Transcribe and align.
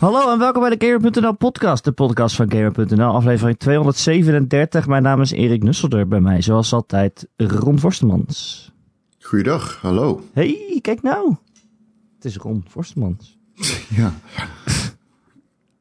Hallo 0.00 0.32
en 0.32 0.38
welkom 0.38 0.62
bij 0.62 0.76
de 0.76 0.86
Gamer.nl 0.86 1.32
podcast, 1.36 1.84
de 1.84 1.92
podcast 1.92 2.36
van 2.36 2.50
Gamer.nl, 2.52 3.14
aflevering 3.14 3.58
237. 3.58 4.86
Mijn 4.86 5.02
naam 5.02 5.20
is 5.20 5.30
Erik 5.30 5.62
Nusselder, 5.62 6.08
bij 6.08 6.20
mij 6.20 6.42
zoals 6.42 6.72
altijd 6.72 7.28
Ron 7.36 7.78
Forstemans. 7.78 8.72
Goeiedag, 9.20 9.78
hallo. 9.80 10.22
Hey, 10.32 10.78
kijk 10.82 11.02
nou. 11.02 11.34
Het 12.14 12.24
is 12.24 12.36
Ron 12.36 12.64
Forstemans. 12.68 13.38
Ja, 13.96 14.12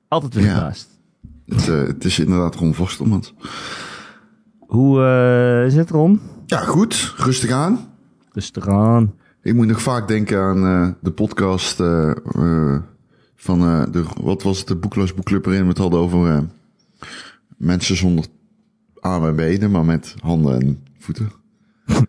Altijd 0.08 0.34
weer 0.34 0.44
Ja. 0.46 0.54
verbaasd. 0.54 0.90
het, 1.46 1.68
eh, 1.70 1.88
het 1.88 2.06
is 2.06 2.20
inderdaad 2.20 2.56
Ron 2.56 2.74
Vorstelmans. 2.74 3.34
Hoe 4.60 5.02
eh, 5.04 5.66
is 5.66 5.76
het 5.76 5.90
Ron? 5.90 6.22
Ja, 6.46 6.58
goed, 6.60 7.14
rustig 7.18 7.52
aan. 7.52 7.94
Rustig 8.32 8.68
aan. 8.68 9.14
Ik 9.42 9.54
moet 9.54 9.68
nog 9.68 9.82
vaak 9.82 10.08
denken 10.08 10.40
aan 10.42 10.66
eh, 10.66 10.88
de 11.02 11.12
podcast 11.12 11.80
van 13.42 13.62
eh, 13.62 13.84
de, 13.92 14.06
wat 14.22 14.44
was 14.44 14.58
het, 14.58 14.68
de 14.68 14.76
Boekloos 14.76 15.14
Boekclub 15.14 15.46
waarin 15.46 15.64
we 15.64 15.70
het 15.70 15.78
hadden 15.78 16.00
over 16.00 16.32
eh, 16.32 16.42
mensen 17.58 17.96
zonder 17.96 18.26
armen 19.00 19.30
en 19.30 19.36
benen, 19.36 19.72
maar 19.72 19.86
met 19.86 20.16
handen 20.20 20.62
en 20.62 20.84
voeten. 20.98 21.32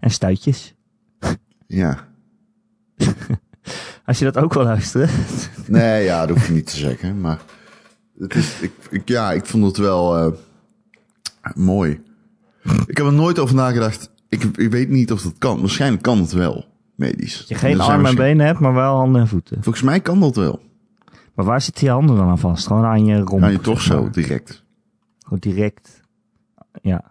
En 0.00 0.10
stuitjes. 0.10 0.74
Ja. 1.66 2.08
Als 4.06 4.18
je 4.18 4.24
dat 4.24 4.36
ook 4.36 4.54
wil 4.54 4.62
luisteren. 4.62 5.08
Nee, 5.66 6.04
ja, 6.04 6.26
dat 6.26 6.36
hoef 6.36 6.46
je 6.46 6.52
niet 6.52 6.66
te 6.66 6.76
zeggen, 6.76 7.20
maar 7.20 7.40
het 8.18 8.34
is, 8.34 8.60
ik, 8.60 8.72
ik, 8.90 9.08
ja, 9.08 9.32
ik 9.32 9.46
vond 9.46 9.64
het 9.64 9.76
wel 9.76 10.16
eh, 10.16 10.32
mooi. 11.54 12.00
Ik 12.86 12.96
heb 12.96 13.06
er 13.06 13.12
nooit 13.12 13.38
over 13.38 13.54
nagedacht. 13.54 14.10
Ik, 14.28 14.42
ik 14.42 14.70
weet 14.70 14.88
niet 14.88 15.12
of 15.12 15.22
dat 15.22 15.34
kan. 15.38 15.60
Waarschijnlijk 15.60 16.02
kan 16.02 16.18
het 16.18 16.32
wel, 16.32 16.67
medisch. 16.98 17.38
Dat 17.38 17.48
je 17.48 17.54
geen 17.54 17.80
armen 17.80 18.10
en 18.10 18.16
benen 18.16 18.46
hebt, 18.46 18.58
maar 18.58 18.74
wel 18.74 18.96
handen 18.96 19.20
en 19.20 19.28
voeten. 19.28 19.62
Volgens 19.62 19.84
mij 19.84 20.00
kan 20.00 20.20
dat 20.20 20.36
wel. 20.36 20.60
Maar 21.34 21.44
waar 21.44 21.60
zitten 21.60 21.84
je 21.84 21.92
handen 21.92 22.16
dan 22.16 22.28
aan 22.28 22.38
vast? 22.38 22.66
Gewoon 22.66 22.84
aan 22.84 23.04
je 23.04 23.20
romp. 23.20 23.42
Aan 23.42 23.52
je 23.52 23.60
toch 23.60 23.80
zeg 23.80 23.96
zo, 23.96 24.10
direct. 24.10 24.64
Gewoon 25.18 25.38
direct. 25.38 26.00
Ja. 26.82 27.04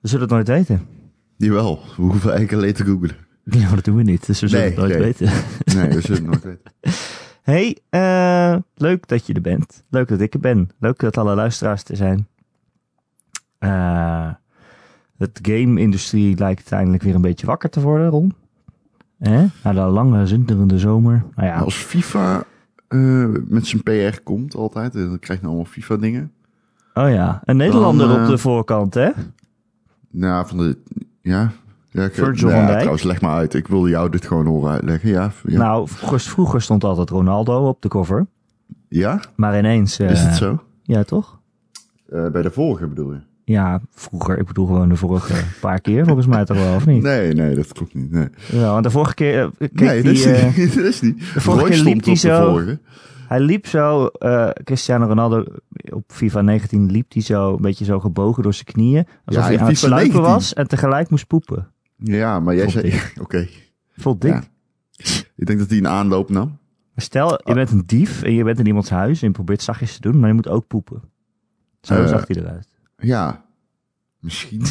We 0.00 0.08
zullen 0.08 0.22
het 0.22 0.30
nooit 0.34 0.48
weten. 0.48 0.86
Jawel, 1.36 1.82
we 1.96 2.02
hoeven 2.02 2.30
eigenlijk 2.30 2.62
alleen 2.62 2.74
te 2.74 2.84
googlen. 2.84 3.16
Ja, 3.44 3.66
maar 3.66 3.74
dat 3.74 3.84
doen 3.84 3.96
we 3.96 4.02
niet, 4.02 4.26
dus 4.26 4.40
we 4.40 4.48
zullen 4.48 4.64
Nee, 4.64 4.74
het 4.74 4.80
nooit 4.80 4.92
nee. 4.92 5.02
weten. 5.02 5.26
Nee, 5.76 5.88
we 5.88 6.00
zullen 6.00 6.16
het 6.16 6.42
nooit 6.42 6.44
weten. 6.44 6.72
Hey, 7.42 7.78
eh, 7.88 8.56
leuk 8.74 9.08
dat 9.08 9.26
je 9.26 9.32
er 9.32 9.40
bent. 9.40 9.84
Leuk 9.90 10.08
dat 10.08 10.20
ik 10.20 10.34
er 10.34 10.40
ben. 10.40 10.70
Leuk 10.78 10.98
dat 10.98 11.16
alle 11.16 11.34
luisteraars 11.34 11.84
er 11.84 11.96
zijn. 11.96 12.28
Eh 13.58 14.30
het 15.20 15.38
game-industrie 15.42 16.36
lijkt 16.38 16.72
eindelijk 16.72 17.02
weer 17.02 17.14
een 17.14 17.20
beetje 17.20 17.46
wakker 17.46 17.70
te 17.70 17.80
worden, 17.80 18.08
Ron. 18.08 18.32
Hè? 19.18 19.46
Na 19.64 19.72
de 19.72 19.80
lange, 19.80 20.26
zinderende 20.26 20.78
zomer. 20.78 21.24
Nou 21.36 21.48
ja, 21.48 21.58
Als 21.58 21.74
FIFA 21.74 22.44
eh, 22.88 23.26
met 23.46 23.66
zijn 23.66 23.82
PR 23.82 24.20
komt 24.22 24.54
altijd, 24.54 24.92
dan 24.92 25.18
krijg 25.18 25.40
je 25.40 25.46
allemaal 25.46 25.64
FIFA-dingen. 25.64 26.32
oh 26.94 27.08
ja, 27.10 27.40
een 27.44 27.56
Nederlander 27.56 28.08
Dan, 28.08 28.16
eh, 28.16 28.22
op 28.22 28.28
de 28.28 28.38
voorkant, 28.38 28.94
hè? 28.94 29.10
Nou, 30.10 30.46
van 30.46 30.58
de... 30.58 30.78
Ja? 31.22 31.52
ja 31.90 32.04
ik, 32.04 32.14
Virgil 32.14 32.46
nou 32.48 32.58
van 32.58 32.66
Dijk. 32.66 32.78
Trouwens, 32.78 33.02
leg 33.02 33.20
maar 33.20 33.34
uit. 33.34 33.54
Ik 33.54 33.66
wilde 33.68 33.88
jou 33.88 34.10
dit 34.10 34.26
gewoon 34.26 34.46
horen 34.46 34.70
uitleggen. 34.70 35.08
Ja? 35.08 35.30
Ja? 35.46 35.58
Nou, 35.58 35.88
vroeger, 35.88 36.20
vroeger 36.20 36.62
stond 36.62 36.84
altijd 36.84 37.10
Ronaldo 37.10 37.68
op 37.68 37.82
de 37.82 37.88
cover. 37.88 38.26
ja? 38.88 39.20
Maar 39.36 39.58
ineens... 39.58 39.98
eh, 39.98 40.10
Is 40.10 40.22
het 40.22 40.34
zo? 40.36 40.62
Ja, 40.82 41.02
toch? 41.02 41.38
Eh, 42.08 42.28
bij 42.28 42.42
de 42.42 42.50
vorige 42.50 42.86
bedoel 42.86 43.12
je? 43.12 43.20
Ja, 43.50 43.80
vroeger. 43.90 44.38
Ik 44.38 44.46
bedoel 44.46 44.66
gewoon 44.66 44.88
de 44.88 44.96
vorige 44.96 45.44
paar 45.60 45.80
keer, 45.80 46.04
volgens 46.04 46.26
mij 46.26 46.44
toch 46.44 46.56
wel, 46.56 46.74
of 46.74 46.86
niet? 46.86 47.02
Nee, 47.02 47.32
nee, 47.32 47.54
dat 47.54 47.72
klopt 47.72 47.94
niet. 47.94 48.10
Nee, 48.10 48.28
Ja, 48.52 48.72
want 48.72 48.84
de 48.84 48.90
vorige 48.90 49.14
keer 49.14 49.38
eh, 49.38 49.50
keek 49.58 49.72
nee 49.74 50.02
dat, 50.02 50.14
die, 50.14 50.22
is 50.22 50.24
eh, 50.24 50.56
niet, 50.56 50.74
dat 50.76 50.84
is 50.84 51.00
niet. 51.00 51.18
de 51.18 51.40
vorige 51.40 51.62
Roy 51.66 51.70
keer 51.70 51.82
liep 51.84 52.04
hij 52.04 52.16
zo-. 52.16 52.76
Hij 53.28 53.40
liep 53.40 53.66
zo, 53.66 54.06
eh, 54.06 54.50
Cristiano 54.64 55.06
Ronaldo 55.06 55.44
op 55.90 56.04
FIFA 56.06 56.40
19 56.40 56.90
liep 56.90 57.12
hij 57.12 57.22
zo 57.22 57.54
een 57.54 57.62
beetje 57.62 57.84
zo 57.84 58.00
gebogen 58.00 58.42
door 58.42 58.54
zijn 58.54 58.66
knieën. 58.66 59.06
Alsof 59.24 59.42
Ja, 59.42 59.48
hij 59.48 59.58
aan 59.58 59.66
het 59.68 59.78
sluipen 59.78 60.12
19. 60.12 60.32
was 60.34 60.54
en 60.54 60.68
tegelijk 60.68 61.10
moest 61.10 61.26
poepen. 61.26 61.68
Ja, 61.96 62.40
maar 62.40 62.54
jij 62.54 62.70
Vond 62.70 62.86
zei... 62.86 63.00
Oké. 63.22 63.48
Vond 63.96 64.20
dik. 64.20 64.32
Ja. 64.32 64.42
Ik 65.36 65.46
denk 65.46 65.58
dat 65.58 65.68
hij 65.68 65.78
een 65.78 65.88
aanloop 65.88 66.30
nam. 66.30 66.58
Stel, 66.96 67.40
je 67.44 67.54
bent 67.54 67.70
een 67.70 67.82
dief 67.86 68.22
en 68.22 68.32
je 68.32 68.44
bent 68.44 68.58
in 68.58 68.66
iemands 68.66 68.90
huis 68.90 69.20
en 69.20 69.26
je 69.26 69.32
probeert 69.32 69.62
zachtjes 69.62 69.94
te 69.94 70.00
doen, 70.00 70.18
maar 70.20 70.28
je 70.28 70.34
moet 70.34 70.48
ook 70.48 70.66
poepen. 70.66 71.02
Zo 71.80 71.94
Eh, 71.94 72.08
zag 72.08 72.26
hij 72.26 72.36
eruit. 72.36 72.68
Ja, 73.00 73.44
misschien. 74.18 74.62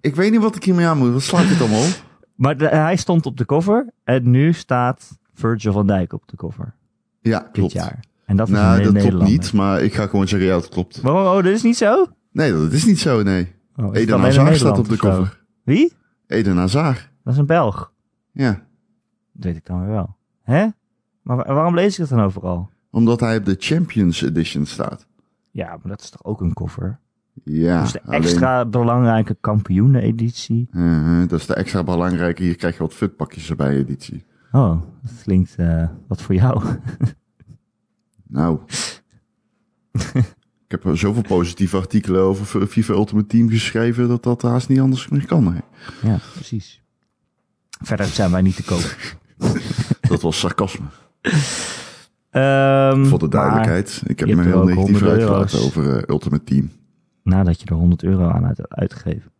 ik 0.00 0.14
weet 0.16 0.30
niet 0.30 0.40
wat 0.40 0.56
ik 0.56 0.64
hiermee 0.64 0.86
aan 0.86 0.98
moet. 0.98 1.12
Wat 1.12 1.22
slaat 1.22 1.48
dit 1.48 1.60
allemaal 1.60 1.82
op? 1.86 2.04
Maar 2.34 2.56
de- 2.56 2.68
hij 2.68 2.96
stond 2.96 3.26
op 3.26 3.36
de 3.36 3.44
cover 3.46 3.92
en 4.04 4.30
nu 4.30 4.52
staat 4.52 5.18
Virgil 5.34 5.72
van 5.72 5.86
Dijk 5.86 6.12
op 6.12 6.22
de 6.28 6.36
cover. 6.36 6.74
Ja, 7.20 7.40
Dit 7.40 7.50
klopt. 7.52 7.72
jaar. 7.72 8.04
En 8.24 8.36
dat 8.36 8.46
is 8.48 8.54
Nou, 8.54 8.82
dat 8.92 9.02
klopt 9.06 9.24
niet, 9.24 9.52
maar 9.52 9.82
ik 9.82 9.94
ga 9.94 10.06
gewoon 10.06 10.28
zeggen, 10.28 10.48
ja, 10.48 10.54
dat 10.54 10.68
klopt. 10.68 11.00
Waarom? 11.00 11.22
Oh, 11.38 11.42
dit 11.44 11.54
is 11.54 11.62
niet 11.62 11.76
zo? 11.76 12.06
Nee, 12.30 12.52
dat 12.52 12.72
is 12.72 12.84
niet 12.84 12.98
zo, 13.00 13.22
nee. 13.22 13.54
Oh, 13.76 13.86
het 13.86 13.96
Eden 13.96 14.20
Hazard 14.20 14.56
staat 14.56 14.78
op 14.78 14.88
de 14.88 14.96
cover. 14.96 15.40
Wie? 15.62 15.92
Eden 16.26 16.56
Hazard. 16.56 17.10
Dat 17.24 17.32
is 17.32 17.38
een 17.38 17.46
Belg. 17.46 17.92
Ja, 18.32 18.50
Dat 19.32 19.44
weet 19.44 19.56
ik 19.56 19.66
dan 19.66 19.80
weer 19.80 19.90
wel. 19.90 20.16
Hè? 20.42 20.66
Maar 21.22 21.36
wa- 21.36 21.54
waarom 21.54 21.74
lees 21.74 21.92
ik 21.92 21.98
dat 21.98 22.08
dan 22.08 22.20
overal? 22.26 22.70
omdat 22.90 23.20
hij 23.20 23.36
op 23.36 23.44
de 23.44 23.56
Champions 23.58 24.22
Edition 24.22 24.66
staat. 24.66 25.06
Ja, 25.50 25.68
maar 25.68 25.88
dat 25.88 26.00
is 26.00 26.10
toch 26.10 26.24
ook 26.24 26.40
een 26.40 26.52
cover? 26.52 26.98
Ja, 27.44 27.82
dus 27.82 27.92
de 27.92 28.02
alleen- 28.02 28.22
extra 28.22 28.64
belangrijke 28.64 29.36
kampioenen-editie. 29.40 30.68
Uh-huh, 30.72 31.28
dat 31.28 31.40
is 31.40 31.46
de 31.46 31.54
extra 31.54 31.84
belangrijke. 31.84 32.42
Hier 32.42 32.56
krijg 32.56 32.74
je 32.76 32.82
wat 32.82 32.94
futpakjes 32.94 33.50
erbij, 33.50 33.76
editie. 33.76 34.24
Oh, 34.52 34.82
dat 35.02 35.22
klinkt 35.22 35.54
eh, 35.56 35.88
wat 36.08 36.22
voor 36.22 36.34
jou. 36.34 36.62
Nou. 38.28 38.58
ik 40.66 40.68
heb 40.68 40.84
zoveel 40.92 41.22
positieve 41.22 41.76
artikelen 41.76 42.20
over 42.22 42.66
FIFA 42.66 42.92
Ultimate 42.92 43.26
Team 43.26 43.48
geschreven 43.50 44.08
dat 44.08 44.22
dat 44.22 44.42
haast 44.42 44.68
niet 44.68 44.80
anders 44.80 45.08
meer 45.08 45.26
kan. 45.26 45.52
hè. 45.54 45.60
ja, 46.08 46.18
precies. 46.34 46.82
Verder 47.82 48.06
zijn 48.06 48.30
wij 48.30 48.42
niet 48.42 48.56
te 48.56 48.64
koop. 48.64 48.96
Dat 50.08 50.20
was 50.22 50.38
sarcasme. 50.38 50.84
Ehm, 52.30 53.04
Voor 53.04 53.18
de 53.18 53.28
duidelijkheid. 53.28 54.02
Ik 54.06 54.18
heb 54.18 54.28
me 54.34 54.42
heel 54.42 54.64
negatief 54.64 55.00
100 55.00 55.12
uitgelaten 55.12 55.60
over 55.60 55.96
eh, 55.96 56.02
Ultimate 56.08 56.44
Team. 56.44 56.70
Nadat 57.22 57.60
je 57.60 57.66
er 57.66 57.74
100 57.74 58.02
euro 58.02 58.28
aan 58.28 58.44
hebt 58.44 58.68
uitgegeven. 58.68 59.30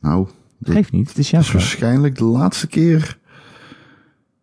Nou, 0.00 0.28
dat 0.58 0.74
Geeft 0.74 0.92
niet, 0.92 1.08
het 1.08 1.18
is 1.18 1.30
jouw 1.30 1.40
is 1.40 1.48
geld. 1.48 1.62
waarschijnlijk 1.62 2.16
de 2.16 2.24
laatste 2.24 2.66
keer. 2.66 3.18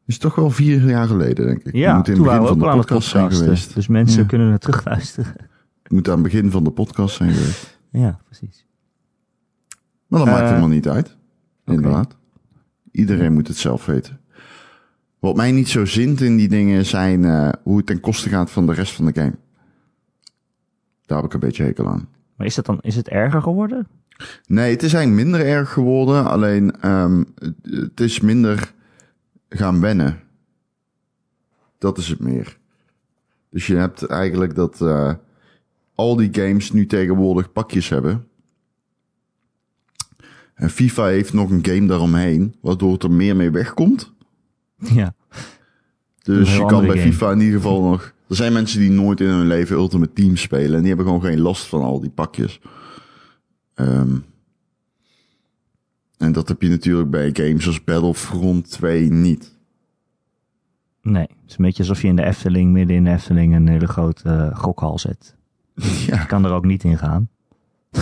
Is 0.05 0.17
toch 0.17 0.35
wel 0.35 0.49
vier 0.49 0.85
jaar 0.89 1.07
geleden, 1.07 1.45
denk 1.45 1.63
ik. 1.63 1.73
Ja, 1.75 1.95
moet 1.97 2.07
in 2.07 2.13
toen 2.15 2.23
het 2.23 2.31
waren 2.33 2.41
begin 2.43 2.59
we 2.59 2.65
ook 2.65 2.71
van 2.71 2.77
de 2.77 2.77
het 2.77 2.87
podcast 2.87 3.09
zijn 3.09 3.31
geweest. 3.31 3.73
Dus 3.73 3.87
mensen 3.87 4.21
Ja. 4.21 4.27
kunnen 4.27 4.51
het 4.51 4.61
terugluisteren. 4.61 5.33
Je 5.83 5.95
moet 5.95 6.07
aan 6.07 6.13
het 6.13 6.23
begin 6.23 6.51
van 6.51 6.63
de 6.63 6.71
podcast 6.71 7.15
zijn 7.15 7.31
geweest. 7.31 7.79
ja, 7.89 8.19
precies. 8.25 8.65
Maar 10.07 10.19
dat 10.19 10.27
maakt 10.27 10.41
Eh, 10.41 10.47
helemaal 10.47 10.67
niet 10.69 10.87
uit. 10.89 11.17
Inderdaad. 11.65 12.17
Iedereen 12.91 13.33
moet 13.33 13.47
het 13.47 13.57
zelf 13.57 13.85
weten. 13.85 14.19
Wat 15.19 15.35
mij 15.35 15.51
niet 15.51 15.69
zo 15.69 15.85
zint 15.85 16.21
in 16.21 16.37
die 16.37 16.47
dingen 16.49 16.85
zijn 16.85 17.25
eh, 17.25 17.49
hoe 17.63 17.77
het 17.77 17.85
ten 17.85 17.99
koste 17.99 18.29
gaat 18.29 18.51
van 18.51 18.65
de 18.65 18.73
rest 18.73 18.93
van 18.93 19.05
de 19.05 19.13
game. 19.13 19.33
Daar 21.11 21.21
heb 21.21 21.29
ik 21.29 21.33
een 21.33 21.47
beetje 21.47 21.63
hekel 21.63 21.87
aan. 21.87 22.07
Maar 22.35 22.47
is, 22.47 22.55
dat 22.55 22.65
dan, 22.65 22.79
is 22.81 22.95
het 22.95 23.09
erger 23.09 23.41
geworden? 23.41 23.87
Nee, 24.47 24.71
het 24.71 24.83
is 24.83 24.93
eigenlijk 24.93 25.23
minder 25.23 25.47
erg 25.47 25.73
geworden. 25.73 26.25
Alleen 26.25 26.79
ehm, 26.81 27.23
het, 27.61 27.99
is 27.99 28.19
minder 28.19 28.73
gaan 29.49 29.81
wennen. 29.81 30.19
Dat 31.77 31.97
is 31.97 32.07
het 32.07 32.19
meer. 32.19 32.57
Dus 33.49 33.67
je 33.67 33.75
hebt 33.75 34.05
eigenlijk 34.05 34.55
dat 34.55 34.81
eh, 34.81 35.13
al 35.95 36.15
die 36.15 36.29
games 36.31 36.71
nu 36.71 36.85
tegenwoordig 36.85 37.51
pakjes 37.51 37.89
hebben. 37.89 38.27
En 40.53 40.69
FIFA 40.69 41.05
heeft 41.05 41.33
nog 41.33 41.49
een 41.49 41.65
game 41.65 41.87
daaromheen, 41.87 42.55
waardoor 42.61 42.93
het 42.93 43.03
er 43.03 43.11
meer 43.11 43.35
mee 43.35 43.51
wegkomt. 43.51 44.13
Ja. 44.77 45.13
Dus 46.21 46.55
je 46.55 46.65
kan 46.65 46.85
bij 46.85 46.97
game. 46.97 47.11
FIFA 47.11 47.31
in 47.31 47.39
ieder 47.39 47.55
geval 47.55 47.81
nog... 47.81 48.13
Er 48.31 48.37
zijn 48.37 48.53
mensen 48.53 48.79
die 48.79 48.91
nooit 48.91 49.19
in 49.19 49.27
hun 49.27 49.47
leven 49.47 49.75
Ultimate 49.75 50.13
Team 50.13 50.35
spelen. 50.35 50.73
En 50.73 50.79
die 50.79 50.87
hebben 50.87 51.05
gewoon 51.05 51.21
geen 51.21 51.39
last 51.39 51.65
van 51.65 51.81
al 51.81 51.99
die 51.99 52.09
pakjes. 52.09 52.61
Ehm, 53.73 54.17
en 56.17 56.31
dat 56.31 56.47
heb 56.47 56.61
je 56.61 56.69
natuurlijk 56.69 57.09
bij 57.09 57.29
games 57.33 57.67
als 57.67 57.83
Battlefront 57.83 58.69
2 58.69 59.11
niet. 59.11 59.57
Nee, 61.01 61.21
het 61.21 61.47
is 61.47 61.57
een 61.57 61.65
beetje 61.65 61.83
alsof 61.83 62.01
je 62.01 62.07
in 62.07 62.15
de 62.15 62.23
Efteling, 62.23 62.71
midden 62.71 62.95
in 62.95 63.03
de 63.03 63.11
Efteling, 63.11 63.55
een 63.55 63.67
hele 63.67 63.87
grote 63.87 64.29
eh, 64.29 64.57
gokhal 64.57 64.99
zet. 64.99 65.35
Ja, 66.07 66.19
Je 66.19 66.25
kan 66.25 66.45
er 66.45 66.51
ook 66.51 66.65
niet 66.65 66.83
in 66.83 66.97
gaan. 66.97 67.29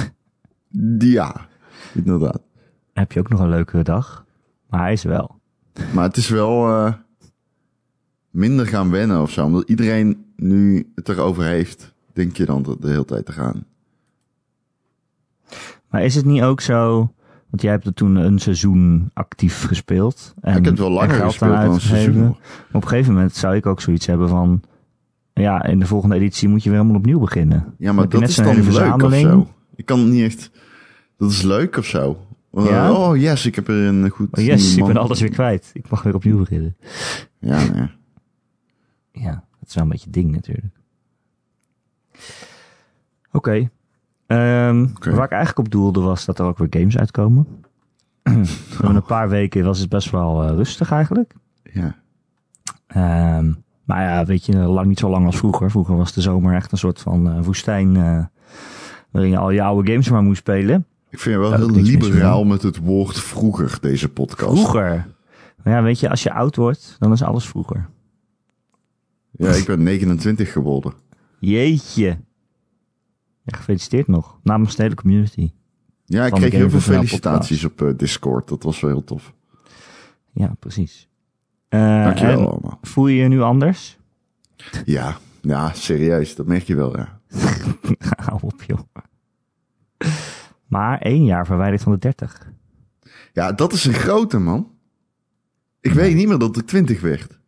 ja 1.00 1.48
inderdaad. 1.94 2.42
Heb 2.94 3.12
je 3.12 3.20
ook 3.20 3.30
nog 3.30 3.40
een 3.40 3.50
leuke 3.50 3.84
dag. 3.84 4.26
Maar 4.68 4.80
hij 4.80 4.94
is 4.94 5.04
wel. 5.04 5.40
Maar 5.94 6.04
het 6.04 6.18
is 6.18 6.30
wel 6.30 6.68
eh, 6.68 6.94
minder 8.40 8.68
gaan 8.68 8.92
wennen 8.92 9.22
of 9.22 9.32
zo. 9.32 9.46
Omdat 9.46 9.70
iedereen 9.70 10.26
nu 10.36 10.92
het 10.96 11.10
erover 11.10 11.44
heeft, 11.44 11.94
denk 12.14 12.38
je 12.38 12.46
dan 12.46 12.64
de, 12.64 12.76
de 12.80 12.90
hele 12.90 13.06
tijd 13.06 13.26
te 13.26 13.32
gaan. 13.32 13.66
Maar 15.90 16.04
is 16.04 16.16
het 16.16 16.26
niet 16.26 16.42
ook 16.42 16.62
zo 16.62 17.12
Want 17.50 17.62
jij 17.62 17.72
hebt 17.72 17.86
er 17.86 17.94
toen 17.94 18.16
een 18.16 18.40
seizoen 18.40 19.10
actief 19.14 19.66
gespeeld. 19.66 20.34
En, 20.42 20.50
ik 20.50 20.56
heb 20.56 20.66
het 20.66 20.80
wel 20.80 20.92
langer 20.92 21.16
gespeeld 21.16 21.56
dan 21.56 21.72
een 21.72 21.82
seizoen. 21.82 22.22
Maar 22.22 22.32
op 22.72 22.82
een 22.82 22.88
gegeven 22.88 23.14
moment 23.14 23.36
zou 23.36 23.56
ik 23.56 23.66
ook 23.66 23.82
zoiets 23.82 24.06
hebben 24.06 24.30
van... 24.30 24.62
Ja, 25.34 25.64
in 25.64 25.80
de 25.80 25.86
volgende 25.86 26.16
editie 26.16 26.48
moet 26.48 26.64
je 26.64 26.70
weer 26.70 26.78
helemaal 26.78 27.00
opnieuw 27.00 27.20
beginnen. 27.20 27.74
Ja, 27.78 27.94
maar 27.94 28.10
dat 28.10 28.22
is 28.22 28.36
dan 28.36 28.46
leuk 28.46 28.58
of 28.58 28.64
verzameling. 28.64 29.30
zo. 29.30 29.48
Ik 29.76 29.86
kan 29.86 30.00
het 30.00 30.08
niet 30.08 30.24
echt... 30.24 30.52
Dat 31.18 31.32
is 31.32 31.42
leuk 31.42 31.78
of 31.78 31.86
zo. 31.86 32.26
Ja? 32.52 32.92
Oh 32.94 33.18
yes, 33.18 33.46
ik 33.46 33.56
heb 33.56 33.68
er 33.68 33.76
een 33.76 34.10
goed... 34.10 34.28
Oh 34.38 34.44
yes, 34.44 34.76
ik 34.76 34.86
ben 34.86 34.98
alles 34.98 35.20
weer 35.20 35.30
kwijt. 35.30 35.70
Ik 35.74 35.90
mag 35.90 36.04
weer 36.04 36.16
opnieuw 36.16 36.38
beginnen. 36.38 36.76
Ja, 37.40 37.64
nee. 37.74 37.98
Ja, 39.22 39.44
dat 39.60 39.70
is 39.70 39.74
wel 39.76 39.84
een 39.84 39.90
beetje 39.90 40.10
ding 40.10 40.32
natuurlijk. 40.32 40.74
Oké. 43.32 43.70
Ehm, 44.28 44.84
Oké. 44.96 45.12
Waar 45.12 45.26
ik 45.26 45.32
eigenlijk 45.32 45.60
op 45.60 45.72
doelde 45.72 46.00
was 46.00 46.26
dat 46.26 46.40
er 46.40 46.46
ook 46.46 46.58
weer 46.58 46.68
games 46.70 46.98
uitkomen. 46.98 47.48
Over 48.74 48.96
een 48.96 49.04
paar 49.04 49.30
weken 49.30 49.64
was 49.64 49.80
het 49.80 49.90
best 49.90 50.10
wel 50.10 50.44
eh, 50.44 50.56
rustig 50.56 50.92
eigenlijk. 50.92 51.34
ja. 51.64 51.96
Ehm, 52.88 53.54
maar 53.84 54.02
ja, 54.02 54.26
weet 54.26 54.46
je, 54.46 54.58
lang 54.58 54.88
niet 54.88 55.00
zo 55.00 55.10
lang 55.10 55.26
als 55.26 55.38
vroeger. 55.38 55.72
Vroeger 55.72 55.96
was 55.98 56.14
de 56.14 56.22
zomer 56.22 56.56
echt 56.56 56.72
een 56.72 56.78
soort 56.78 57.00
van 57.00 57.30
eh, 57.30 57.44
woestijn 57.44 57.96
eh, 57.96 58.26
waarin 59.12 59.32
je 59.32 59.38
al 59.38 59.50
je 59.50 59.62
oude 59.62 59.92
games 59.92 60.10
maar 60.10 60.24
moest 60.24 60.40
spelen. 60.40 60.86
Ik 61.10 61.20
vind 61.20 61.36
je 61.36 61.42
wel 61.42 61.54
heel 61.54 61.70
liberaal 61.70 62.44
met 62.44 62.62
het 62.62 62.78
woord 62.78 63.20
vroeger, 63.20 63.78
deze 63.82 64.10
podcast. 64.10 64.52
Vroeger. 64.60 65.08
Maar 65.64 65.74
ja, 65.74 65.84
weet 65.84 66.00
je, 66.00 66.10
als 66.10 66.24
je 66.24 66.34
oud 66.34 66.56
wordt, 66.56 66.96
dan 67.00 67.12
is 67.12 67.24
alles 67.24 67.48
vroeger. 67.48 67.90
Ja, 69.48 69.52
ik 69.52 69.66
ben 69.66 69.84
29 69.84 70.52
geworden. 70.52 70.94
Jeetje. 71.40 72.06
Ja, 73.44 73.58
gefeliciteerd 73.58 74.08
nog. 74.08 74.40
Namens 74.44 74.76
de 74.76 74.84
hele 74.84 74.96
community. 74.96 75.52
Ja, 76.06 76.26
ik 76.26 76.34
kreeg 76.34 76.52
heel 76.52 76.70
veel 76.70 76.80
felicitaties 76.80 77.64
op 77.64 77.82
eh, 77.82 77.90
Discord. 77.98 78.48
Dat 78.48 78.64
was 78.64 78.80
wel 78.80 78.90
heel 78.92 79.04
tof. 79.04 79.34
Ja, 80.34 80.56
precies. 80.60 81.10
Eh, 81.70 82.04
Dankjewel 82.04 82.52
allemaal. 82.52 82.80
voel 82.82 83.08
je 83.08 83.22
je 83.22 83.28
nu 83.28 83.42
anders? 83.42 83.98
Ja, 84.86 85.18
ja, 85.42 85.74
serieus. 85.74 86.36
Dat 86.36 86.46
merk 86.46 86.64
je 86.64 86.76
wel, 86.76 86.98
ja. 86.98 87.20
Hou 88.26 88.40
op, 88.42 88.64
joh. 88.64 88.80
Maar 90.68 91.00
één 91.02 91.24
jaar 91.24 91.46
verwijderd 91.46 91.82
van 91.82 91.92
de 91.92 91.98
30. 91.98 92.52
Ja, 93.34 93.52
dat 93.52 93.74
is 93.74 93.86
een 93.86 93.94
grote, 93.94 94.40
man. 94.40 94.72
Ik 95.80 95.92
weet 95.92 96.16
niet 96.16 96.28
meer 96.28 96.38
dat 96.38 96.58
ik 96.58 96.66
20 96.68 97.02
werd. 97.02 97.39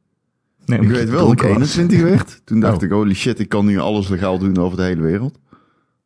Nee, 0.66 0.80
Ik 0.80 0.88
weet 0.90 1.10
wel 1.10 1.24
dat 1.24 1.32
ik 1.32 1.38
dronken 1.38 1.60
was. 1.60 1.76
21 1.78 2.02
werd. 2.02 2.42
Toen 2.46 2.60
dacht 2.60 2.78
Oh. 2.78 2.84
ik, 2.84 2.90
holy 2.92 3.14
shit, 3.14 3.40
ik 3.40 3.50
kan 3.50 3.66
nu 3.66 3.80
alles 3.80 4.08
legaal 4.08 4.38
doen 4.40 4.58
over 4.58 4.78
de 4.78 4.84
hele 4.84 5.02
wereld. 5.02 5.40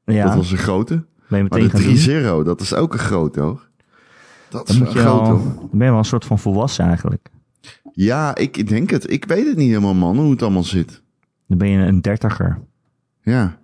Ja, 0.06 0.26
Dat 0.26 0.36
was 0.36 0.52
een 0.52 0.58
grote. 0.58 1.06
ben 1.30 1.44
je 1.44 1.46
Maar 1.50 1.60
de 1.60 1.70
gaan 1.70 1.82
doen. 1.82 2.44
3-0, 2.44 2.46
dat 2.46 2.62
is 2.62 2.74
ook 2.74 2.94
een 2.94 3.00
grote, 3.00 3.40
hoor. 3.42 3.70
Dat 4.50 4.70
is 4.70 4.76
Dan, 4.78 4.88
een 4.88 4.94
moet 4.94 4.94
je 4.94 5.00
grote, 5.08 5.24
al, 5.32 5.38
hoor. 5.38 5.44
dan 5.56 5.70
ben 5.72 5.86
je 5.86 5.90
wel 5.90 5.98
een 5.98 6.06
soort 6.06 6.26
van 6.26 6.40
volwassen 6.40 6.86
eigenlijk. 6.86 7.28
Ja, 7.94 8.36
ik 8.36 8.68
denk 8.68 8.90
het. 8.90 9.12
Ik 9.12 9.26
weet 9.26 9.46
het 9.48 9.58
niet 9.58 9.68
helemaal, 9.70 9.94
man, 9.94 10.18
hoe 10.18 10.32
het 10.32 10.42
allemaal 10.42 10.64
zit. 10.64 11.02
Dan 11.48 11.58
ben 11.58 11.70
je 11.70 11.78
een 11.78 12.02
dertiger. 12.02 12.60
Ja. 13.22 13.58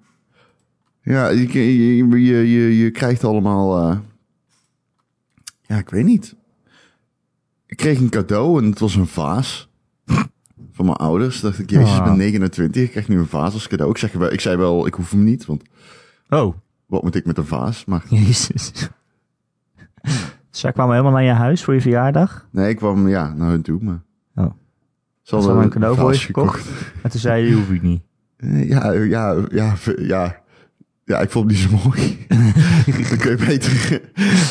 Ja, 1.03 1.29
je, 1.29 1.47
je, 1.77 1.97
je, 2.07 2.51
je, 2.51 2.77
je 2.77 2.91
krijgt 2.91 3.23
allemaal... 3.23 3.89
eh, 3.89 3.97
Ja, 5.61 5.77
ik 5.77 5.89
weet 5.89 6.05
niet. 6.05 6.35
Ik 7.65 7.77
kreeg 7.77 7.99
een 7.99 8.09
cadeau 8.09 8.61
en 8.63 8.69
het 8.69 8.79
was 8.79 8.95
een 8.95 9.07
vaas. 9.07 9.69
Van 10.71 10.85
mijn 10.85 10.97
ouders. 10.97 11.39
Dacht 11.41 11.59
ik, 11.59 11.69
jezus, 11.69 11.93
ik 11.95 11.99
Ah. 11.99 12.05
ben 12.05 12.17
29. 12.17 12.83
Ik 12.83 12.91
krijg 12.91 13.07
nu 13.07 13.17
een 13.19 13.25
vaas 13.27 13.53
als 13.53 13.67
cadeau. 13.67 13.91
Ik, 13.91 13.97
zeg, 13.97 14.11
wel- 14.11 14.31
ik 14.31 14.39
zei 14.41 14.57
wel, 14.57 14.85
ik 14.87 14.93
hoef 14.93 15.11
hem 15.11 15.23
niet. 15.23 15.45
Want 15.45 15.63
Oh, 16.29 16.55
wat 16.85 17.03
moet 17.03 17.15
ik 17.15 17.25
met 17.25 17.37
een 17.37 17.45
vaas? 17.45 17.85
Maar 17.85 18.03
jezus. 18.09 18.71
Zij 20.49 20.71
kwamen 20.71 20.91
helemaal 20.95 21.13
naar 21.13 21.23
je 21.23 21.31
huis 21.31 21.63
voor 21.63 21.73
je 21.73 21.81
verjaardag. 21.81 22.47
nee, 22.51 22.69
ik 22.69 22.75
kwam 22.75 23.07
ja, 23.07 23.33
naar 23.33 23.49
hun 23.49 23.61
toe. 23.61 23.79
Maar 23.83 24.01
Oh. 24.35 24.51
ze 25.21 25.35
Had 25.35 25.43
ze 25.43 25.49
hadden 25.49 25.63
een 25.65 25.69
cadeau 25.71 25.97
voor 25.97 26.13
je 26.13 26.19
gekocht? 26.19 26.67
En 27.03 27.09
toen 27.09 27.19
zei 27.19 27.45
je, 27.47 27.53
hoef 27.55 27.69
ik 27.69 27.81
niet. 27.81 28.01
Ja, 28.37 28.91
ja, 28.91 29.35
ja, 29.51 29.75
ja. 29.97 30.39
Ja, 31.05 31.19
ik 31.19 31.29
vond 31.29 31.51
het 31.51 31.59
niet 31.59 31.69
zo 31.81 31.89
mooi. 31.89 32.25
dan, 33.09 33.17
kun 33.17 33.29
je 33.29 33.35
beter, 33.45 33.89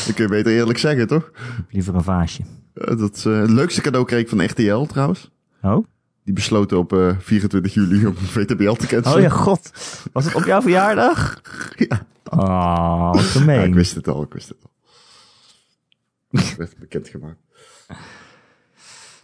dan 0.05 0.13
kun 0.15 0.23
je 0.23 0.27
beter 0.29 0.51
eerlijk 0.51 0.77
zeggen, 0.79 1.07
toch? 1.07 1.31
Liever 1.69 1.95
een 1.95 2.03
vaasje. 2.03 2.41
Dat, 2.73 3.23
eh, 3.27 3.39
het 3.39 3.49
leukste 3.49 3.81
cadeau 3.81 4.05
kreeg 4.05 4.19
ik 4.21 4.29
van 4.29 4.43
RTL 4.45 4.81
trouwens. 4.81 5.31
Oh? 5.61 5.85
Die 6.31 6.39
besloten 6.39 6.77
op 6.77 6.93
eh 6.93 7.17
24 7.19 7.73
juli 7.73 8.05
om 8.05 8.15
VTBL 8.35 8.71
te 8.71 8.87
cancelen. 8.87 9.17
Oh 9.17 9.21
ja, 9.21 9.29
god. 9.29 9.71
Was 10.11 10.25
het 10.25 10.35
op 10.35 10.43
jouw 10.43 10.61
verjaardag? 10.61 11.41
Ja. 11.89 12.05
Oh, 12.29 13.13
wat 13.13 13.33
Ja, 13.33 13.51
ik 13.51 13.73
wist 13.73 13.95
het 13.95 14.07
al, 14.07 14.23
ik 14.23 14.33
wist 14.33 14.49
het 14.49 14.57
al. 14.63 14.69
Het 16.39 16.55
werd 16.55 16.77
bekendgemaakt. 16.79 17.39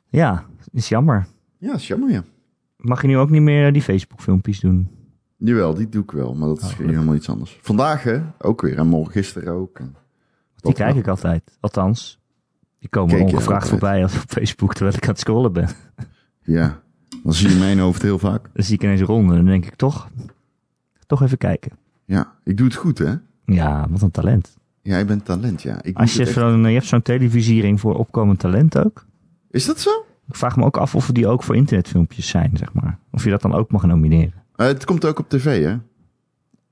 Ja, 0.07 0.45
is 0.71 0.89
jammer. 0.89 1.27
Ja, 1.57 1.73
is 1.73 1.87
jammer, 1.87 2.09
ja. 2.11 2.23
Mag 2.77 3.01
je 3.01 3.07
nu 3.07 3.17
ook 3.17 3.29
niet 3.29 3.41
meer 3.41 3.73
die 3.73 3.81
Facebook 3.81 4.21
filmpjes 4.21 4.59
doen? 4.59 4.89
Jawel, 5.37 5.73
die 5.73 5.89
doe 5.89 6.03
ik 6.03 6.11
wel, 6.11 6.33
maar 6.35 6.47
dat 6.47 6.61
is 6.61 6.71
Oh, 6.71 6.77
helemaal 6.77 7.15
iets 7.15 7.29
anders. 7.29 7.57
Vandaag 7.61 8.03
hè, 8.03 8.21
ook 8.37 8.61
weer 8.61 8.77
en 8.77 8.87
morgen 8.87 9.11
gisteren 9.11 9.53
ook. 9.53 9.79
En 9.79 9.95
Die 10.55 10.73
kijk 10.73 10.95
ik 10.95 11.07
altijd. 11.07 11.57
Althans, 11.59 12.19
die 12.79 12.89
komen 12.89 13.15
Kijk 13.15 13.29
ongevraagd 13.29 13.69
voorbij 13.69 14.03
op 14.03 14.09
Facebook 14.09 14.73
terwijl 14.73 14.95
ik 14.95 15.03
aan 15.03 15.09
het 15.09 15.19
scrollen 15.19 15.53
ben. 15.53 15.69
Ja, 16.41 16.81
dan 17.23 17.33
zie 17.33 17.49
je 17.49 17.55
mijn 17.55 17.79
hoofd 17.79 18.01
heel 18.01 18.19
vaak. 18.19 18.49
Dan 18.53 18.63
zie 18.63 18.75
ik 18.75 18.83
ineens 18.83 19.01
ronden 19.01 19.37
en 19.37 19.41
dan 19.43 19.51
denk 19.51 19.65
ik 19.65 19.75
toch, 19.75 20.09
toch 21.07 21.21
even 21.21 21.37
kijken. 21.37 21.71
Ja, 22.05 22.33
ik 22.43 22.57
doe 22.57 22.65
het 22.67 22.75
goed 22.75 22.97
hè. 22.97 23.13
Ja, 23.45 23.87
wat 23.89 24.01
een 24.01 24.11
talent. 24.11 24.57
Ja, 24.81 24.97
ik 24.97 25.07
ben 25.07 25.23
talent, 25.23 25.61
ja. 25.61 25.81
Ik 25.83 25.97
Als 25.97 26.13
je, 26.13 26.21
echt- 26.21 26.31
zo'n, 26.33 26.61
je 26.67 26.73
hebt 26.73 26.85
zo'n 26.85 27.01
televisiering 27.01 27.79
voor 27.79 27.95
opkomend 27.95 28.39
talent 28.39 28.77
ook. 28.77 29.05
Is 29.51 29.65
dat 29.65 29.79
zo? 29.79 29.89
Ik 30.27 30.35
vraag 30.35 30.57
me 30.57 30.63
ook 30.65 30.77
af 30.77 30.95
of 30.95 31.09
die 31.11 31.27
ook 31.27 31.43
voor 31.43 31.55
internetfilmpjes 31.55 32.27
zijn, 32.27 32.51
zeg 32.57 32.73
maar. 32.73 32.99
Of 33.11 33.23
je 33.23 33.29
dat 33.29 33.41
dan 33.41 33.53
ook 33.53 33.71
mag 33.71 33.85
nomineren. 33.85 34.33
Eh, 34.55 34.67
het 34.67 34.85
komt 34.85 35.05
ook 35.05 35.19
op 35.19 35.29
tv 35.29 35.63
hè. 35.63 35.75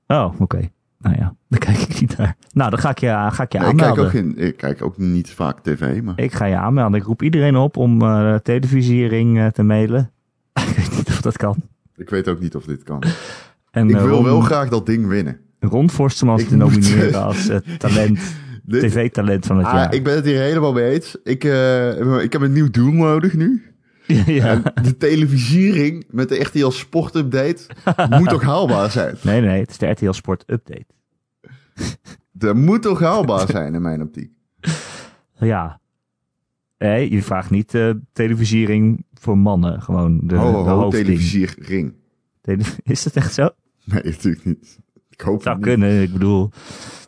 Oh, 0.06 0.40
oké. 0.40 0.68
Nou 0.98 1.16
ja, 1.18 1.34
dan 1.48 1.58
kijk 1.58 1.78
ik 1.78 2.00
niet 2.00 2.16
naar. 2.16 2.36
Nou, 2.52 2.70
dan 2.70 2.78
ga 2.78 2.90
ik 2.90 2.98
je, 2.98 3.06
ga 3.30 3.42
ik 3.42 3.52
je 3.52 3.58
Nee, 3.58 3.68
ik, 3.70 3.76
kijk 3.76 3.88
aanmelden. 3.90 4.04
ook 4.04 4.10
geen, 4.10 4.38
ik 4.38 4.56
kijk 4.56 4.82
ook 4.82 4.98
niet 4.98 5.30
vaak 5.30 5.60
tv, 5.60 6.02
maar... 6.02 6.18
Ik 6.18 6.32
ga 6.32 6.44
je 6.44 6.56
aanmelden. 6.56 7.00
Ik 7.00 7.06
roep 7.06 7.22
iedereen 7.22 7.56
op 7.56 7.76
om 7.76 8.02
eh, 8.02 8.34
televisiering 8.34 9.38
eh, 9.38 9.46
te 9.46 9.62
mailen. 9.62 10.10
ik 10.68 10.76
weet 10.76 10.96
niet 10.96 11.08
of 11.08 11.20
dat 11.20 11.36
kan. 11.36 11.56
Ik 11.96 12.10
weet 12.10 12.28
ook 12.28 12.40
niet 12.40 12.54
of 12.54 12.64
dit 12.64 12.82
kan. 12.82 13.02
En, 13.70 13.88
Ik 13.88 13.96
eh, 13.96 14.02
wil 14.02 14.10
Ron, 14.14 14.24
wel 14.24 14.40
graag 14.40 14.68
dat 14.68 14.86
ding 14.86 15.06
winnen. 15.06 15.40
Ron 15.60 15.84
Ik 16.38 16.48
te 16.48 16.56
nomineren 16.56 17.22
als 17.24 17.48
eh, 17.48 17.56
talent, 17.78 18.18
tv-talent 18.68 19.46
van 19.46 19.56
het 19.58 19.66
Ah, 19.66 19.72
jaar. 19.72 19.94
ik 19.94 20.04
ben 20.04 20.14
het 20.14 20.24
hier 20.24 20.40
helemaal 20.40 20.72
mee 20.72 20.92
eens. 20.92 21.16
Ik, 21.22 21.44
eh, 21.44 22.22
ik 22.22 22.32
heb 22.32 22.42
een 22.42 22.52
nieuw 22.52 22.70
doel 22.70 22.92
nodig 22.92 23.34
nu. 23.34 23.62
ja. 24.26 24.62
En 24.74 24.82
de 24.82 24.96
televisiering 24.96 26.04
met 26.10 26.28
de 26.28 26.40
RTL 26.40 26.68
Sport 26.70 27.14
Update 27.14 27.66
moet 28.10 28.28
toch 28.28 28.42
haalbaar 28.42 28.90
zijn? 28.90 29.16
Nee, 29.22 29.40
nee, 29.40 29.60
het 29.60 29.70
is 29.70 29.78
de 29.78 29.86
RTL 29.86 30.12
Sport 30.12 30.42
Update. 30.46 30.86
Dat 32.32 32.56
moet 32.56 32.82
toch 32.82 33.00
haalbaar 33.00 33.46
zijn 33.50 33.74
in 33.74 33.82
mijn 33.82 34.02
optiek? 34.02 34.30
Ja. 35.38 35.80
Nee, 36.78 37.10
je 37.10 37.22
vraagt 37.22 37.50
niet 37.50 37.74
eh 37.74 37.90
televisiering 38.12 39.04
voor 39.14 39.38
mannen. 39.38 39.82
Gewoon 39.82 40.20
de, 40.22 40.34
Ho, 40.36 40.50
ho, 40.52 40.64
de 40.64 40.70
ho, 40.70 40.78
hoofdding. 40.80 41.04
televisiering. 41.06 41.94
Tele- 42.40 42.62
Is 42.82 43.02
dat 43.02 43.16
echt 43.16 43.34
zo? 43.34 43.48
Nee, 43.84 44.02
natuurlijk 44.04 44.44
niet. 44.44 44.78
Ik 45.10 45.20
hoop 45.20 45.42
Zou 45.42 45.56
het 45.56 45.64
niet. 45.66 45.74
kunnen. 45.74 46.02
Ik 46.02 46.12
bedoel, 46.12 46.50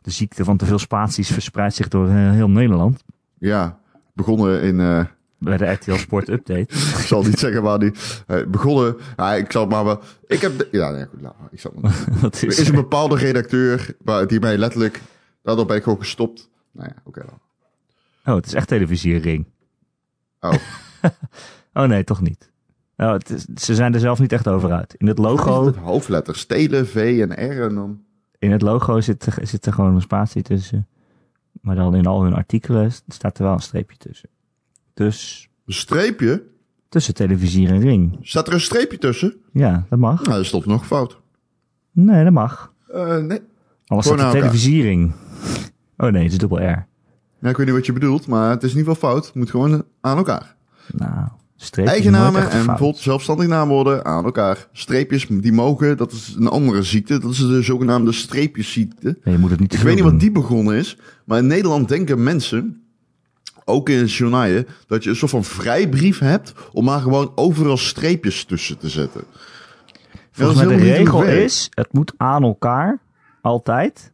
de 0.02 0.10
ziekte 0.10 0.44
van 0.44 0.56
te 0.56 0.64
veel 0.66 0.78
spaties 0.78 1.30
verspreidt 1.32 1.74
zich 1.74 1.88
door 1.88 2.08
eh, 2.08 2.30
heel 2.30 2.50
Nederland. 2.50 3.04
Ja, 3.38 3.78
begonnen 4.14 4.62
in... 4.62 4.80
eh, 4.80 5.04
Bij 5.38 5.56
de 5.56 5.66
RTL 5.70 5.92
Sport 5.94 6.28
Update. 6.28 6.60
ik 6.98 7.04
zal 7.06 7.22
niet 7.22 7.38
zeggen 7.38 7.62
waar 7.62 7.78
die... 7.78 7.92
begonnen... 8.48 8.96
Ja, 9.16 9.34
ik 9.34 9.52
zal 9.52 9.62
het 9.62 9.70
maar 9.70 9.84
wel... 9.84 10.00
Ik 10.26 10.40
heb... 10.40 10.58
de- 10.58 10.68
ja, 10.70 10.90
nee, 10.90 11.04
goed. 11.06 11.20
Nou, 11.20 11.34
ik 11.50 11.60
zal 11.60 11.70
het 11.74 11.80
maar- 11.82 12.04
Wat 12.20 12.40
Er 12.40 12.48
is 12.48 12.58
is 12.58 12.68
een 12.68 12.74
bepaalde 12.74 13.16
redacteur 13.16 13.94
waar, 14.04 14.26
die 14.26 14.40
mij 14.40 14.58
letterlijk... 14.58 15.00
Daardoor 15.42 15.66
ben 15.66 15.76
ik 15.76 15.82
gewoon 15.82 15.98
gestopt. 15.98 16.50
Nou 16.72 16.88
ja, 16.94 17.02
oké 17.04 17.20
dan. 17.26 17.38
Oh, 18.24 18.34
het 18.34 18.46
is 18.46 18.54
echt 18.54 18.68
televisiering. 18.68 19.46
Oh. 20.40 20.52
Oh 21.74 21.84
nee, 21.84 22.04
toch 22.04 22.20
niet. 22.20 22.50
Het 22.96 23.30
is- 23.30 23.44
ze 23.64 23.74
zijn 23.74 23.94
er 23.94 24.00
zelf 24.00 24.18
niet 24.20 24.32
echt 24.32 24.48
over 24.48 24.72
uit. 24.72 24.94
In 24.94 25.06
het 25.06 25.18
logo, 25.18 25.66
Het 25.66 25.76
hoofdletters. 25.76 26.40
Stelen, 26.40 26.86
V 26.86 27.26
en 27.28 27.50
R 27.50 27.62
en 27.62 27.74
dan... 27.74 28.00
in 28.38 28.50
het 28.50 28.62
logo 28.62 29.00
zit, 29.00 29.26
er- 29.26 29.46
zit 29.46 29.66
er 29.66 29.72
gewoon 29.72 29.94
een 29.94 30.00
spatie 30.00 30.42
tussen. 30.42 30.86
Maar 31.60 31.74
dan 31.76 31.94
in 31.94 32.06
al 32.06 32.22
hun 32.22 32.34
artikelen 32.34 32.92
staat 33.08 33.38
er 33.38 33.44
wel 33.44 33.52
een 33.52 33.60
streepje 33.60 33.96
tussen. 33.96 34.28
Dus 34.94 35.48
Een 35.66 35.72
streepje? 35.74 36.42
tussen 36.88 37.14
televisie 37.14 37.68
en 37.68 37.80
ring. 37.80 38.18
Staat 38.22 38.46
er 38.46 38.52
een 38.52 38.60
streepje 38.60 38.98
tussen? 38.98 39.34
Ja, 39.52 39.86
dat 39.88 39.98
mag. 39.98 40.16
Nou, 40.22 40.30
dat 40.36 40.44
is 40.44 40.50
toch 40.50 40.66
nog 40.66 40.86
fout. 40.86 41.20
Nee, 41.92 42.24
dat 42.24 42.32
mag. 42.32 42.72
Eh, 42.88 43.16
nee. 43.16 43.40
Staat 43.84 44.04
er 44.04 44.12
aan 44.12 44.18
elkaar. 44.18 44.32
televisiering. 44.32 45.12
Oh 45.96 46.10
nee, 46.10 46.22
het 46.22 46.32
is 46.32 46.38
dubbel 46.38 46.62
R. 46.62 46.86
Ja, 47.38 47.48
ik 47.48 47.56
weet 47.56 47.66
niet 47.66 47.74
wat 47.74 47.86
je 47.86 47.92
bedoelt, 47.92 48.26
maar 48.26 48.50
het 48.50 48.62
is 48.62 48.72
in 48.72 48.78
ieder 48.78 48.92
geval 48.94 49.10
fout. 49.10 49.26
Het 49.26 49.34
moet 49.34 49.50
gewoon 49.50 49.84
aan 50.00 50.16
elkaar. 50.16 50.56
Nou, 50.92 51.28
Streepjes 51.60 51.94
Eigennamen 51.94 52.50
en 52.50 52.66
bijvoorbeeld 52.66 53.02
zelfstandig 53.02 53.46
naamwoorden 53.46 54.04
aan 54.04 54.24
elkaar. 54.24 54.68
Streepjes, 54.72 55.26
die 55.26 55.52
mogen, 55.52 55.96
dat 55.96 56.12
is 56.12 56.34
een 56.38 56.48
andere 56.48 56.82
ziekte. 56.82 57.18
Dat 57.18 57.30
is 57.30 57.38
de 57.38 57.62
zogenaamde 57.62 58.12
streepjesziekte. 58.12 59.18
Je 59.24 59.38
moet 59.38 59.50
het 59.50 59.60
niet 59.60 59.72
Ik 59.72 59.78
weet 59.78 59.94
niet 59.94 60.04
wat 60.04 60.20
die 60.20 60.32
begonnen 60.32 60.76
is, 60.76 60.98
maar 61.24 61.38
in 61.38 61.46
Nederland 61.46 61.88
denken 61.88 62.22
mensen, 62.22 62.82
ook 63.64 63.88
in 63.88 64.04
journaaien, 64.04 64.66
dat 64.86 65.04
je 65.04 65.10
een 65.10 65.16
soort 65.16 65.30
van 65.30 65.44
vrijbrief 65.44 66.18
hebt 66.18 66.52
om 66.72 66.84
maar 66.84 67.00
gewoon 67.00 67.32
overal 67.34 67.76
streepjes 67.76 68.44
tussen 68.44 68.78
te 68.78 68.88
zetten. 68.88 69.24
Volgens 70.30 70.58
mij 70.58 70.68
de 70.68 70.82
niet 70.82 70.84
regel 70.84 71.22
is, 71.22 71.68
het 71.70 71.92
moet 71.92 72.12
aan 72.16 72.42
elkaar, 72.42 72.98
altijd, 73.40 74.12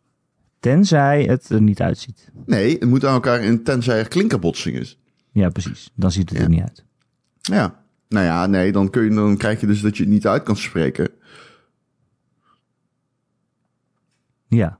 tenzij 0.71 1.23
het 1.23 1.49
er 1.49 1.63
niet 1.63 1.81
uitziet. 1.83 2.31
Nee, 2.47 2.73
het 2.79 2.89
moet 2.89 3.05
aan 3.05 3.15
elkaar 3.15 3.41
in 3.41 3.63
tenzij 3.63 3.99
er 3.99 4.09
klinkerbotsing 4.09 4.77
is. 4.77 4.99
Ja, 5.33 5.49
precies. 5.49 5.91
Dan 5.95 6.13
ziet 6.13 6.29
het 6.29 6.39
Ja. 6.39 6.45
er 6.45 6.51
niet 6.51 6.63
uit. 6.63 6.85
Ja. 7.41 7.83
Nou 8.09 8.25
ja, 8.25 8.47
nee, 8.47 8.73
dan, 8.73 8.91
kun 8.91 9.05
je, 9.05 9.11
dan 9.11 9.37
krijg 9.37 9.61
je 9.61 9.67
dus 9.67 9.81
dat 9.81 9.97
je 9.97 10.03
het 10.03 10.13
niet 10.13 10.27
uit 10.27 10.43
kan 10.43 10.57
spreken. 10.57 11.09
Ja, 14.49 14.79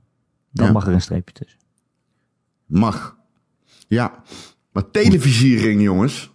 dan 0.51 0.65
Ja. 0.65 0.71
mag 0.71 0.87
er 0.87 0.93
een 0.93 1.01
streepje 1.01 1.33
tussen. 1.33 1.59
Mag. 2.65 3.17
Ja. 3.87 4.21
Maar 4.71 4.91
televisiering, 4.91 5.81
jongens. 5.81 6.33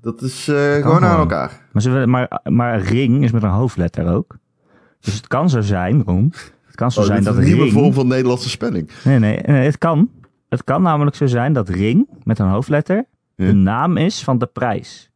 Dat 0.00 0.22
is 0.22 0.48
eh, 0.48 0.74
gewoon 0.74 1.04
aan 1.04 1.18
elkaar. 1.18 1.68
Maar, 1.72 2.08
maar, 2.08 2.40
maar 2.44 2.80
ring 2.80 3.24
is 3.24 3.30
met 3.32 3.42
een 3.42 3.48
hoofdletter 3.48 4.06
ook. 4.12 4.36
Dus 5.00 5.14
het 5.14 5.26
kan 5.26 5.50
zo 5.50 5.60
zijn, 5.60 6.02
Ron. 6.02 6.32
Het 6.78 6.86
kan 6.86 6.92
zo 6.92 7.00
Oh, 7.00 7.06
zijn 7.06 7.24
dat 7.24 7.36
een 7.36 7.44
nieuwe 7.44 7.62
ring... 7.62 7.72
vorm 7.72 7.92
van 7.92 8.06
Nederlandse 8.06 8.48
spelling. 8.48 8.90
Nee, 9.04 9.18
nee, 9.18 9.40
nee, 9.46 9.64
het 9.64 9.78
kan. 9.78 10.10
Het 10.48 10.64
kan 10.64 10.82
namelijk 10.82 11.16
zo 11.16 11.26
zijn 11.26 11.52
dat 11.52 11.68
ring 11.68 12.08
met 12.22 12.38
een 12.38 12.48
hoofdletter 12.48 13.04
Ja. 13.34 13.46
de 13.46 13.52
naam 13.52 13.96
is 13.96 14.24
van 14.24 14.38
de 14.38 14.46
prijs. 14.46 15.10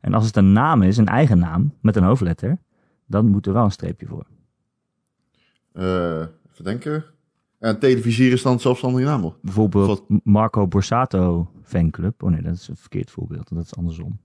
En 0.00 0.14
als 0.14 0.26
het 0.26 0.36
een 0.36 0.52
naam 0.52 0.82
is, 0.82 0.96
een 0.96 1.06
eigen 1.06 1.38
naam 1.38 1.74
met 1.80 1.96
een 1.96 2.02
hoofdletter, 2.02 2.58
dan 3.06 3.26
moet 3.26 3.46
er 3.46 3.52
wel 3.52 3.64
een 3.64 3.70
streepje 3.70 4.06
voor. 4.06 4.26
Eh 5.72 6.20
even 6.52 6.64
denken. 6.64 7.04
En 7.58 7.78
televisier 7.78 8.32
is 8.32 8.42
dan 8.42 8.52
het 8.52 8.60
zelfstandige 8.62 9.04
naamwoord. 9.04 9.42
Bijvoorbeeld 9.42 10.04
Marco 10.24 10.66
Borsato 10.66 11.50
fanclub. 11.62 12.22
Oh 12.22 12.30
nee, 12.30 12.42
dat 12.42 12.54
is 12.54 12.68
een 12.68 12.76
verkeerd 12.76 13.10
voorbeeld. 13.10 13.54
Dat 13.54 13.64
is 13.64 13.76
andersom. 13.76 14.18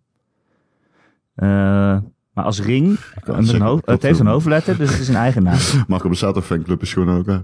Eh, 1.35 1.97
maar 2.33 2.45
als 2.45 2.61
ring, 2.61 2.87
met 3.15 3.27
een 3.37 3.45
zeker. 3.45 3.61
hoofd, 3.63 3.85
Dat 3.85 3.93
het 3.95 4.03
heeft 4.03 4.19
een 4.19 4.27
ook. 4.27 4.33
hoofdletter, 4.33 4.77
dus 4.77 4.89
het 4.91 4.99
is 4.99 5.07
een 5.07 5.15
eigen 5.15 5.43
naam. 5.43 5.57
Marco 5.87 6.09
Bassato 6.09 6.41
fanclub 6.41 6.81
is 6.81 6.93
gewoon 6.93 7.09
aan 7.09 7.17
elkaar. 7.17 7.43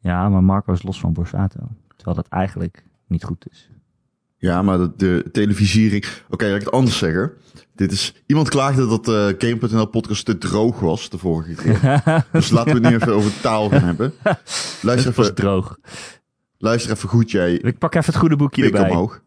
Ja, 0.00 0.28
maar 0.28 0.44
Marco 0.44 0.72
is 0.72 0.82
los 0.82 1.00
van 1.00 1.12
Borsato. 1.12 1.60
Terwijl 1.96 2.16
dat 2.16 2.28
eigenlijk 2.28 2.84
niet 3.08 3.24
goed 3.24 3.44
is. 3.50 3.70
Ja, 4.36 4.62
maar 4.62 4.78
de, 4.78 4.92
de 4.96 5.28
televisiering... 5.32 6.04
Oké, 6.30 6.44
laat 6.46 6.54
ik 6.54 6.60
het 6.64 6.70
anders 6.70 6.98
zeggen. 6.98 7.32
Dit 7.74 7.92
is... 7.92 8.22
Iemand 8.26 8.48
klaagde 8.48 8.86
dat 8.88 9.04
de 9.04 9.34
Game.nl 9.38 9.86
podcast 9.86 10.24
te 10.24 10.38
droog 10.38 10.80
was 10.80 11.08
de 11.10 11.18
vorige 11.18 11.54
keer. 11.54 12.02
dus 12.32 12.50
laten 12.50 12.72
we 12.74 12.78
het 12.80 12.88
nu 12.90 12.94
even 12.94 13.12
over 13.14 13.40
taal 13.40 13.68
gaan 13.68 13.82
hebben. 13.82 14.12
Luister 14.82 15.06
Het 15.06 15.16
was 15.16 15.24
even, 15.24 15.34
droog. 15.34 15.78
luister 16.58 16.92
even 16.92 17.08
goed, 17.08 17.30
jij. 17.30 17.52
Ik 17.54 17.78
pak 17.78 17.94
even 17.94 18.06
het 18.12 18.20
goede 18.20 18.36
boekje 18.36 18.64
erbij. 18.64 18.90
omhoog. 18.90 19.22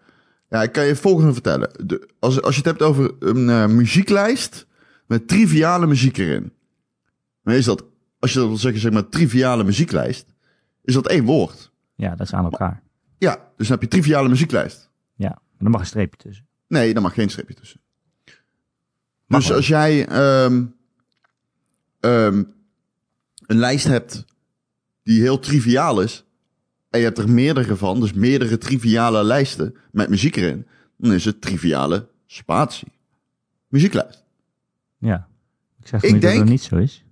Ja, 0.49 0.63
ik 0.63 0.71
kan 0.71 0.83
je 0.83 0.89
het 0.89 0.99
volgende 0.99 1.33
vertellen. 1.33 1.69
De, 1.85 2.09
als, 2.19 2.41
als 2.41 2.55
je 2.55 2.61
het 2.61 2.69
hebt 2.69 2.81
over 2.81 3.11
een 3.19 3.49
eh, 3.49 3.67
muzieklijst 3.67 4.67
met 5.07 5.27
triviale 5.27 5.87
muziek 5.87 6.17
erin. 6.17 6.53
Dan 7.43 7.53
is 7.53 7.65
dat, 7.65 7.85
als 8.19 8.33
je 8.33 8.39
dat 8.39 8.47
wil 8.47 8.57
zeggen, 8.57 8.81
zeg 8.81 8.91
maar 8.91 9.09
triviale 9.09 9.63
muzieklijst, 9.63 10.25
is 10.83 10.93
dat 10.93 11.07
één 11.07 11.25
woord. 11.25 11.71
Ja, 11.95 12.09
dat 12.09 12.27
is 12.27 12.33
aan 12.33 12.43
elkaar. 12.43 12.83
Ja, 13.17 13.35
dus 13.57 13.67
dan 13.67 13.79
heb 13.79 13.81
je 13.81 13.97
triviale 13.97 14.29
muzieklijst. 14.29 14.89
Ja, 15.15 15.29
maar 15.29 15.57
dan 15.57 15.71
mag 15.71 15.81
een 15.81 15.87
streepje 15.87 16.17
tussen. 16.17 16.47
Nee, 16.67 16.93
daar 16.93 17.01
mag 17.01 17.13
geen 17.13 17.29
streepje 17.29 17.53
tussen. 17.53 17.79
Mag 19.25 19.39
dus 19.39 19.47
wel. 19.47 19.57
als 19.57 19.67
jij 19.67 20.07
ehm, 20.07 20.65
ehm, 21.99 22.43
een 23.45 23.57
lijst 23.57 23.87
hebt 23.87 24.25
die 25.03 25.21
heel 25.21 25.39
triviaal 25.39 26.01
is, 26.01 26.25
en 26.89 26.99
je 26.99 27.05
hebt 27.05 27.17
er 27.17 27.29
meerdere 27.29 27.75
van, 27.75 27.99
dus 27.99 28.13
meerdere 28.13 28.57
triviale 28.57 29.23
lijsten 29.23 29.75
met 29.91 30.09
muziek 30.09 30.35
erin, 30.35 30.67
dan 30.97 31.13
is 31.13 31.25
het 31.25 31.41
triviale 31.41 32.07
spatie. 32.25 32.91
Muzieklijst. 33.67 34.26
Ja. 34.97 35.27
Ik 35.79 35.87
zeg 35.87 36.03
Ik 36.03 36.13
niet 36.13 36.21
dat 36.21 36.33
het 36.33 36.45
niet 36.45 36.61
zo 36.61 36.75
is. 36.75 37.05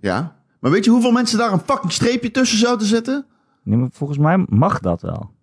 Ja. 0.00 0.42
Maar 0.60 0.70
weet 0.70 0.84
je 0.84 0.90
hoeveel 0.90 1.12
mensen 1.12 1.38
daar 1.38 1.52
een 1.52 1.60
fucking 1.60 1.92
streepje 1.92 2.30
tussen 2.30 2.58
zouden 2.58 2.86
zetten? 2.86 3.26
Nee, 3.62 3.78
maar 3.78 3.88
volgens 3.92 4.18
mij 4.18 4.44
mag 4.48 4.80
dat 4.80 5.02
wel. 5.02 5.34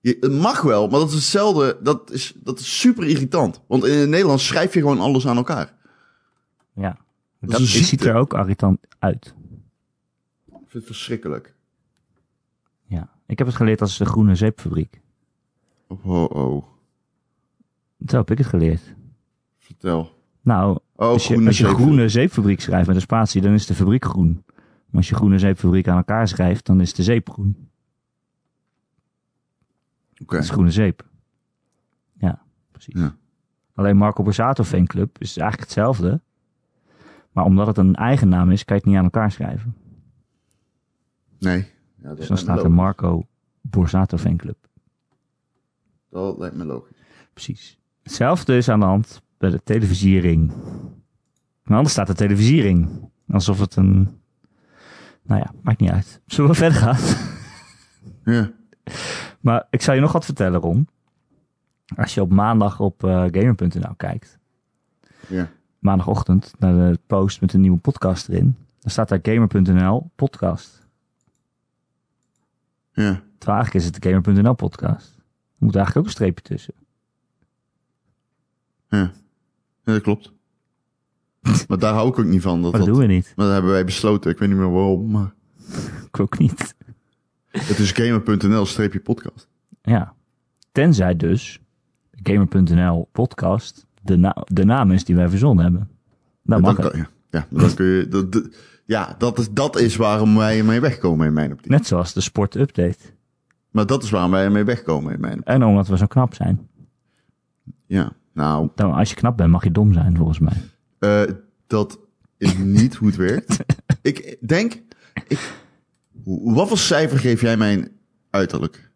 Je, 0.00 0.16
het 0.20 0.32
mag 0.32 0.62
wel, 0.62 0.88
maar 0.88 1.00
dat 1.00 1.08
is 1.08 1.14
hetzelfde. 1.14 1.78
Dat 1.82 2.10
is, 2.10 2.32
dat 2.36 2.58
is 2.58 2.80
super 2.80 3.06
irritant. 3.06 3.62
Want 3.66 3.84
in 3.84 3.98
het 3.98 4.08
Nederlands 4.08 4.46
schrijf 4.46 4.74
je 4.74 4.80
gewoon 4.80 5.00
alles 5.00 5.26
aan 5.26 5.36
elkaar. 5.36 5.74
Ja. 6.74 6.98
Dat, 7.40 7.60
ziet 7.60 8.04
er 8.04 8.14
ook 8.14 8.32
irritant 8.32 8.78
uit. 8.98 9.34
Ik 10.46 10.52
vind 10.52 10.72
het 10.72 10.84
verschrikkelijk. 10.84 11.54
Ja. 12.86 13.10
Ik 13.26 13.38
heb 13.38 13.46
het 13.46 13.56
geleerd 13.56 13.80
als 13.80 13.98
de 13.98 14.04
groene 14.04 14.34
zeepfabriek. 14.34 15.00
Oh, 15.86 16.06
oh, 16.06 16.30
oh. 16.30 16.64
Zo 18.06 18.16
heb 18.16 18.30
ik 18.30 18.38
het 18.38 18.46
geleerd. 18.46 18.94
Vertel. 19.58 20.21
Nou, 20.42 20.78
Oh, 20.96 21.08
als 21.08 21.22
je, 21.26 21.32
groene 21.32 21.46
als 21.48 21.58
je 21.58 21.66
zeep. 21.66 21.74
groene 21.74 22.08
zeepfabriek 22.08 22.60
schrijft 22.60 22.86
met 22.86 22.96
een 22.96 23.02
spatie, 23.02 23.40
dan 23.42 23.52
is 23.52 23.66
de 23.66 23.74
fabriek 23.74 24.04
groen. 24.04 24.44
Maar 24.56 25.00
als 25.00 25.08
je 25.08 25.14
groene 25.14 25.38
zeepfabriek 25.38 25.88
aan 25.88 25.96
elkaar 25.96 26.28
schrijft, 26.28 26.66
dan 26.66 26.80
is 26.80 26.94
de 26.94 27.02
zeep 27.02 27.30
groen. 27.30 27.68
Oké. 30.22 30.34
Dat 30.34 30.44
is 30.44 30.50
groene 30.50 30.70
zeep. 30.70 31.08
Ja, 32.12 32.42
precies. 32.70 32.94
Ja. 33.00 33.16
Alleen 33.74 33.96
Marco 33.96 34.22
Borsato 34.22 34.62
fanclub 34.64 35.18
is 35.20 35.36
eigenlijk 35.36 35.68
hetzelfde. 35.70 36.20
Maar 37.32 37.44
omdat 37.44 37.66
het 37.66 37.76
een 37.78 37.94
eigen 37.94 38.28
naam 38.28 38.50
is, 38.50 38.64
kan 38.64 38.76
je 38.76 38.82
het 38.82 38.90
niet 38.90 38.98
aan 38.98 39.04
elkaar 39.04 39.30
schrijven. 39.32 39.74
Nee. 41.38 41.58
Ja, 42.02 42.08
dat, 42.08 42.16
Dus 42.16 42.26
dan 42.28 42.38
staat 42.38 42.64
er. 42.64 42.70
Marco 42.72 43.26
Borsato 43.60 44.16
fanclub. 44.16 44.56
dat 46.10 46.38
lijkt 46.38 46.56
me 46.56 46.64
logisch. 46.64 46.96
Precies. 47.32 47.78
Hetzelfde 48.02 48.56
is 48.56 48.68
aan 48.68 48.80
de 48.80 48.86
hand 48.86 49.22
bij 49.42 49.50
de 49.50 49.62
televisiering. 49.64 50.52
Maar 51.62 51.76
anders 51.76 51.92
staat 51.92 52.06
de 52.06 52.14
televisiering. 52.14 52.88
Alsof 53.28 53.58
het 53.58 53.76
een... 53.76 54.20
Nou 55.22 55.40
ja, 55.40 55.52
maakt 55.62 55.80
niet 55.80 55.90
uit. 55.90 56.20
Zullen 56.26 56.50
we 56.50 56.56
verder 56.56 56.78
gaan? 56.78 56.98
Ja. 58.24 58.50
Maar 59.40 59.66
ik 59.70 59.82
zal 59.82 59.94
je 59.94 60.00
nog 60.00 60.12
wat 60.12 60.24
vertellen, 60.24 60.60
Ron. 60.60 60.88
Als 61.96 62.14
je 62.14 62.20
op 62.20 62.30
maandag 62.30 62.80
op 62.80 63.04
eh, 63.04 63.10
gamer.nl 63.30 63.94
kijkt, 63.96 64.38
Ja. 65.28 65.50
maandagochtend 65.78 66.54
naar 66.58 66.74
de 66.92 66.98
post 67.06 67.40
met 67.40 67.52
een 67.52 67.60
nieuwe 67.60 67.78
podcast 67.78 68.28
erin, 68.28 68.56
dan 68.80 68.90
staat 68.90 69.08
daar 69.08 69.18
gamer.nl 69.22 70.10
podcast. 70.16 70.86
Ja. 72.92 73.22
Terwijl 73.38 73.58
eigenlijk 73.58 73.74
is 73.74 73.84
het 73.84 74.02
de 74.02 74.08
gamer.nl 74.08 74.54
podcast. 74.54 75.14
Er 75.16 75.64
moet 75.64 75.76
eigenlijk 75.76 75.96
ook 75.96 76.04
een 76.04 76.10
streepje 76.18 76.44
tussen. 76.44 76.74
Ja. 78.88 79.12
Ja, 79.84 79.92
dat 79.92 80.02
klopt. 80.02 80.32
maar 81.68 81.78
daar 81.78 81.94
hou 81.94 82.08
ik 82.08 82.18
ook 82.18 82.24
niet 82.24 82.42
van. 82.42 82.62
Dat, 82.62 82.72
dat 82.72 82.84
doen 82.84 82.98
we 82.98 83.06
niet. 83.06 83.32
maar 83.36 83.44
dat 83.46 83.54
hebben 83.54 83.72
wij 83.72 83.84
besloten. 83.84 84.30
Ik 84.30 84.38
weet 84.38 84.48
niet 84.48 84.58
meer 84.58 84.70
waarom, 84.72 85.10
maar 85.10 85.34
Ik 86.08 86.20
ook 86.20 86.38
niet. 86.38 86.74
het 87.48 87.78
is 87.78 87.92
gamer.nl 87.92 88.66
streepje 88.66 89.00
podcast. 89.00 89.48
Ja. 89.82 90.14
Tenzij 90.72 91.16
dus 91.16 91.60
gamer.nl 92.22 93.08
podcast 93.12 93.86
de, 94.02 94.16
na- 94.16 94.36
de 94.44 94.64
naam 94.64 94.90
is 94.90 95.04
die 95.04 95.16
wij 95.16 95.28
verzonnen 95.28 95.64
hebben. 95.64 95.88
Dan 96.42 96.60
Ja, 96.60 96.64
mag 96.66 96.76
dan 96.76 96.84
het. 96.84 96.92
kan- 96.94 97.00
ja. 97.00 97.08
ja, 97.50 97.58
dan 97.58 97.74
kun 97.74 97.86
je... 97.86 98.08
Dat, 98.08 98.32
dat- 98.32 98.48
ja, 98.84 99.14
dat 99.18 99.38
is, 99.38 99.50
dat 99.50 99.78
is 99.80 99.96
waarom 99.96 100.36
wij 100.36 100.58
ermee 100.58 100.80
wegkomen 100.80 101.26
in 101.26 101.32
mijn 101.32 101.52
optiek. 101.52 101.70
Net 101.70 101.86
zoals 101.86 102.12
de 102.12 102.20
sport 102.20 102.54
update. 102.54 102.98
Maar 103.70 103.86
dat 103.86 104.02
is 104.02 104.10
waarom 104.10 104.30
wij 104.30 104.44
ermee 104.44 104.64
wegkomen 104.64 105.14
in 105.14 105.20
mijn 105.20 105.32
optiek. 105.32 105.48
En 105.48 105.62
omdat 105.64 105.88
we 105.88 105.96
zo 105.96 106.06
knap 106.06 106.34
zijn. 106.34 106.68
Ja, 107.86 108.12
nou... 108.32 108.68
Dan, 108.74 108.92
als 108.92 109.08
je 109.08 109.14
knap 109.14 109.36
bent, 109.36 109.50
mag 109.50 109.64
je 109.64 109.70
dom 109.70 109.92
zijn, 109.92 110.16
volgens 110.16 110.38
mij. 110.38 110.56
Eh, 110.98 111.34
dat 111.66 111.98
is 112.36 112.56
niet 112.56 112.94
hoe 112.94 113.08
het 113.08 113.16
werkt. 113.16 113.56
ik 114.02 114.36
denk... 114.40 114.82
Ik, 115.28 115.52
wat 116.42 116.68
voor 116.68 116.78
cijfer 116.78 117.18
geef 117.18 117.40
jij 117.40 117.56
mijn 117.56 117.88
uiterlijk? 118.30 118.90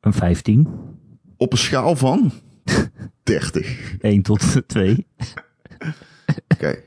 Een 0.00 0.12
15. 0.12 0.68
Op 1.36 1.52
een 1.52 1.58
schaal 1.58 1.96
van 1.96 2.32
30. 3.22 3.96
1 4.00 4.22
tot 4.22 4.42
2. 4.66 5.06
Oké. 6.48 6.82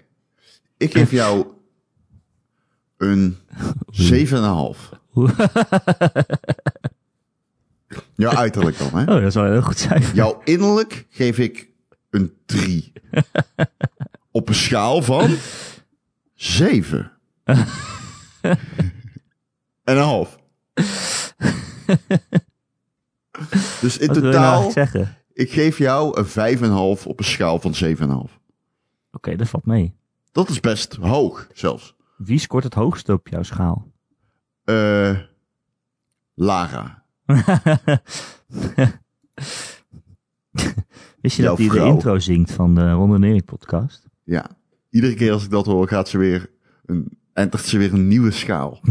Ik 0.77 0.91
geef 0.91 1.11
jou 1.11 1.45
een 2.97 3.35
7,5. 3.91 4.09
Jouw 8.19 8.31
uiterlijk 8.31 8.77
dan, 8.77 8.97
hè? 8.99 9.01
Oh, 9.15 9.21
dat 9.21 9.35
een 9.35 9.51
heel 9.51 9.61
goed 9.61 9.77
cijfer. 9.77 10.15
Jouw 10.15 10.41
innerlijk 10.43 11.05
geef 11.09 11.37
ik 11.37 11.69
een 12.09 12.33
3. 12.45 12.91
Op 14.31 14.49
een 14.49 14.55
schaal 14.55 15.01
van 15.01 15.35
7. 16.33 17.11
en 17.43 17.57
een 19.83 19.97
half. 19.97 20.37
Dus 23.81 23.97
in 23.97 24.07
Wat 24.07 24.17
nou 24.17 24.31
totaal 24.31 24.71
zeggen? 24.71 25.17
ik 25.33 25.51
geef 25.51 25.77
jou 25.77 26.25
een 26.33 26.57
5,5 26.99 27.03
op 27.05 27.19
een 27.19 27.25
schaal 27.25 27.59
van 27.59 27.73
7,5. 28.29 28.33
Oké, 29.11 29.35
dat 29.35 29.47
valt 29.49 29.65
mee. 29.65 29.95
Dat 30.31 30.49
is 30.49 30.59
best 30.59 30.95
hoog, 30.95 31.47
zelfs. 31.53 31.95
Wie 32.17 32.39
scoort 32.39 32.63
het 32.63 32.73
hoogste 32.73 33.13
op 33.13 33.27
jouw 33.27 33.43
schaal? 33.43 33.91
Eh 34.63 35.17
Lara. 36.33 36.98
Wist 41.21 41.35
je 41.35 41.41
Jouw 41.41 41.49
dat 41.49 41.57
hij 41.57 41.67
de 41.67 41.73
vrouw. 41.73 41.87
intro 41.87 42.19
zingt 42.19 42.51
van 42.51 42.75
de 42.75 42.91
Ron 42.91 43.15
en 43.15 43.23
Erik 43.23 43.45
podcast? 43.45 44.07
Ja. 44.23 44.45
Iedere 44.89 45.13
keer 45.13 45.31
als 45.31 45.43
ik 45.43 45.49
dat 45.49 45.65
hoor, 45.65 45.87
gaat 45.87 46.09
ze 46.09 46.17
weer 46.17 46.49
een, 46.85 47.17
entert 47.33 47.63
ze 47.63 47.77
weer 47.77 47.93
een 47.93 48.07
nieuwe 48.07 48.31
schaal. 48.31 48.79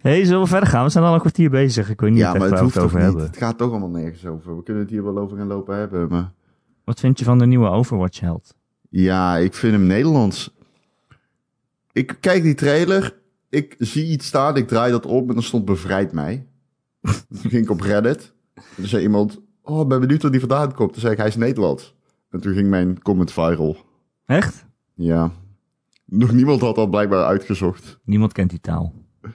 hey, 0.00 0.24
zullen 0.24 0.40
we 0.40 0.46
verder 0.46 0.68
gaan? 0.68 0.84
We 0.84 0.90
zijn 0.90 1.04
al 1.04 1.14
een 1.14 1.20
kwartier 1.20 1.50
bezig. 1.50 1.90
Ik 1.90 2.00
weet 2.00 2.10
niet 2.10 2.18
ja, 2.18 2.28
echt 2.28 2.38
maar 2.38 2.42
het 2.42 2.50
waar 2.50 2.58
we 2.58 2.64
hoeft 2.64 2.74
het 2.74 2.84
toch 2.84 2.92
over 2.92 2.98
niet. 2.98 3.08
hebben. 3.08 3.26
Het 3.26 3.36
gaat 3.36 3.58
toch 3.58 3.70
allemaal 3.70 3.88
nergens 4.00 4.26
over. 4.26 4.56
We 4.56 4.62
kunnen 4.62 4.82
het 4.82 4.90
hier 4.92 5.04
wel 5.04 5.18
over 5.18 5.36
gaan 5.36 5.46
lopen 5.46 5.76
hebben, 5.76 6.08
maar... 6.08 6.32
Wat 6.84 7.00
vind 7.00 7.18
je 7.18 7.24
van 7.24 7.38
de 7.38 7.46
nieuwe 7.46 7.68
Overwatch-held? 7.68 8.54
Ja, 8.88 9.36
ik 9.36 9.54
vind 9.54 9.72
hem 9.72 9.86
Nederlands. 9.86 10.54
Ik 11.92 12.16
kijk 12.20 12.42
die 12.42 12.54
trailer, 12.54 13.16
ik 13.52 13.74
zie 13.78 14.06
iets 14.06 14.26
staan, 14.26 14.56
ik 14.56 14.68
draai 14.68 14.90
dat 14.90 15.06
op 15.06 15.28
en 15.28 15.34
dan 15.34 15.42
stond 15.42 15.64
bevrijd 15.64 16.12
mij. 16.12 16.46
Toen 17.40 17.50
ging 17.50 17.64
ik 17.64 17.70
op 17.70 17.80
Reddit. 17.80 18.32
En 18.54 18.62
toen 18.76 18.86
zei 18.86 19.02
iemand, 19.02 19.40
oh, 19.62 19.86
ben 19.86 20.00
benieuwd 20.00 20.22
waar 20.22 20.30
die 20.30 20.40
vandaan 20.40 20.74
komt. 20.74 20.92
Toen 20.92 21.00
zei 21.00 21.12
ik, 21.12 21.18
hij 21.18 21.28
is 21.28 21.36
Nederlands. 21.36 21.94
En 22.30 22.40
toen 22.40 22.54
ging 22.54 22.68
mijn 22.68 23.02
comment 23.02 23.32
viral. 23.32 23.76
Echt? 24.26 24.66
Ja. 24.94 25.30
Nog 26.04 26.32
niemand 26.32 26.60
had 26.60 26.74
dat 26.74 26.90
blijkbaar 26.90 27.24
uitgezocht. 27.24 27.98
Niemand 28.04 28.32
kent 28.32 28.50
die 28.50 28.60
taal. 28.60 28.92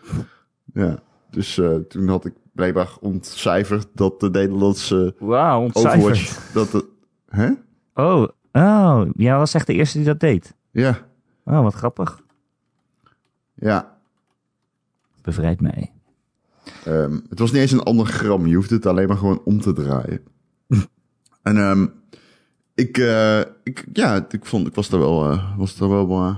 Ja. 0.73 0.99
Dus 1.29 1.57
eh, 1.57 1.75
toen 1.75 2.07
had 2.07 2.25
ik 2.25 2.33
blijkbaar 2.53 2.89
ontcijferd 2.99 3.87
dat 3.93 4.19
de 4.19 4.29
Nederlandse 4.29 5.15
Wauw, 5.19 5.69
Overwatch... 5.73 6.51
Dat 6.53 6.71
de, 6.71 6.85
hè? 7.29 7.51
Oh, 7.93 8.27
oh, 8.51 9.09
jij 9.15 9.37
was 9.37 9.53
echt 9.53 9.67
de 9.67 9.73
eerste 9.73 9.97
die 9.97 10.07
dat 10.07 10.19
deed. 10.19 10.55
Ja. 10.71 11.07
Oh, 11.45 11.61
wat 11.61 11.73
grappig. 11.73 12.21
Ja. 13.53 13.96
Bevrijd 15.27 15.61
mij. 15.61 15.91
Ehm, 16.85 17.19
het 17.29 17.39
was 17.39 17.51
niet 17.51 17.61
eens 17.61 17.71
een 17.71 17.85
anagram. 17.85 18.47
Je 18.47 18.55
hoeft 18.55 18.69
het 18.69 18.85
alleen 18.85 19.07
maar 19.07 19.17
gewoon 19.17 19.41
om 19.45 19.61
te 19.61 19.73
draaien. 19.73 20.21
en 21.43 21.57
ehm, 21.57 21.87
ik, 22.75 22.97
eh, 22.97 23.39
ik, 23.63 23.85
ja, 23.93 24.25
ik, 24.29 24.45
vond, 24.45 24.67
ik 24.67 24.75
was 24.75 24.91
er 24.91 24.99
wel, 24.99 25.31
eh, 25.31 25.57
was 25.57 25.79
er 25.79 25.89
wel 25.89 26.09
eh, 26.09 26.35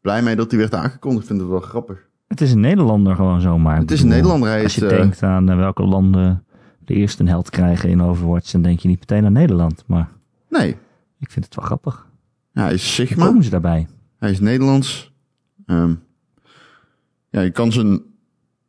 blij 0.00 0.22
mee 0.22 0.36
dat 0.36 0.50
hij 0.50 0.60
werd 0.60 0.74
aangekondigd. 0.74 1.22
Ik 1.22 1.28
vind 1.28 1.40
het 1.40 1.50
wel 1.50 1.60
grappig. 1.60 2.08
Het 2.28 2.40
is 2.40 2.52
een 2.52 2.60
Nederlander 2.60 3.14
gewoon 3.14 3.40
zomaar. 3.40 3.78
Het 3.78 3.90
is 3.90 4.02
een 4.02 4.08
Nederlander. 4.08 4.48
Hij 4.48 4.62
Als 4.62 4.74
je 4.74 4.84
is, 4.84 4.90
denkt 4.90 5.22
aan 5.22 5.56
welke 5.56 5.82
landen 5.82 6.44
de 6.84 6.94
eerste 6.94 7.22
een 7.22 7.28
held 7.28 7.50
krijgen 7.50 7.88
in 7.88 8.02
Overwatch, 8.02 8.50
dan 8.50 8.62
denk 8.62 8.78
je 8.80 8.88
niet 8.88 9.00
meteen 9.00 9.24
aan 9.24 9.32
Nederland. 9.32 9.84
Maar 9.86 10.08
Nee, 10.48 10.76
ik 11.18 11.30
vind 11.30 11.44
het 11.44 11.54
wel 11.54 11.64
grappig. 11.64 12.06
ja, 12.52 12.62
hij 12.62 12.72
is 12.74 12.96
Hoe 12.96 13.06
Sigma. 13.06 13.26
komen 13.26 13.44
ze 13.44 13.50
daarbij? 13.50 13.86
Hij 14.18 14.30
is 14.30 14.40
Nederlands. 14.40 15.12
Ehm, 15.66 15.94
ja, 17.30 17.40
je 17.40 17.50
kan 17.50 17.72
zijn 17.72 18.02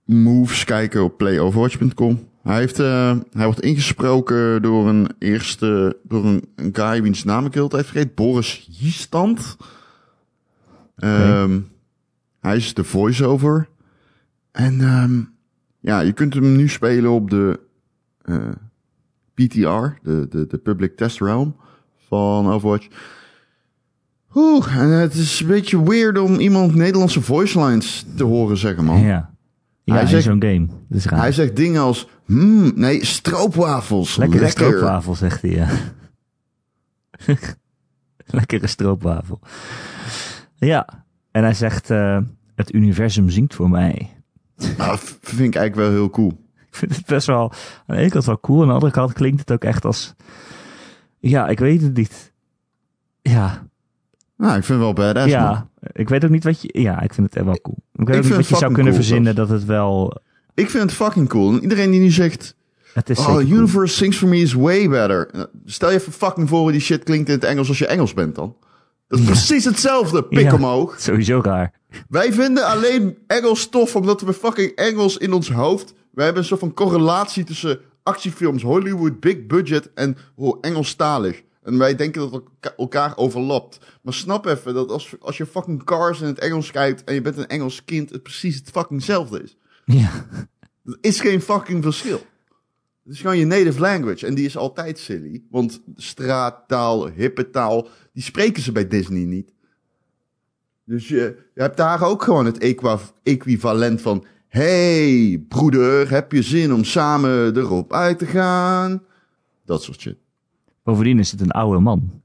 moves 0.05 0.63
kijken 0.63 1.03
op 1.03 1.17
playoverwatch.com. 1.17 2.29
Hij, 2.43 2.57
heeft, 2.57 2.79
eh, 2.79 3.17
hij 3.31 3.45
wordt 3.45 3.61
ingesproken 3.61 4.61
door 4.61 4.87
een 4.87 5.09
eerste, 5.19 5.97
door 6.03 6.25
een, 6.25 6.43
een 6.55 6.75
guy 6.75 7.01
wiens 7.01 7.23
naam 7.23 7.45
ik 7.45 7.51
de 7.51 7.57
hele 7.57 7.69
tijd 7.69 7.85
vergeet. 7.85 8.15
Boris 8.15 8.67
Hiestand. 8.79 9.57
Ehm, 10.95 11.59
Hij 12.39 12.55
is 12.55 12.73
de 12.73 12.83
voice-over. 12.83 13.69
En 14.51 14.81
ehm, 14.81 15.21
ja, 15.79 15.99
je 15.99 16.11
kunt 16.11 16.33
hem 16.33 16.55
nu 16.55 16.67
spelen 16.69 17.11
op 17.11 17.29
de 17.29 17.59
eh, 18.21 18.51
PTR, 19.33 19.99
de, 20.03 20.27
de, 20.29 20.47
de 20.47 20.57
Public 20.63 20.97
Test 20.97 21.19
Realm 21.19 21.55
van 22.07 22.47
Overwatch. 22.47 22.87
Oeh, 24.35 24.75
en 24.77 24.89
het 24.89 25.13
is 25.13 25.39
een 25.39 25.47
beetje 25.47 25.83
weird 25.83 26.17
om 26.19 26.39
iemand 26.39 26.75
Nederlandse 26.75 27.21
voice 27.21 27.59
lines 27.65 28.05
te 28.15 28.23
horen 28.23 28.57
zeggen, 28.57 28.85
man. 28.85 28.99
Ja, 28.99 29.33
ja 29.83 29.93
Hij 29.93 30.01
in 30.01 30.07
zegt- 30.07 30.23
zo'n 30.23 30.41
game. 30.43 30.65
Dat 30.65 30.97
is 30.97 31.05
raar. 31.05 31.19
Hij 31.19 31.31
zegt 31.31 31.55
dingen 31.55 31.81
als, 31.81 32.07
hmm, 32.25 32.71
nee, 32.75 33.05
stroopwafels. 33.05 34.15
Lekkere 34.17 34.41
lekker. 34.43 34.65
stroopwafel, 34.65 35.15
zegt 35.15 35.41
hij, 35.41 35.51
ja. 35.51 35.67
Lekkere 38.25 38.67
stroopwafel. 38.67 39.39
Ja, 40.55 41.05
en 41.31 41.43
hij 41.43 41.53
zegt, 41.53 41.89
eh, 41.89 42.17
het 42.55 42.73
universum 42.73 43.29
zingt 43.29 43.55
voor 43.55 43.69
mij. 43.69 44.09
Nou, 44.77 44.97
v- 45.03 45.13
vind 45.21 45.39
ik 45.47 45.55
eigenlijk 45.55 45.75
wel 45.75 45.89
heel 45.89 46.09
cool. 46.09 46.39
Ik 46.69 46.75
vind 46.75 46.95
het 46.95 47.05
best 47.05 47.27
wel, 47.27 47.51
aan 47.87 47.95
de 47.95 48.01
ene 48.01 48.09
kant 48.09 48.25
wel 48.25 48.39
cool, 48.39 48.61
aan 48.61 48.67
de 48.67 48.73
andere 48.73 48.91
kant 48.91 49.13
klinkt 49.13 49.39
het 49.39 49.51
ook 49.51 49.63
echt 49.63 49.85
als, 49.85 50.13
ja, 51.19 51.47
ik 51.47 51.59
weet 51.59 51.81
het 51.81 51.93
niet. 51.97 52.33
Ja, 53.21 53.67
Nou, 54.41 54.57
ik 54.57 54.63
vind 54.63 54.67
het 54.67 54.77
wel 54.79 54.93
badass, 54.93 55.33
man. 55.33 55.41
ja, 55.41 55.67
ik 55.91 56.09
weet 56.09 56.23
ook 56.23 56.29
niet 56.29 56.43
wat 56.43 56.61
je, 56.61 56.69
ja, 56.81 57.01
ik 57.01 57.13
vind 57.13 57.27
het 57.27 57.35
echt 57.35 57.45
wel 57.45 57.59
cool. 57.61 57.77
Ik 57.95 58.07
weet 58.07 58.17
ook 58.17 58.23
niet 58.23 58.35
wat 58.35 58.47
je 58.47 58.55
zou 58.55 58.73
kunnen 58.73 58.93
cool 58.93 59.03
verzinnen 59.03 59.35
dat 59.35 59.49
het 59.49 59.65
wel, 59.65 60.21
Ik 60.53 60.69
vind 60.69 60.83
het 60.83 60.93
fucking 60.93 61.29
cool. 61.29 61.53
En 61.53 61.61
iedereen 61.61 61.91
die 61.91 61.99
nu 61.99 62.09
zegt, 62.09 62.55
het 62.93 63.09
is 63.09 63.19
oh, 63.19 63.25
cool. 63.25 63.39
Universe 63.41 63.95
Sings 63.95 64.17
For 64.17 64.27
Me 64.27 64.37
is 64.37 64.53
way 64.53 64.89
better. 64.89 65.29
Nou, 65.31 65.47
Stel 65.65 65.89
je 65.89 65.95
even 65.97 66.11
fucking 66.11 66.49
voor 66.49 66.59
hoe 66.59 66.71
die 66.71 66.81
shit 66.81 67.03
klinkt 67.03 67.27
in 67.27 67.35
het 67.35 67.43
Engels 67.43 67.67
als 67.67 67.77
je 67.77 67.87
Engels 67.87 68.13
bent 68.13 68.35
dan. 68.35 68.55
Dat 69.07 69.19
is 69.19 69.25
precies 69.25 69.65
hetzelfde, 69.65 70.23
pik 70.23 70.39
Ja. 70.39 70.53
omhoog. 70.53 70.95
Sowieso 70.99 71.39
raar. 71.43 71.71
Wij 72.09 72.33
vinden 72.33 72.65
alleen 72.65 73.17
Engels 73.27 73.69
tof 73.69 73.95
omdat 73.95 74.21
we 74.21 74.33
fucking 74.33 74.71
Engels 74.71 75.17
in 75.17 75.33
ons 75.33 75.51
hoofd. 75.51 75.93
We 76.11 76.23
hebben 76.23 76.41
een 76.41 76.47
soort 76.47 76.59
van 76.59 76.73
correlatie 76.73 77.43
tussen 77.43 77.79
actiefilms, 78.03 78.63
Hollywood, 78.63 79.19
big 79.19 79.45
budget 79.45 79.89
en 79.93 80.17
oh, 80.35 80.57
Engelstalig. 80.61 81.43
En 81.63 81.77
wij 81.77 81.95
denken 81.95 82.21
dat 82.21 82.31
het 82.31 82.41
elka- 82.43 82.75
elkaar 82.77 83.17
overlapt. 83.17 83.79
Maar 84.01 84.13
snap 84.13 84.45
even 84.45 84.73
dat 84.73 84.89
als, 84.89 85.15
als 85.19 85.37
je 85.37 85.45
fucking 85.45 85.83
Cars 85.83 86.21
in 86.21 86.27
het 86.27 86.39
Engels 86.39 86.71
kijkt 86.71 87.03
en 87.03 87.13
je 87.13 87.21
bent 87.21 87.37
een 87.37 87.47
Engels 87.47 87.85
kind, 87.85 88.09
het 88.09 88.23
precies 88.23 88.55
het 88.55 88.69
fucking 88.69 88.99
hetzelfde 88.99 89.43
is. 89.43 89.57
Ja, 89.85 90.25
Er 90.85 90.97
is 91.01 91.19
geen 91.19 91.41
fucking 91.41 91.83
verschil. 91.83 92.21
Het 93.03 93.13
is 93.13 93.21
gewoon 93.21 93.37
je 93.37 93.45
native 93.45 93.79
language. 93.79 94.27
En 94.27 94.35
die 94.35 94.45
is 94.45 94.57
altijd 94.57 94.99
silly. 94.99 95.43
Want 95.49 95.81
straattaal, 95.95 97.07
hippe 97.07 97.49
taal, 97.49 97.87
die 98.13 98.23
spreken 98.23 98.61
ze 98.63 98.71
bij 98.71 98.87
Disney 98.87 99.23
niet. 99.23 99.53
Dus 100.83 101.07
je, 101.07 101.49
je 101.53 101.61
hebt 101.61 101.77
daar 101.77 102.03
ook 102.03 102.23
gewoon 102.23 102.45
het 102.45 102.57
equivalent 103.23 104.01
van... 104.01 104.25
hey, 104.47 105.45
broeder, 105.47 106.09
heb 106.09 106.31
je 106.31 106.41
zin 106.41 106.73
om 106.73 106.83
samen 106.83 107.57
erop 107.57 107.93
uit 107.93 108.19
te 108.19 108.25
gaan? 108.25 109.03
Dat 109.65 109.83
soort 109.83 109.99
shit. 110.01 110.17
Bovendien 110.91 111.19
is 111.19 111.31
het 111.31 111.41
een 111.41 111.51
oude 111.51 111.79
man. 111.79 112.21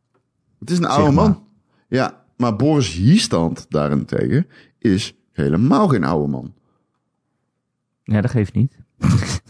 Het 0.59 0.71
is 0.71 0.79
een 0.79 0.85
oude 0.85 1.13
maar. 1.13 1.25
man. 1.29 1.45
Ja, 1.89 2.25
maar 2.37 2.57
Boris 2.57 2.93
Hiestand 2.95 3.67
daarentegen 3.69 4.47
is 4.79 5.15
helemaal 5.33 5.89
geen 5.89 6.05
oude 6.05 6.29
man. 6.29 6.53
Ja, 8.03 8.21
dat 8.21 8.31
geeft 8.31 8.55
niet. 8.55 8.79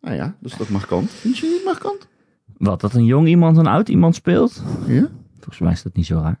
Nou 0.00 0.16
ja, 0.20 0.36
dus 0.40 0.56
dat 0.56 0.68
markant. 0.68 1.10
Vind 1.10 1.38
je 1.38 1.46
niet 1.46 1.64
markant? 1.64 2.08
Wat, 2.56 2.80
dat 2.80 2.94
een 2.94 3.04
jong 3.04 3.26
iemand 3.28 3.56
een 3.56 3.66
oud 3.66 3.88
iemand 3.88 4.14
speelt? 4.14 4.62
Ja? 4.86 5.08
Volgens 5.34 5.58
mij 5.58 5.72
is 5.72 5.82
dat 5.82 5.94
niet 5.94 6.06
zo 6.06 6.18
raar. 6.20 6.38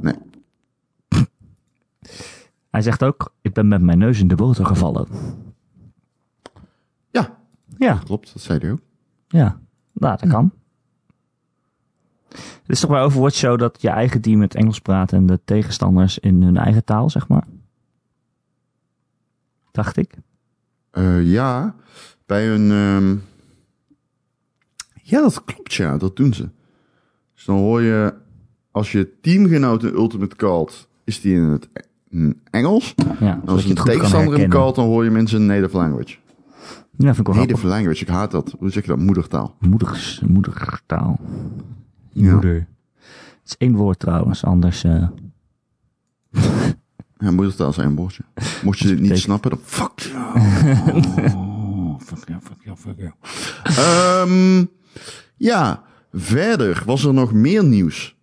Nee. 0.00 0.14
Hij 2.70 2.82
zegt 2.82 3.02
ook, 3.04 3.34
ik 3.40 3.52
ben 3.52 3.68
met 3.68 3.82
mijn 3.82 3.98
neus 3.98 4.20
in 4.20 4.28
de 4.28 4.34
boter 4.34 4.66
gevallen. 4.66 5.08
Ja, 7.10 7.38
Ja, 7.78 7.94
klopt. 8.04 8.32
Dat 8.32 8.42
zei 8.42 8.58
hij 8.58 8.70
ook. 8.72 8.80
ja. 9.28 9.60
Nou, 9.92 10.16
dat 10.18 10.28
kan. 10.28 10.52
Het 12.28 12.76
is 12.76 12.80
toch 12.80 12.90
bij 12.90 13.02
Overwatch 13.02 13.36
zo 13.36 13.56
dat 13.56 13.82
je 13.82 13.88
eigen 13.88 14.20
team 14.20 14.40
het 14.40 14.54
Engels 14.54 14.78
praat 14.80 15.12
en 15.12 15.26
de 15.26 15.40
tegenstanders 15.44 16.18
in 16.18 16.42
hun 16.42 16.56
eigen 16.56 16.84
taal, 16.84 17.10
zeg 17.10 17.28
maar? 17.28 17.44
Dacht 19.70 19.96
ik. 19.96 20.14
Eh, 20.90 21.30
ja, 21.32 21.74
bij 22.26 22.50
een. 22.54 22.70
ehm, 22.70 23.16
Ja, 25.02 25.20
dat 25.20 25.44
klopt, 25.44 25.74
ja, 25.74 25.96
dat 25.96 26.16
doen 26.16 26.32
ze. 26.34 26.48
Dus 27.34 27.44
dan 27.44 27.56
hoor 27.56 27.82
je, 27.82 28.14
als 28.70 28.92
je 28.92 29.12
teamgenoot 29.20 29.82
een 29.82 29.94
ultimate 29.94 30.36
calt, 30.36 30.88
is 31.04 31.20
die 31.20 31.34
in 31.34 31.42
het 31.42 31.68
E- 31.72 31.80
in 32.10 32.40
Engels. 32.50 32.94
Ja, 33.20 33.40
als 33.46 33.62
je 33.64 33.68
een 33.70 33.74
tegenstander 33.84 34.28
herkennen. 34.28 34.48
calt, 34.58 34.74
dan 34.74 34.84
hoor 34.86 35.04
je 35.04 35.10
mensen 35.10 35.40
in 35.40 35.46
native 35.46 35.76
language. 35.76 36.16
Ja, 36.96 37.14
vind 37.14 37.18
ik 37.28 37.34
wel. 37.34 37.34
Native 37.44 37.66
language, 37.66 38.02
ik 38.02 38.08
haat 38.08 38.30
dat. 38.30 38.54
Hoe 38.58 38.70
zeg 38.70 38.82
je 38.82 38.88
dat? 38.88 38.98
Moedertaal. 38.98 39.54
Moeders, 39.58 40.20
moedertaal. 40.26 41.20
Ja. 42.20 42.32
Moeder. 42.32 42.54
Het 43.42 43.44
is 43.44 43.54
één 43.58 43.74
woord 43.74 43.98
trouwens, 43.98 44.44
anders... 44.44 44.84
eh, 44.84 45.08
Ja, 47.18 47.30
moedertaal 47.30 47.68
is 47.70 47.78
één 47.78 47.94
woordje. 47.94 48.22
Mocht 48.62 48.78
je 48.78 48.88
dit 48.88 49.00
niet 49.00 49.18
snappen, 49.18 49.50
dan 49.50 49.58
fuck. 49.62 49.90
Oh, 51.34 52.00
fuck 52.00 52.28
you, 52.28 52.40
fuck 52.40 52.56
you, 52.64 52.76
fuck 52.76 52.96
you. 52.98 53.10
Ehm, 53.64 54.64
ja, 55.36 55.82
verder 56.12 56.82
was 56.86 57.04
er 57.04 57.14
nog 57.14 57.32
meer 57.32 57.64
nieuws. 57.64 58.16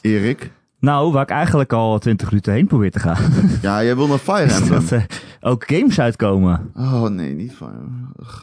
Erik? 0.00 0.52
Nou, 0.80 1.12
waar 1.12 1.22
ik 1.22 1.28
eigenlijk 1.30 1.72
al 1.72 1.98
20 1.98 2.28
minuten 2.28 2.52
heen 2.52 2.66
probeer 2.66 2.90
te 2.90 2.98
gaan. 3.00 3.32
Ja, 3.62 3.82
jij 3.84 3.96
wil 3.96 4.06
naar 4.06 4.18
Fire 4.18 4.52
Emblem. 4.52 4.68
dat 4.80 4.90
er 4.90 5.06
ook 5.40 5.64
games 5.66 6.00
uitkomen. 6.00 6.70
Oh 6.74 7.02
nee, 7.08 7.34
niet 7.34 7.52
Fire 7.52 7.72
Ugh. 8.20 8.42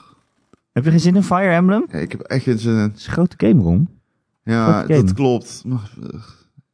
Heb 0.71 0.83
je 0.83 0.89
geen 0.89 0.99
zin 0.99 1.15
in 1.15 1.23
Fire 1.23 1.49
Emblem? 1.53 1.85
Ja, 1.91 1.97
ik 1.97 2.11
heb 2.11 2.21
echt 2.21 2.43
geen 2.43 2.59
zin 2.59 2.73
in. 2.73 2.79
Het 2.79 2.97
is 2.97 3.05
een 3.07 3.13
grote 3.13 3.35
game, 3.37 3.61
Ron. 3.61 3.89
Ja, 4.45 4.81
game. 4.81 5.03
dat 5.03 5.13
klopt. 5.13 5.63
Maar 5.65 5.91
ik 6.11 6.21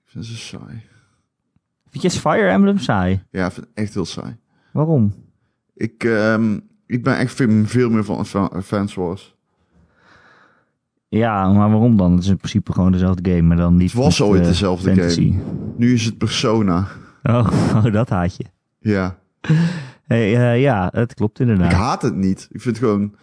vind 0.05 0.25
ze 0.25 0.37
saai. 0.37 0.81
Vind 1.89 2.13
je 2.13 2.19
Fire 2.19 2.47
Emblem 2.47 2.77
saai? 2.77 3.23
Ja, 3.31 3.45
ik 3.45 3.51
vind 3.51 3.65
het 3.65 3.75
echt 3.75 3.93
heel 3.93 4.05
saai. 4.05 4.37
Waarom? 4.71 5.13
Ik, 5.73 6.03
ehm, 6.03 6.59
ik 6.85 7.03
ben 7.03 7.17
echt 7.17 7.33
veel, 7.33 7.65
veel 7.65 7.89
meer 7.89 8.03
van 8.03 8.25
Fans 8.63 8.93
Wars. 8.93 9.35
Ja, 11.07 11.51
maar 11.51 11.69
waarom 11.69 11.97
dan? 11.97 12.11
Het 12.11 12.23
is 12.23 12.29
in 12.29 12.37
principe 12.37 12.73
gewoon 12.73 12.91
dezelfde 12.91 13.31
game, 13.31 13.41
maar 13.41 13.57
dan 13.57 13.77
niet 13.77 13.91
Het 13.91 14.01
was 14.01 14.19
met, 14.19 14.27
ooit 14.27 14.41
eh, 14.41 14.47
dezelfde 14.47 14.93
fantasy. 14.93 15.35
Nu 15.77 15.93
is 15.93 16.05
het 16.05 16.17
Persona. 16.17 16.87
Oh, 17.23 17.47
oh, 17.75 17.93
dat 17.93 18.09
haat 18.09 18.35
je. 18.35 18.45
Ja. 18.79 19.17
Hey, 20.07 20.35
eh, 20.35 20.61
ja, 20.61 20.89
het 20.93 21.13
klopt 21.13 21.39
inderdaad. 21.39 21.71
Ik 21.71 21.77
haat 21.77 22.01
het 22.01 22.15
niet. 22.15 22.47
Ik 22.51 22.61
vind 22.61 22.77
het 22.77 22.85
gewoon... 22.85 23.15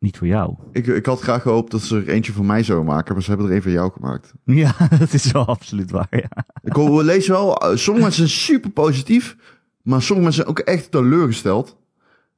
Niet 0.00 0.18
voor 0.18 0.26
jou. 0.26 0.54
Ik, 0.72 0.86
ik 0.86 1.06
had 1.06 1.20
graag 1.20 1.42
gehoopt 1.42 1.70
dat 1.70 1.80
ze 1.82 1.96
er 1.96 2.08
eentje 2.08 2.32
voor 2.32 2.44
mij 2.44 2.62
zouden 2.62 2.86
maken, 2.88 3.14
maar 3.14 3.22
ze 3.22 3.28
hebben 3.30 3.48
er 3.48 3.54
een 3.56 3.62
van 3.62 3.72
jou 3.72 3.92
gemaakt. 3.92 4.32
Ja, 4.44 4.74
dat 4.98 5.12
is 5.12 5.32
wel 5.32 5.46
absoluut 5.46 5.90
waar, 5.90 6.06
ja. 6.10 6.44
Ik 6.62 6.72
hoor- 6.72 6.96
we 6.96 7.04
lezen 7.04 7.32
wel, 7.32 7.56
eh, 7.56 7.76
sommige 7.76 8.04
mensen 8.06 8.28
zijn 8.28 8.40
super 8.40 8.70
positief, 8.70 9.36
maar 9.82 10.02
sommige 10.02 10.22
mensen 10.28 10.44
zijn 10.44 10.56
ook 10.58 10.58
echt 10.66 10.90
teleurgesteld. 10.90 11.76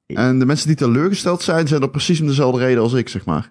En 0.06 0.38
de 0.38 0.46
mensen 0.46 0.66
die 0.66 0.76
teleurgesteld 0.76 1.42
zijn, 1.42 1.68
zijn 1.68 1.82
er 1.82 1.90
precies 1.90 2.20
om 2.20 2.26
dezelfde 2.26 2.58
reden 2.60 2.82
als 2.82 2.92
ik, 2.92 3.08
zeg 3.08 3.24
maar. 3.24 3.50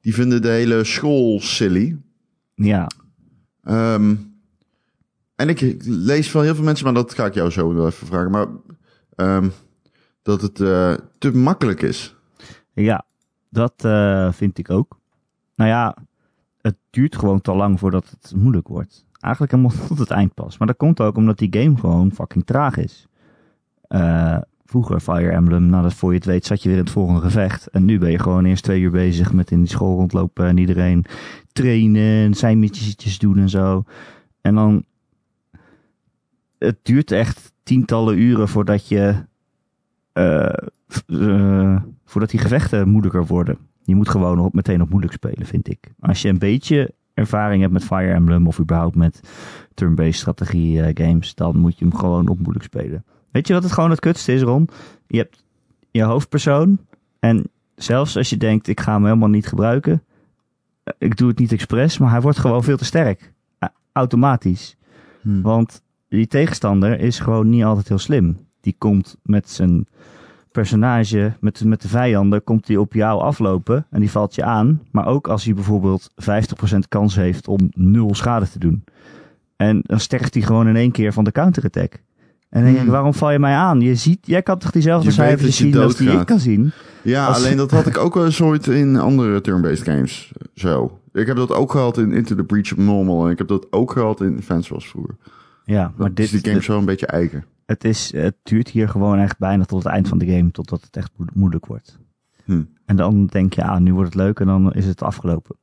Die 0.00 0.14
vinden 0.14 0.42
de 0.42 0.48
hele 0.48 0.84
school 0.84 1.40
silly. 1.40 1.96
Ja, 2.54 2.90
Ehm, 3.62 4.14
en 5.36 5.48
ik 5.48 5.76
lees 5.84 6.30
van 6.30 6.42
heel 6.42 6.54
veel 6.54 6.64
mensen, 6.64 6.84
maar 6.84 6.94
dat 6.94 7.14
ga 7.14 7.26
ik 7.26 7.34
jou 7.34 7.50
zo 7.50 7.74
wel 7.74 7.86
even 7.86 8.06
vragen, 8.06 8.30
maar 8.30 8.46
ehm, 9.14 9.48
dat 10.22 10.40
het 10.42 10.60
eh, 10.60 10.94
te 11.18 11.36
makkelijk 11.36 11.82
is. 11.82 12.14
ja 12.74 13.04
dat 13.54 13.84
eh, 13.84 14.32
vind 14.32 14.58
ik 14.58 14.70
ook. 14.70 14.98
Nou 15.54 15.70
ja, 15.70 15.96
het 16.60 16.76
duurt 16.90 17.16
gewoon 17.16 17.40
te 17.40 17.54
lang 17.54 17.78
voordat 17.78 18.10
het 18.10 18.32
moeilijk 18.36 18.68
wordt. 18.68 19.06
Eigenlijk 19.20 19.52
helemaal 19.52 19.76
tot 19.88 19.98
het 19.98 20.10
eind 20.10 20.34
pas. 20.34 20.58
Maar 20.58 20.66
dat 20.66 20.76
komt 20.76 21.00
ook 21.00 21.16
omdat 21.16 21.38
die 21.38 21.60
game 21.60 21.76
gewoon 21.76 22.12
fucking 22.12 22.44
traag 22.44 22.76
is. 22.76 23.06
Eh, 23.88 24.38
vroeger 24.64 25.00
Fire 25.00 25.30
Emblem, 25.30 25.66
nadat 25.66 25.94
voor 25.94 26.10
je 26.10 26.16
het 26.16 26.26
weet 26.26 26.46
zat 26.46 26.62
je 26.62 26.68
weer 26.68 26.78
in 26.78 26.84
het 26.84 26.92
volgende 26.92 27.20
gevecht. 27.20 27.66
En 27.66 27.84
nu 27.84 27.98
ben 27.98 28.10
je 28.10 28.18
gewoon 28.18 28.44
eerst 28.44 28.64
twee 28.64 28.80
uur 28.80 28.90
bezig 28.90 29.32
met 29.32 29.50
in 29.50 29.58
die 29.58 29.68
school 29.68 29.96
rondlopen 29.96 30.46
en 30.46 30.58
iedereen 30.58 31.04
trainen 31.52 32.24
en 32.24 32.34
zijn 32.34 32.58
missies 32.58 33.18
doen 33.18 33.38
en 33.38 33.48
zo. 33.48 33.84
En 34.40 34.54
dan, 34.54 34.84
het 36.58 36.78
duurt 36.82 37.10
echt 37.10 37.52
tientallen 37.62 38.18
uren 38.18 38.48
voordat 38.48 38.88
je, 38.88 39.14
eh, 40.12 40.68
eh, 41.06 41.82
voordat 42.04 42.30
die 42.30 42.40
gevechten 42.40 42.88
moeilijker 42.88 43.26
worden. 43.26 43.58
Je 43.82 43.94
moet 43.94 44.08
gewoon 44.08 44.38
op, 44.38 44.54
meteen 44.54 44.82
op 44.82 44.90
moeilijk 44.90 45.12
spelen, 45.12 45.46
vind 45.46 45.70
ik. 45.70 45.92
Als 46.00 46.22
je 46.22 46.28
een 46.28 46.38
beetje 46.38 46.94
ervaring 47.14 47.60
hebt 47.60 47.72
met 47.72 47.84
Fire 47.84 48.12
Emblem 48.12 48.46
of 48.46 48.60
überhaupt 48.60 48.96
met 48.96 49.20
turn-based 49.74 50.14
strategie 50.14 50.82
eh, 50.82 51.06
games, 51.06 51.34
dan 51.34 51.56
moet 51.56 51.78
je 51.78 51.84
hem 51.84 51.94
gewoon 51.94 52.28
op 52.28 52.38
moeilijk 52.38 52.64
spelen. 52.64 53.04
Weet 53.30 53.46
je 53.46 53.54
wat 53.54 53.62
het 53.62 53.72
gewoon 53.72 53.90
het 53.90 54.00
kutste 54.00 54.32
is, 54.32 54.42
Ron? 54.42 54.68
Je 55.06 55.18
hebt 55.18 55.44
je 55.90 56.02
hoofdpersoon 56.02 56.78
en 57.18 57.50
zelfs 57.74 58.16
als 58.16 58.30
je 58.30 58.36
denkt, 58.36 58.68
ik 58.68 58.80
ga 58.80 58.92
hem 58.92 59.04
helemaal 59.04 59.28
niet 59.28 59.46
gebruiken, 59.46 60.02
eh, 60.84 60.94
ik 60.98 61.16
doe 61.16 61.28
het 61.28 61.38
niet 61.38 61.52
expres, 61.52 61.98
maar 61.98 62.10
hij 62.10 62.20
wordt 62.20 62.38
gewoon 62.38 62.64
veel 62.64 62.76
te 62.76 62.84
sterk. 62.84 63.32
Automatisch. 63.92 64.76
Hm. 65.20 65.42
Want 65.42 65.82
die 66.08 66.26
tegenstander 66.26 67.00
is 67.00 67.18
gewoon 67.18 67.48
niet 67.48 67.64
altijd 67.64 67.88
heel 67.88 67.98
slim. 67.98 68.38
Die 68.60 68.74
komt 68.78 69.16
met 69.22 69.50
zijn 69.50 69.86
personage, 70.54 71.32
met, 71.40 71.64
met 71.64 71.82
de 71.82 71.88
vijanden, 71.88 72.44
komt 72.44 72.68
hij 72.68 72.76
op 72.76 72.92
jou 72.92 73.20
aflopen 73.20 73.86
en 73.90 74.00
die 74.00 74.10
valt 74.10 74.34
je 74.34 74.44
aan. 74.44 74.80
Maar 74.90 75.06
ook 75.06 75.28
als 75.28 75.44
hij 75.44 75.54
bijvoorbeeld 75.54 76.10
50% 76.74 76.78
kans 76.88 77.14
heeft 77.14 77.48
om 77.48 77.58
nul 77.70 78.14
schade 78.14 78.50
te 78.50 78.58
doen. 78.58 78.84
En 79.56 79.80
dan 79.82 80.00
sterft 80.00 80.34
hij 80.34 80.42
gewoon 80.42 80.68
in 80.68 80.76
één 80.76 80.90
keer 80.90 81.12
van 81.12 81.24
de 81.24 81.32
counterattack. 81.32 81.92
En 81.92 82.60
dan 82.60 82.62
denk 82.62 82.74
ik, 82.74 82.82
Hmm. 82.82 82.90
waarom 82.90 83.14
val 83.14 83.30
je 83.30 83.38
mij 83.38 83.54
aan? 83.54 83.80
Je 83.80 83.94
ziet, 83.94 84.18
jij 84.22 84.42
kan 84.42 84.58
toch 84.58 84.70
diezelfde 84.70 85.10
cijfers 85.10 85.56
zien 85.56 85.76
als 85.78 85.96
die 85.96 86.10
ik 86.10 86.26
kan 86.26 86.38
zien? 86.38 86.72
Ja, 87.02 87.26
Als- 87.26 87.36
alleen 87.36 87.56
dat 87.56 87.70
had 87.70 87.86
ik 87.86 87.98
ook 87.98 88.14
wel 88.14 88.24
eens 88.24 88.40
ooit 88.42 88.66
in 88.66 88.96
andere 88.96 89.40
turn-based 89.40 89.84
games. 89.88 90.32
Zo. 90.54 90.98
Ik 91.12 91.26
heb 91.26 91.36
dat 91.36 91.52
ook 91.52 91.70
gehad 91.70 91.98
in 91.98 92.12
Into 92.12 92.34
the 92.34 92.44
Breach 92.44 92.72
of 92.72 92.78
Normal. 92.78 93.24
En 93.26 93.30
ik 93.32 93.38
heb 93.38 93.48
dat 93.48 93.66
ook 93.70 93.92
gehad 93.92 94.20
in 94.20 94.42
Fans 94.42 94.68
Wars 94.68 94.88
vroeger. 94.88 95.14
Ja, 95.64 95.92
Maar 95.96 96.14
dit, 96.14 96.16
dit, 96.16 96.30
die 96.30 96.40
game 96.50 96.58
is 96.58 96.66
wel 96.66 96.78
een 96.78 96.84
beetje 96.84 97.06
eigen. 97.06 97.44
het, 97.66 97.84
is, 97.84 98.12
het 98.12 98.34
duurt 98.42 98.68
hier 98.68 98.88
gewoon 98.88 99.18
echt 99.18 99.38
bijna 99.38 99.64
tot 99.64 99.82
het 99.82 99.92
eind 99.92 100.08
van 100.08 100.18
de 100.18 100.26
game, 100.26 100.50
totdat 100.50 100.82
het 100.82 100.96
echt 100.96 101.10
mo- 101.16 101.24
moeilijk 101.34 101.66
wordt. 101.66 101.98
Hm. 102.44 102.62
En 102.86 102.96
dan 102.96 103.26
denk 103.26 103.52
je, 103.54 103.64
ah, 103.64 103.80
nu 103.80 103.92
wordt 103.94 104.12
het 104.14 104.22
leuk 104.22 104.40
en 104.40 104.46
dan 104.46 104.72
is 104.72 104.86
het 104.86 105.02
afgelopen. 105.02 105.56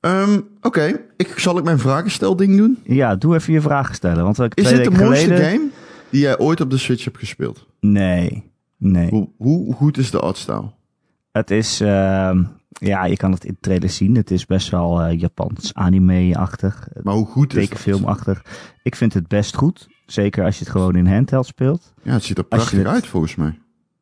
Ehm, 0.00 0.40
Oké, 0.62 1.00
ik 1.16 1.38
zal 1.38 1.58
ik 1.58 1.64
mijn 1.64 1.78
vragenstelding 1.78 2.56
doen. 2.56 2.78
Ja, 2.84 3.16
doe 3.16 3.34
even 3.34 3.52
je 3.52 3.60
vragen 3.60 3.94
stellen. 3.94 4.24
Want 4.24 4.38
ik 4.40 4.54
Is 4.54 4.64
twee 4.64 4.82
dit 4.82 4.92
de 4.98 5.04
mooiste 5.04 5.24
geleden... 5.24 5.50
game 5.50 5.68
die 6.10 6.20
jij 6.20 6.38
ooit 6.38 6.60
op 6.60 6.70
de 6.70 6.76
Switch 6.78 7.04
hebt 7.04 7.18
gespeeld? 7.18 7.66
Nee, 7.80 8.50
nee. 8.76 9.10
Hoe, 9.10 9.28
hoe 9.36 9.74
goed 9.74 9.98
is 9.98 10.10
de 10.10 10.20
artstyle? 10.20 10.70
Het 11.32 11.50
is, 11.50 11.80
ehm, 11.80 12.44
ja, 12.78 13.04
je 13.04 13.16
kan 13.16 13.32
het 13.32 13.44
in 13.44 13.52
de 13.52 13.60
trailer 13.60 13.88
zien. 13.90 14.14
Het 14.16 14.30
is 14.30 14.46
best 14.46 14.70
wel 14.70 15.02
eh, 15.02 15.18
Japans 15.20 15.74
anime-achtig, 15.74 16.88
Maar 17.02 17.14
hoe 17.14 17.26
goed 17.26 17.54
is 17.54 17.60
het? 17.60 17.68
tekenfilmachtig. 17.68 18.44
Ik 18.82 18.94
vind 18.96 19.14
het 19.14 19.28
best 19.28 19.56
goed. 19.56 19.88
Zeker 20.06 20.44
als 20.44 20.58
je 20.58 20.64
het 20.64 20.72
gewoon 20.72 20.96
in 20.96 21.06
handheld 21.06 21.46
speelt. 21.46 21.92
Ja, 22.02 22.12
het 22.12 22.24
ziet 22.24 22.38
er 22.38 22.44
prachtig 22.44 22.78
het- 22.78 22.86
uit 22.86 23.06
volgens 23.06 23.34
mij. 23.34 23.58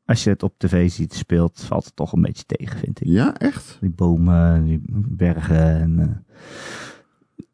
Als 0.06 0.24
je 0.24 0.30
het 0.30 0.42
op 0.42 0.54
tv 0.58 0.90
ziet 0.90 1.14
speelt, 1.14 1.62
valt 1.66 1.84
het 1.84 1.96
toch 1.96 2.12
een 2.12 2.22
beetje 2.22 2.44
tegen, 2.46 2.78
vind 2.78 3.00
ik. 3.00 3.06
Ja, 3.06 3.34
echt? 3.34 3.78
Die 3.80 3.90
bomen, 3.90 4.64
die 4.64 4.80
bergen 5.08 5.80
en... 5.80 5.98
eh, 6.00 6.34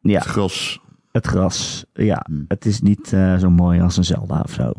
ja, 0.01 0.19
Het 0.19 0.27
gras. 0.27 0.81
het 1.11 1.27
gras. 1.27 1.85
Ja, 1.93 2.23
Hmm. 2.27 2.45
het 2.47 2.65
is 2.65 2.81
niet 2.81 3.13
eh, 3.13 3.37
zo 3.37 3.49
mooi 3.49 3.81
als 3.81 3.97
een 3.97 4.03
Zelda 4.03 4.39
of 4.43 4.51
zo. 4.51 4.71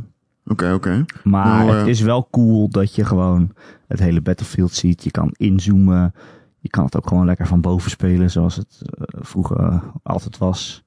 Oké, 0.46 0.72
oké. 0.72 1.05
Maar 1.24 1.64
Nou, 1.64 1.70
het 1.70 1.83
eh, 1.83 1.88
is 1.88 2.00
wel 2.00 2.28
cool 2.31 2.68
dat 2.68 2.94
je 2.94 3.05
gewoon 3.05 3.52
het 3.87 3.98
hele 3.98 4.20
battlefield 4.20 4.72
ziet. 4.72 5.05
Je 5.05 5.11
kan 5.11 5.35
inzoomen. 5.37 6.14
Je 6.59 6.68
kan 6.68 6.85
het 6.85 6.96
ook 6.96 7.09
gewoon 7.09 7.24
lekker 7.24 7.46
van 7.46 7.61
boven 7.61 7.90
spelen, 7.90 8.31
zoals 8.31 8.57
het 8.57 8.83
eh, 8.83 9.20
vroeger 9.20 9.59
eh, 9.59 9.83
altijd 10.02 10.38
was. 10.38 10.85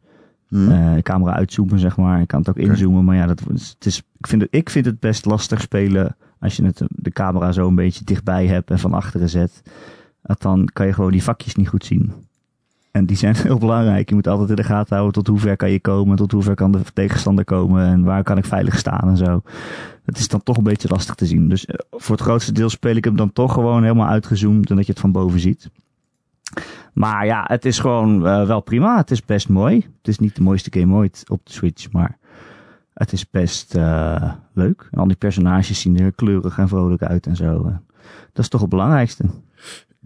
Hm. 0.48 0.72
Eh, 0.72 1.02
camera 1.02 1.34
uitzoomen, 1.34 1.80
zeg 1.80 1.98
maar. 1.98 2.20
Je 2.20 2.26
kan 2.26 2.40
het 2.40 2.50
ook 2.50 2.58
inzoomen, 2.58 3.04
maar 3.04 3.16
ja, 3.16 3.26
dat, 3.26 3.40
het 3.40 3.86
is, 3.86 4.04
ik, 4.18 4.28
vind 4.28 4.42
het, 4.42 4.54
ik 4.54 4.70
vind 4.70 4.86
het 4.86 5.00
best 5.00 5.26
lastig 5.26 5.62
spelen 5.62 6.16
als 6.40 6.56
je 6.56 6.66
het, 6.66 6.82
de 6.88 7.12
camera 7.12 7.52
zo 7.52 7.68
een 7.68 7.76
beetje 7.76 8.06
dichtbij 8.06 8.48
hebt 8.48 8.70
en 8.70 8.80
van 8.80 8.94
achteren 8.94 9.30
zet. 9.30 9.62
Dat 10.22 10.42
dan 10.42 10.70
kan 10.74 10.86
je 10.86 10.94
gewoon 10.94 11.12
die 11.12 11.24
vakjes 11.24 11.56
niet 11.56 11.68
goed 11.68 11.86
zien. 11.86 12.14
En 12.96 13.06
die 13.06 13.18
zijn 13.18 13.36
heel 13.48 13.58
belangrijk. 13.58 14.10
Je 14.10 14.16
moet 14.16 14.28
altijd 14.28 14.50
in 14.50 14.56
de 14.56 14.64
gaten 14.64 14.96
houden 14.96 15.14
tot 15.14 15.28
hoe 15.28 15.40
ver 15.40 15.58
kan 15.58 15.72
je 15.72 15.80
komen, 15.80 16.16
tot 16.16 16.32
hoe 16.32 16.44
ver 16.44 16.56
kan 16.56 16.72
de 16.72 16.80
tegenstander 16.94 17.46
komen 17.46 17.86
en 17.86 18.04
waar 18.04 18.24
kan 18.24 18.38
ik 18.38 18.46
veilig 18.46 18.78
staan 18.78 19.10
en 19.10 19.18
zo. 19.18 19.42
Het 20.06 20.18
is 20.18 20.28
dan 20.28 20.44
toch 20.44 20.58
een 20.58 20.64
beetje 20.64 20.88
lastig 20.88 21.16
te 21.16 21.26
zien. 21.26 21.50
Dus 21.50 21.66
eh, 21.66 21.76
voor 21.92 22.16
het 22.16 22.26
grootste 22.26 22.52
deel 22.52 22.70
speel 22.70 22.96
ik 22.96 23.04
hem 23.04 23.16
dan 23.16 23.34
toch 23.34 23.54
gewoon 23.54 23.82
helemaal 23.82 24.08
uitgezoomd 24.08 24.70
en 24.70 24.76
dat 24.76 24.86
je 24.86 24.92
het 24.92 25.02
van 25.02 25.12
boven 25.12 25.40
ziet. 25.40 25.70
Maar 26.94 27.26
ja, 27.26 27.44
het 27.48 27.66
is 27.66 27.80
gewoon 27.80 28.28
eh, 28.28 28.48
wel 28.48 28.62
prima. 28.62 28.98
Het 28.98 29.12
is 29.12 29.26
best 29.26 29.50
mooi. 29.50 29.76
Het 29.76 30.08
is 30.08 30.20
niet 30.20 30.36
de 30.36 30.42
mooiste 30.42 30.80
game 30.80 30.96
ooit 30.96 31.24
op 31.28 31.40
de 31.44 31.52
Switch, 31.52 31.92
maar 31.92 32.18
het 32.94 33.12
is 33.12 33.30
best 33.30 33.76
eh, 33.76 34.32
leuk. 34.54 34.88
En 34.92 35.00
al 35.00 35.08
die 35.08 35.18
personages 35.18 35.82
zien 35.82 36.00
er 36.00 36.12
kleurig 36.12 36.58
en 36.58 36.68
vrolijk 36.68 37.04
uit 37.04 37.26
en 37.28 37.36
zo. 37.36 37.64
Dat 38.34 38.44
is 38.44 38.50
toch 38.50 38.62
het 38.62 38.70
belangrijkste. 38.70 39.26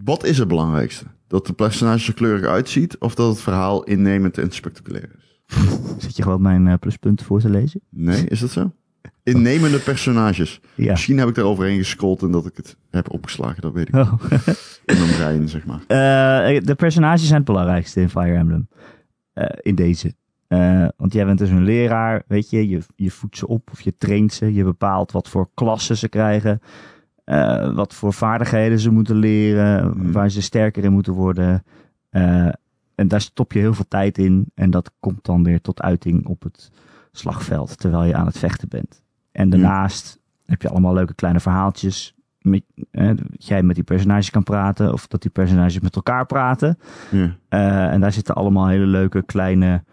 Wat 0.04 0.24
is 0.24 0.38
het 0.38 0.48
belangrijkste? 0.48 1.04
Dat 1.26 1.46
de 1.46 1.52
personage 1.52 2.08
er 2.08 2.14
kleurig 2.14 2.46
uitziet 2.46 2.98
of 2.98 3.14
dat 3.14 3.28
het 3.28 3.40
verhaal 3.40 3.84
innemend 3.84 4.38
en 4.38 4.50
spectaculair 4.50 5.10
is? 5.18 5.40
Zit 6.04 6.16
je 6.16 6.22
gewoon 6.22 6.42
mijn 6.42 6.66
eh, 6.68 6.74
pluspunten 6.80 7.26
voor 7.26 7.40
te 7.40 7.50
lezen? 7.50 7.80
Nee, 7.88 8.24
is 8.24 8.40
dat 8.40 8.50
zo? 8.50 8.72
Innemende 9.22 9.78
personages. 9.78 10.60
Ja. 10.74 10.90
Misschien 10.90 11.18
heb 11.18 11.28
ik 11.28 11.34
daar 11.34 11.44
overheen 11.44 11.78
gescrollt 11.78 12.22
en 12.22 12.30
dat 12.30 12.46
ik 12.46 12.56
het 12.56 12.76
heb 12.90 13.10
opgeslagen, 13.10 13.62
dat 13.62 13.72
weet 13.72 13.88
ik. 13.88 13.94
Oh. 13.94 14.12
In 14.84 14.98
mijn 14.98 15.14
brein, 15.16 15.48
zeg 15.48 15.66
maar. 15.66 15.80
Eh, 15.86 16.60
de 16.64 16.74
personages 16.74 17.26
zijn 17.26 17.36
het 17.36 17.44
belangrijkste 17.44 18.00
in 18.00 18.08
Fire 18.10 18.36
Emblem. 18.36 18.68
Eh, 19.32 19.46
in 19.62 19.74
deze. 19.74 20.14
Want 20.96 21.12
jij 21.12 21.24
bent 21.24 21.38
dus 21.38 21.50
een 21.50 21.64
leraar, 21.64 22.22
weet 22.26 22.50
je. 22.50 22.68
je. 22.68 22.80
Je 22.96 23.10
voedt 23.10 23.36
ze 23.36 23.46
op 23.46 23.68
of 23.72 23.80
je 23.80 23.96
traint 23.98 24.32
ze. 24.32 24.54
Je 24.54 24.64
bepaalt 24.64 25.12
wat 25.12 25.28
voor 25.28 25.50
klassen 25.54 25.96
ze 25.96 26.08
krijgen. 26.08 26.60
Eh, 27.30 27.74
wat 27.74 27.94
voor 27.94 28.12
vaardigheden 28.12 28.78
ze 28.78 28.90
moeten 28.90 29.16
leren. 29.16 29.92
Hmm. 29.92 30.12
Waar 30.12 30.30
ze 30.30 30.42
sterker 30.42 30.84
in 30.84 30.92
moeten 30.92 31.12
worden. 31.12 31.64
Eh, 32.08 32.48
en 32.94 33.08
daar 33.08 33.20
stop 33.20 33.52
je 33.52 33.58
heel 33.58 33.74
veel 33.74 33.88
tijd 33.88 34.18
in. 34.18 34.50
En 34.54 34.70
dat 34.70 34.90
komt 35.00 35.24
dan 35.24 35.42
weer 35.42 35.60
tot 35.60 35.82
uiting 35.82 36.26
op 36.26 36.42
het 36.42 36.70
slagveld. 37.12 37.78
Terwijl 37.78 38.04
je 38.04 38.14
aan 38.14 38.26
het 38.26 38.38
vechten 38.38 38.68
bent. 38.68 39.02
En 39.32 39.50
daarnaast 39.50 40.20
heb 40.46 40.62
je 40.62 40.68
allemaal 40.68 40.94
leuke 40.94 41.14
kleine 41.14 41.40
verhaaltjes. 41.40 42.14
Met, 42.40 42.62
eh, 42.90 43.06
dat 43.06 43.46
jij 43.46 43.62
met 43.62 43.74
die 43.74 43.84
personages 43.84 44.30
kan 44.30 44.42
praten. 44.42 44.92
Of 44.92 45.06
dat 45.06 45.22
die 45.22 45.30
personages 45.30 45.80
met 45.80 45.96
elkaar 45.96 46.26
praten. 46.26 46.78
En 47.48 48.00
daar 48.00 48.12
zitten 48.12 48.34
allemaal 48.34 48.68
hele 48.68 48.86
leuke 48.86 49.22
kleine 49.22 49.84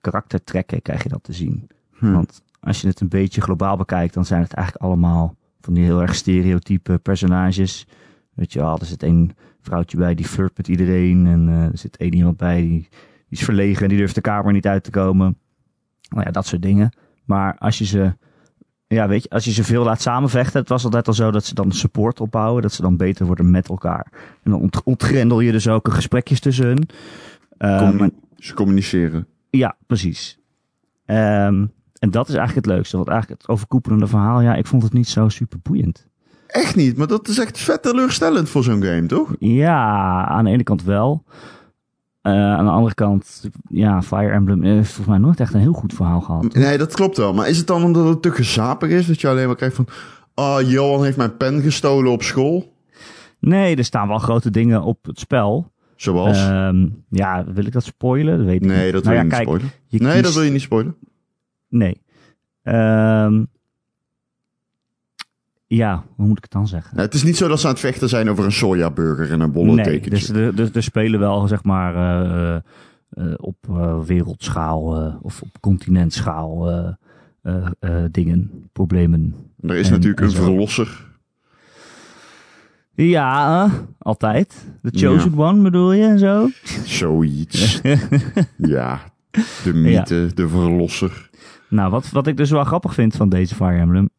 karaktertrekken, 0.00 0.82
krijg 0.82 1.02
je 1.02 1.08
dat 1.08 1.22
te 1.24 1.32
zien. 1.32 1.68
Hm. 1.92 2.12
Want 2.12 2.42
als 2.60 2.80
je 2.80 2.88
het 2.88 3.00
een 3.00 3.08
beetje 3.08 3.40
globaal 3.40 3.76
bekijkt, 3.76 4.14
dan 4.14 4.24
zijn 4.24 4.42
het 4.42 4.52
eigenlijk 4.52 4.84
allemaal 4.84 5.36
van 5.64 5.74
die 5.74 5.84
heel 5.84 6.00
erg 6.00 6.14
stereotype 6.14 6.98
personages. 6.98 7.86
Weet 8.34 8.52
je 8.52 8.58
wel, 8.58 8.78
er 8.78 8.86
zit 8.86 9.02
één 9.02 9.30
vrouwtje 9.60 9.96
bij 9.96 10.14
die 10.14 10.26
flirt 10.26 10.56
met 10.56 10.68
iedereen. 10.68 11.26
En 11.26 11.48
eh, 11.48 11.64
er 11.64 11.78
zit 11.78 11.96
één 11.96 12.14
iemand 12.14 12.36
bij 12.36 12.60
die, 12.60 12.88
die 13.28 13.38
is 13.38 13.44
verlegen 13.44 13.82
en 13.82 13.88
die 13.88 13.98
durft 13.98 14.14
de 14.14 14.20
kamer 14.20 14.52
niet 14.52 14.66
uit 14.66 14.84
te 14.84 14.90
komen. 14.90 15.38
Nou 16.08 16.24
ja, 16.24 16.30
dat 16.30 16.46
soort 16.46 16.62
dingen. 16.62 16.96
Maar 17.24 17.56
als 17.58 17.78
je 17.78 17.84
ze, 17.84 18.14
ja, 18.86 19.08
weet 19.08 19.22
je, 19.22 19.30
als 19.30 19.44
je 19.44 19.52
ze 19.52 19.64
veel 19.64 19.84
laat 19.84 20.00
samenvechten, 20.00 20.60
het 20.60 20.68
was 20.68 20.84
altijd 20.84 21.08
al 21.08 21.14
zo 21.14 21.30
dat 21.30 21.44
ze 21.44 21.54
dan 21.54 21.72
support 21.72 22.20
opbouwen, 22.20 22.62
dat 22.62 22.72
ze 22.72 22.82
dan 22.82 22.96
beter 22.96 23.26
worden 23.26 23.50
met 23.50 23.68
elkaar. 23.68 24.06
En 24.42 24.50
dan 24.50 24.60
ont 24.60 24.82
ontgrendel 24.82 25.40
je 25.40 25.52
dus 25.52 25.68
ook 25.68 25.88
gesprekjes 25.92 26.40
tussen 26.40 26.66
hun. 26.66 26.88
Maar- 27.98 28.10
Ze 28.36 28.54
communiceren. 28.54 29.26
ja, 29.50 29.76
precies. 29.86 30.38
Ehm, 31.04 31.66
en 32.02 32.10
dat 32.10 32.28
is 32.28 32.34
eigenlijk 32.34 32.66
het 32.66 32.74
leukste. 32.76 32.96
Want 32.96 33.08
eigenlijk 33.08 33.40
het 33.40 33.50
overkoepelende 33.50 34.06
verhaal, 34.06 34.40
ja, 34.40 34.54
ik 34.54 34.66
vond 34.66 34.82
het 34.82 34.92
niet 34.92 35.08
zo 35.08 35.28
super 35.28 35.58
boeiend. 35.62 36.06
Echt 36.46 36.76
niet, 36.76 36.96
maar 36.96 37.06
dat 37.06 37.28
is 37.28 37.38
echt 37.38 37.58
vet 37.58 37.82
teleurstellend 37.82 38.48
voor 38.48 38.62
zo'n 38.64 38.82
game, 38.82 39.06
toch? 39.06 39.34
Ja, 39.38 40.24
aan 40.26 40.44
de 40.44 40.50
ene 40.50 40.62
kant 40.62 40.82
wel. 40.84 41.24
Eh, 42.22 42.32
aan 42.32 42.64
de 42.64 42.70
andere 42.70 42.94
kant, 42.94 43.48
ja, 43.68 44.02
Fire 44.02 44.30
Emblem 44.32 44.62
heeft 44.62 44.86
volgens 44.92 45.06
mij 45.06 45.18
nooit 45.18 45.40
echt 45.40 45.54
een 45.54 45.60
heel 45.60 45.72
goed 45.72 45.92
verhaal 45.94 46.20
gehad. 46.20 46.54
Nee, 46.54 46.78
dat 46.78 46.94
klopt 46.94 47.16
wel. 47.16 47.34
Maar 47.34 47.48
is 47.48 47.58
het 47.58 47.66
dan 47.66 47.84
omdat 47.84 48.08
het 48.08 48.22
te 48.22 48.30
gezapig 48.30 48.90
is? 48.90 49.06
Dat 49.06 49.20
je 49.20 49.28
alleen 49.28 49.46
maar 49.46 49.56
krijgt 49.56 49.76
van... 49.76 49.86
Oh, 50.34 50.58
Johan 50.64 51.04
heeft 51.04 51.16
mijn 51.16 51.36
pen 51.36 51.60
gestolen 51.62 52.12
op 52.12 52.22
school. 52.22 52.72
Nee, 53.40 53.76
er 53.76 53.84
staan 53.84 54.08
wel 54.08 54.18
grote 54.18 54.50
dingen 54.50 54.82
op 54.82 55.04
het 55.06 55.18
spel. 55.18 55.72
Zoals? 55.96 56.38
Ehm, 56.38 56.88
ja, 57.08 57.44
wil 57.54 57.66
ik 57.66 57.72
dat 57.72 57.84
spoilen? 57.84 58.36
Dat 58.36 58.46
weet 58.46 58.62
ik 58.62 58.66
nee, 58.68 58.84
niet. 58.84 58.92
dat 58.92 59.04
wil 59.04 59.12
Nou 59.12 59.14
je 59.14 59.16
ja, 59.16 59.22
niet 59.22 59.32
kijk, 59.32 59.42
spoilen. 59.42 59.70
je 59.86 59.98
Nee, 59.98 60.10
kiest- 60.12 60.24
dat 60.24 60.34
wil 60.34 60.42
je 60.42 60.50
niet 60.50 60.60
spoilen. 60.60 60.94
Nee. 61.72 62.00
Ehm, 62.62 63.44
ja, 65.66 66.04
hoe 66.16 66.26
moet 66.26 66.36
ik 66.36 66.42
het 66.42 66.52
dan 66.52 66.68
zeggen? 66.68 66.96
Nee, 66.96 67.04
het 67.04 67.14
is 67.14 67.22
niet 67.22 67.36
zo 67.36 67.48
dat 67.48 67.60
ze 67.60 67.66
aan 67.66 67.72
het 67.72 67.80
vechten 67.80 68.08
zijn 68.08 68.30
over 68.30 68.44
een 68.44 68.52
sojaburger 68.52 69.30
en 69.30 69.40
een 69.40 69.52
bolle 69.52 69.74
nee, 69.74 69.84
tekentje. 69.84 70.52
dus 70.52 70.70
er, 70.74 70.82
spelen 70.82 71.20
wel, 71.20 71.46
zeg 71.48 71.64
maar, 71.64 71.94
eh, 71.94 72.54
eh, 73.10 73.34
op 73.36 73.56
eh, 73.68 74.00
wereldschaal 74.00 74.96
eh, 75.06 75.14
of 75.22 75.42
op 75.42 75.60
continentschaal 75.60 76.70
dingen, 78.10 78.68
problemen. 78.72 79.34
er 79.60 79.76
is 79.76 79.86
en- 79.86 79.92
natuurlijk 79.92 80.20
en 80.20 80.26
een 80.26 80.32
zo. 80.32 80.42
verlosser. 80.42 81.10
Ja, 82.94 83.70
altijd. 83.98 84.66
The 84.82 84.98
Chosen 84.98 85.38
One 85.38 85.62
bedoel 85.62 85.92
je 85.92 86.02
en 86.04 86.18
zo? 86.18 86.48
Zoiets. 86.84 87.80
ja, 88.56 89.00
de 89.64 89.72
mythe, 89.74 90.30
de 90.34 90.48
verlosser. 90.48 91.30
Nou, 91.72 91.90
wat, 91.90 92.10
wat 92.10 92.26
ik 92.26 92.36
dus 92.36 92.50
wel 92.50 92.64
grappig 92.64 92.94
vind 92.94 93.16
van 93.16 93.28
deze 93.28 93.54
Fire 93.54 93.78
Emblem. 93.78 94.10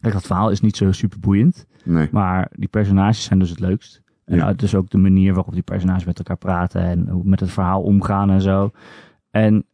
Kijk, 0.00 0.14
dat 0.14 0.26
verhaal 0.26 0.50
is 0.50 0.60
niet 0.60 0.76
zo 0.76 0.92
super 0.92 1.20
boeiend. 1.20 1.66
Nee. 1.84 2.08
Maar 2.12 2.48
die 2.52 2.68
personages 2.68 3.24
zijn 3.24 3.38
dus 3.38 3.50
het 3.50 3.60
leukst. 3.60 4.02
En 4.24 4.36
Ja. 4.36 4.52
dus 4.52 4.74
ook 4.74 4.90
de 4.90 4.98
manier 4.98 5.34
waarop 5.34 5.52
die 5.52 5.62
personages 5.62 6.04
met 6.04 6.18
elkaar 6.18 6.36
praten 6.36 6.80
en 6.82 7.08
hoe 7.08 7.24
met 7.24 7.40
het 7.40 7.50
verhaal 7.50 7.82
omgaan 7.82 8.30
en 8.30 8.40
zo. 8.40 8.70
En 9.30 9.64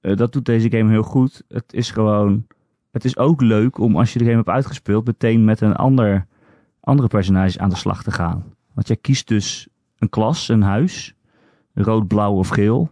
eh, 0.00 0.16
dat 0.16 0.32
doet 0.32 0.44
deze 0.44 0.70
game 0.70 0.90
heel 0.90 1.02
goed. 1.02 1.42
Het 1.48 1.72
is 1.72 1.90
gewoon. 1.90 2.46
Het 2.90 3.04
is 3.04 3.16
ook 3.16 3.40
leuk 3.40 3.78
om 3.78 3.96
als 3.96 4.12
je 4.12 4.18
de 4.18 4.24
game 4.24 4.36
hebt 4.36 4.48
uitgespeeld, 4.48 5.06
meteen 5.06 5.44
met 5.44 5.60
een 5.60 5.74
ander, 5.76 6.26
andere 6.80 7.08
personage 7.08 7.58
aan 7.58 7.68
de 7.68 7.76
slag 7.76 8.02
te 8.02 8.10
gaan. 8.10 8.44
Want 8.74 8.86
jij 8.86 8.96
kiest 8.96 9.28
dus 9.28 9.68
een 9.98 10.08
klas, 10.08 10.48
een 10.48 10.62
huis, 10.62 11.14
rood, 11.74 12.08
blauw 12.08 12.32
of 12.34 12.48
geel. 12.48 12.90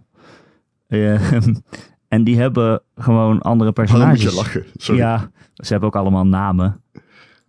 Eh, 0.87 1.33
en 2.17 2.25
die 2.25 2.39
hebben 2.39 2.83
gewoon 2.95 3.41
andere 3.43 3.71
Oh, 3.71 3.77
moet 3.77 3.87
personages. 3.87 4.23
je 4.23 4.35
lachen. 4.35 4.65
Sorry. 4.77 5.01
Ja, 5.01 5.31
ze 5.55 5.71
hebben 5.71 5.89
ook 5.89 5.97
allemaal 5.97 6.27
namen. 6.27 6.83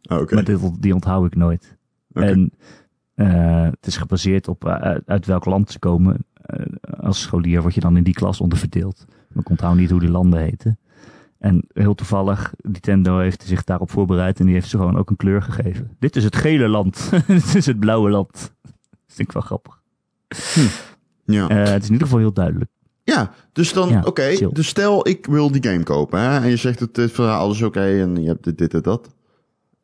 Ah. 0.02 0.30
Maar 0.30 0.44
dit, 0.44 0.82
die 0.82 0.94
onthoud 0.94 1.26
ik 1.26 1.36
nooit. 1.36 1.78
En 2.14 2.52
eh, 3.14 3.64
het 3.64 3.88
is 3.88 3.98
gebaseerd 3.98 4.48
op 4.48 4.66
eh, 4.66 4.96
uit, 5.06 5.26
welk 5.26 5.46
land 5.46 5.72
ze 5.72 5.80
komen. 5.80 6.26
Eh, 6.34 6.66
als 7.00 7.22
scholier 7.22 7.62
word 7.62 7.74
je 7.74 7.80
dan 7.80 7.98
in 7.98 8.04
die 8.04 8.14
klas 8.14 8.42
onderverdeeld. 8.42 9.06
Maar 9.08 9.44
ik 9.44 9.50
onthoud 9.50 9.76
niet 9.76 9.90
hoe 9.90 10.00
die 10.00 10.10
landen 10.10 10.40
heten. 10.40 10.80
En 11.40 11.66
heel 11.74 11.96
toevallig, 11.96 12.54
Nintendo 12.62 13.20
heeft 13.20 13.44
zich 13.44 13.64
daarop 13.64 13.92
voorbereid 13.92 14.40
en 14.40 14.46
die 14.46 14.54
heeft 14.56 14.70
ze 14.70 14.78
gewoon 14.78 14.98
ook 14.98 15.10
een 15.10 15.16
kleur 15.16 15.42
gegeven. 15.42 15.96
Dit 16.00 16.16
is 16.16 16.24
het 16.24 16.36
gele 16.36 16.68
land. 16.68 17.10
Dit 17.28 17.56
is 17.56 17.66
het 17.66 17.80
blauwe 17.80 18.10
land. 18.10 18.34
Dat 19.08 19.16
vind 19.16 19.28
ik 19.28 19.32
wel 19.32 19.44
grappig. 19.44 19.82
Ja. 21.26 21.48
Eh, 21.48 21.58
het 21.58 21.82
is 21.82 21.88
in 21.88 21.94
ieder 21.94 22.08
geval 22.08 22.20
heel 22.20 22.34
duidelijk. 22.34 22.72
Ja, 23.14 23.32
dus 23.52 23.74
dan, 23.74 23.90
Ja, 23.90 24.02
oké. 24.06 24.50
Dus 24.52 24.68
stel, 24.68 25.08
ik 25.08 25.26
wil 25.26 25.52
die 25.52 25.64
game 25.64 25.84
kopen. 25.84 26.20
Hè? 26.20 26.40
En 26.40 26.50
je 26.50 26.56
zegt 26.56 26.80
dat 26.80 26.96
dit 26.96 27.12
verhaal 27.12 27.52
is 27.52 27.62
oké 27.62 27.82
en 27.82 28.22
je 28.22 28.28
hebt 28.28 28.44
dit, 28.44 28.58
dit 28.58 28.74
en 28.74 28.82
dat. 28.82 29.16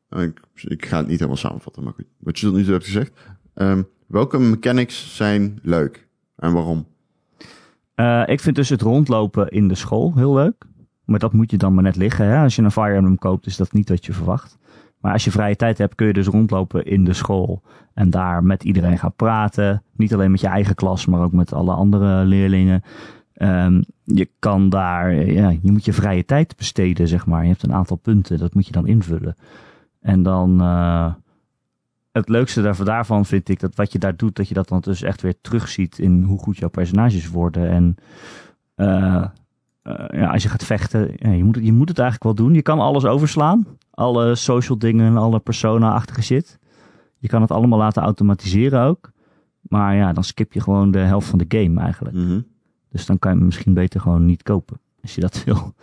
Ik, 0.10 0.40
ik 0.54 0.86
ga 0.86 0.98
het 0.98 1.08
niet 1.08 1.16
helemaal 1.16 1.38
samenvatten, 1.38 1.84
maar 1.84 1.94
goed. 1.94 2.06
Wat 2.20 2.40
je 2.40 2.46
tot 2.46 2.56
nu 2.56 2.64
toe 2.64 2.72
hebt 2.72 2.86
gezegd. 2.86 3.12
Ehm, 3.54 3.82
welke 4.08 4.40
mechanics 4.40 5.16
zijn 5.16 5.60
leuk? 5.62 6.08
En 6.36 6.54
waarom? 6.54 6.88
Eh, 7.96 8.24
ik 8.26 8.40
vind 8.40 8.56
dus 8.56 8.70
het 8.70 8.82
rondlopen 8.82 9.50
in 9.50 9.68
de 9.68 9.76
school 9.76 10.14
heel 10.16 10.34
leuk. 10.34 10.66
Maar 11.06 11.20
dat 11.20 11.34
moet 11.34 11.52
je 11.52 11.58
dan 11.58 11.74
maar 11.74 11.84
net 11.84 11.96
liggen. 11.96 12.26
Hè? 12.26 12.44
Als 12.44 12.56
je 12.56 12.62
een 12.62 12.72
Fire 12.72 12.96
Emblem 12.96 13.18
koopt, 13.18 13.46
is 13.46 13.58
dat 13.58 13.74
niet 13.74 13.90
wat 13.90 14.06
je 14.06 14.14
verwacht. 14.14 14.58
Maar 15.04 15.14
als 15.14 15.24
je 15.24 15.32
vrije 15.32 15.56
tijd 15.56 15.78
hebt, 15.78 15.96
kun 15.96 16.08
je 16.08 16.14
dus 16.14 16.28
rondlopen 16.28 16.86
in 16.86 17.04
de 17.04 17.14
school. 17.14 17.62
En 17.94 18.10
daar 18.10 18.44
met 18.44 18.64
iedereen 18.64 18.98
gaan 18.98 19.16
praten. 19.16 19.84
Niet 19.96 20.14
alleen 20.14 20.32
met 20.32 20.40
je 20.40 20.48
eigen 20.48 20.76
klas, 20.76 21.06
maar 21.06 21.22
ook 21.22 21.32
met 21.32 21.54
alle 21.54 21.74
andere 21.74 22.26
leerlingen. 22.26 22.84
Ehm, 23.34 23.82
je 24.04 24.30
kan 24.40 24.70
daar, 24.70 25.16
ja, 25.16 25.50
je 25.50 25.72
moet 25.72 25.86
je 25.86 25.94
vrije 25.94 26.26
tijd 26.26 26.56
besteden, 26.58 27.08
zeg 27.08 27.26
maar. 27.26 27.42
Je 27.42 27.50
hebt 27.50 27.64
een 27.64 27.74
aantal 27.74 27.98
punten, 27.98 28.38
dat 28.38 28.54
moet 28.54 28.66
je 28.66 28.72
dan 28.72 28.88
invullen. 28.88 29.36
En 30.02 30.24
dan, 30.24 30.62
eh, 30.62 31.14
het 32.12 32.30
leukste 32.30 32.76
daarvan, 32.84 33.26
vind 33.26 33.50
ik 33.50 33.60
dat 33.60 33.76
wat 33.76 33.92
je 33.92 34.00
daar 34.00 34.16
doet, 34.16 34.36
dat 34.36 34.48
je 34.48 34.54
dat 34.54 34.68
dan 34.68 34.80
dus 34.80 35.02
echt 35.02 35.22
weer 35.22 35.42
terugziet 35.42 36.00
in 36.00 36.22
hoe 36.22 36.40
goed 36.40 36.58
jouw 36.58 36.70
personages 36.70 37.30
worden. 37.30 37.70
En 37.70 37.96
eh, 38.76 39.26
ja, 40.08 40.32
als 40.32 40.44
je 40.44 40.50
gaat 40.50 40.64
vechten, 40.64 41.12
ja, 41.16 41.32
je, 41.32 41.44
moet 41.44 41.56
het, 41.56 41.66
je 41.66 41.74
moet 41.74 41.90
het 41.90 42.00
eigenlijk 42.00 42.38
wel 42.38 42.46
doen. 42.46 42.56
Je 42.56 42.62
kan 42.62 42.80
alles 42.80 43.06
overslaan. 43.06 43.68
Alle 43.92 44.36
social 44.36 44.78
dingen, 44.78 45.18
alle 45.18 45.40
persona-achtige 45.40 46.22
shit. 46.22 46.60
Je 47.18 47.28
kan 47.28 47.42
het 47.42 47.52
allemaal 47.52 47.80
laten 47.80 48.04
automatiseren 48.04 48.82
ook. 48.82 49.12
Maar 49.62 49.96
ja, 49.96 50.14
dan 50.14 50.24
skip 50.24 50.54
je 50.54 50.62
gewoon 50.62 50.92
de 50.92 51.00
helft 51.00 51.28
van 51.28 51.40
de 51.40 51.58
game 51.58 51.82
eigenlijk. 51.82 52.16
Mhm. 52.16 52.42
Dus 52.90 53.06
dan 53.06 53.20
kan 53.20 53.32
je 53.32 53.38
hem 53.38 53.46
misschien 53.46 53.74
beter 53.74 54.02
gewoon 54.02 54.26
niet 54.26 54.44
kopen. 54.44 54.80
Als 55.02 55.16
je 55.16 55.22
dat 55.22 55.44
wil. 55.46 55.74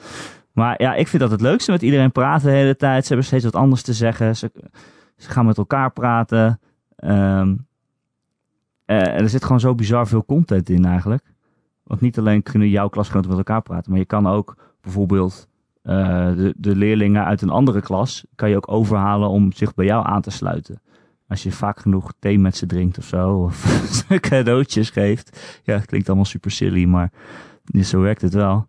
Maar 0.53 0.83
ja, 0.83 0.95
ik 0.95 1.09
vind 1.09 1.23
dat 1.23 1.31
het 1.31 1.41
leukste. 1.41 1.71
Met 1.71 1.83
iedereen 1.83 2.13
praten 2.13 2.49
de 2.49 2.55
hele 2.55 2.77
tijd. 2.77 3.03
Ze 3.03 3.09
hebben 3.09 3.27
steeds 3.27 3.45
wat 3.45 3.55
anders 3.55 3.83
te 3.83 3.93
zeggen. 3.93 4.37
Ze, 4.37 4.51
ze 5.17 5.31
gaan 5.31 5.47
met 5.47 5.59
elkaar 5.59 5.93
praten. 5.93 6.61
Eh, 6.97 7.41
en 8.91 9.23
er 9.23 9.29
zit 9.29 9.45
gewoon 9.45 9.61
zo 9.61 9.75
bizar 9.75 10.07
veel 10.07 10.25
content 10.25 10.69
in 10.69 10.85
eigenlijk. 10.85 11.30
Want 11.91 12.03
niet 12.03 12.19
alleen 12.19 12.43
kunnen 12.43 12.69
jouw 12.69 12.89
klasgenoten 12.89 13.29
met 13.29 13.39
elkaar 13.39 13.63
praten. 13.63 13.91
Maar 13.91 14.01
je 14.01 14.07
kan 14.07 14.27
ook 14.27 14.57
bijvoorbeeld 14.81 15.49
eh, 15.83 15.97
de, 16.37 16.55
de 16.57 16.77
leerlingen 16.77 17.25
uit 17.25 17.43
een 17.43 17.51
andere 17.51 17.81
klas. 17.81 18.25
Kan 18.35 18.51
je 18.51 18.57
ook 18.57 18.73
overhalen 18.73 19.29
om 19.29 19.53
zich 19.53 19.75
bij 19.75 19.85
jou 19.85 20.07
aan 20.07 20.23
te 20.23 20.31
sluiten. 20.31 20.81
Als 21.29 21.43
je 21.43 21.53
vaak 21.53 21.81
genoeg 21.81 22.13
thee 22.19 22.39
met 22.39 22.57
ze 22.57 22.67
drinkt 22.67 22.99
of 22.99 23.05
zo. 23.05 23.31
Of 23.31 24.07
cadeautjes 24.29 24.91
geeft. 24.91 25.61
Ja, 25.65 25.79
klinkt 25.79 26.07
allemaal 26.07 26.25
super 26.25 26.51
silly, 26.51 26.85
maar 26.85 27.11
zo 27.83 28.01
werkt 28.01 28.23
het 28.23 28.35
wel. 28.35 28.69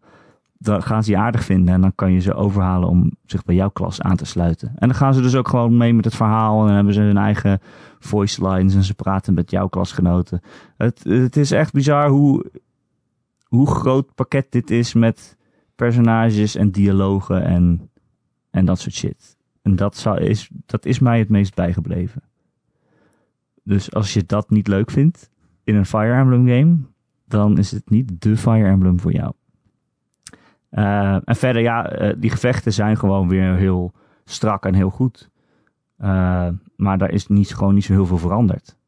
Dan 0.57 0.83
gaan 0.83 1.03
ze 1.03 1.11
je 1.11 1.17
aardig 1.17 1.43
vinden 1.43 1.73
en 1.73 1.81
dan 1.81 1.95
kan 1.95 2.11
je 2.11 2.19
ze 2.19 2.33
overhalen 2.33 2.89
om 2.89 3.11
zich 3.25 3.43
bij 3.43 3.55
jouw 3.55 3.69
klas 3.69 4.01
aan 4.01 4.15
te 4.15 4.25
sluiten. 4.25 4.67
En 4.67 4.87
dan 4.87 4.97
gaan 4.97 5.13
ze 5.13 5.21
dus 5.21 5.35
ook 5.35 5.47
gewoon 5.47 5.77
mee 5.77 5.93
met 5.93 6.05
het 6.05 6.15
verhaal 6.15 6.59
en 6.59 6.65
dan 6.65 6.75
hebben 6.75 6.93
ze 6.93 7.01
hun 7.01 7.17
eigen 7.17 7.59
voice 7.99 8.47
lines 8.47 8.75
en 8.75 8.83
ze 8.83 8.93
praten 8.93 9.33
met 9.33 9.51
jouw 9.51 9.67
klasgenoten. 9.67 10.41
Het, 10.77 11.03
het 11.03 11.37
is 11.37 11.51
echt 11.51 11.73
bizar 11.73 12.09
hoe, 12.09 12.45
hoe 13.51 13.67
groot 13.67 14.15
pakket 14.15 14.51
dit 14.51 14.69
is 14.69 14.93
met 14.93 15.37
personages 15.75 16.55
en 16.55 16.71
dialogen 16.71 17.43
en, 17.43 17.89
en 18.49 18.65
dat 18.65 18.79
soort 18.79 18.95
shit. 18.95 19.37
En 19.61 19.75
dat, 19.75 19.95
zou, 19.95 20.19
is, 20.19 20.49
dat 20.65 20.85
is 20.85 20.99
mij 20.99 21.19
het 21.19 21.29
meest 21.29 21.55
bijgebleven. 21.55 22.21
Dus 23.63 23.93
als 23.93 24.13
je 24.13 24.25
dat 24.25 24.49
niet 24.49 24.67
leuk 24.67 24.91
vindt 24.91 25.29
in 25.63 25.75
een 25.75 25.85
Fire 25.85 26.13
Emblem 26.13 26.47
game, 26.47 26.77
dan 27.25 27.57
is 27.57 27.71
het 27.71 27.89
niet 27.89 28.21
de 28.21 28.37
Fire 28.37 28.67
Emblem 28.67 28.99
voor 28.99 29.11
jou. 29.11 29.33
Uh, 30.71 31.17
en 31.23 31.35
verder, 31.35 31.61
ja, 31.61 32.01
uh, 32.01 32.13
die 32.17 32.29
gevechten 32.29 32.73
zijn 32.73 32.97
gewoon 32.97 33.27
weer 33.27 33.55
heel 33.55 33.93
strak 34.23 34.65
en 34.65 34.73
heel 34.73 34.89
goed. 34.89 35.29
Uh, 35.99 36.47
maar 36.75 36.97
daar 36.97 37.11
is 37.11 37.27
niet, 37.27 37.55
gewoon 37.55 37.73
niet 37.73 37.83
zo 37.83 37.93
heel 37.93 38.05
veel 38.05 38.17
veranderd. 38.17 38.79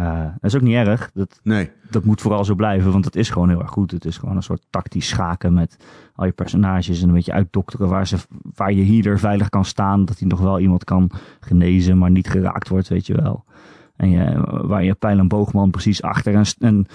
Uh, 0.00 0.22
dat 0.22 0.50
is 0.50 0.54
ook 0.54 0.62
niet 0.62 0.74
erg. 0.74 1.10
Dat, 1.14 1.40
nee. 1.42 1.70
dat 1.90 2.04
moet 2.04 2.20
vooral 2.20 2.44
zo 2.44 2.54
blijven, 2.54 2.92
want 2.92 3.04
het 3.04 3.16
is 3.16 3.30
gewoon 3.30 3.48
heel 3.48 3.60
erg 3.60 3.70
goed. 3.70 3.90
Het 3.90 4.04
is 4.04 4.18
gewoon 4.18 4.36
een 4.36 4.42
soort 4.42 4.66
tactisch 4.70 5.08
schaken 5.08 5.52
met 5.52 5.76
al 6.14 6.24
je 6.24 6.32
personages 6.32 7.02
en 7.02 7.08
een 7.08 7.14
beetje 7.14 7.32
uitdokteren 7.32 7.88
waar, 7.88 8.06
ze, 8.06 8.16
waar 8.54 8.72
je 8.72 8.84
healer 8.84 9.18
veilig 9.18 9.48
kan 9.48 9.64
staan. 9.64 10.04
Dat 10.04 10.18
hij 10.18 10.28
nog 10.28 10.40
wel 10.40 10.60
iemand 10.60 10.84
kan 10.84 11.10
genezen, 11.40 11.98
maar 11.98 12.10
niet 12.10 12.28
geraakt 12.28 12.68
wordt, 12.68 12.88
weet 12.88 13.06
je 13.06 13.14
wel. 13.14 13.44
En 13.96 14.10
je, 14.10 14.40
waar 14.66 14.84
je 14.84 14.94
pijl 14.94 15.18
en 15.18 15.28
boogman 15.28 15.70
precies 15.70 16.02
achter 16.02 16.34
een, 16.34 16.46
een, 16.58 16.86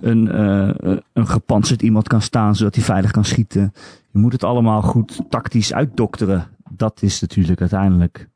een, 0.00 0.26
uh, 0.26 0.96
een 1.12 1.26
gepantserd 1.26 1.82
iemand 1.82 2.08
kan 2.08 2.22
staan, 2.22 2.56
zodat 2.56 2.74
hij 2.74 2.84
veilig 2.84 3.10
kan 3.10 3.24
schieten. 3.24 3.72
Je 4.10 4.18
moet 4.18 4.32
het 4.32 4.44
allemaal 4.44 4.82
goed 4.82 5.20
tactisch 5.28 5.72
uitdokteren. 5.72 6.46
Dat 6.70 7.02
is 7.02 7.20
natuurlijk 7.20 7.60
uiteindelijk 7.60 8.28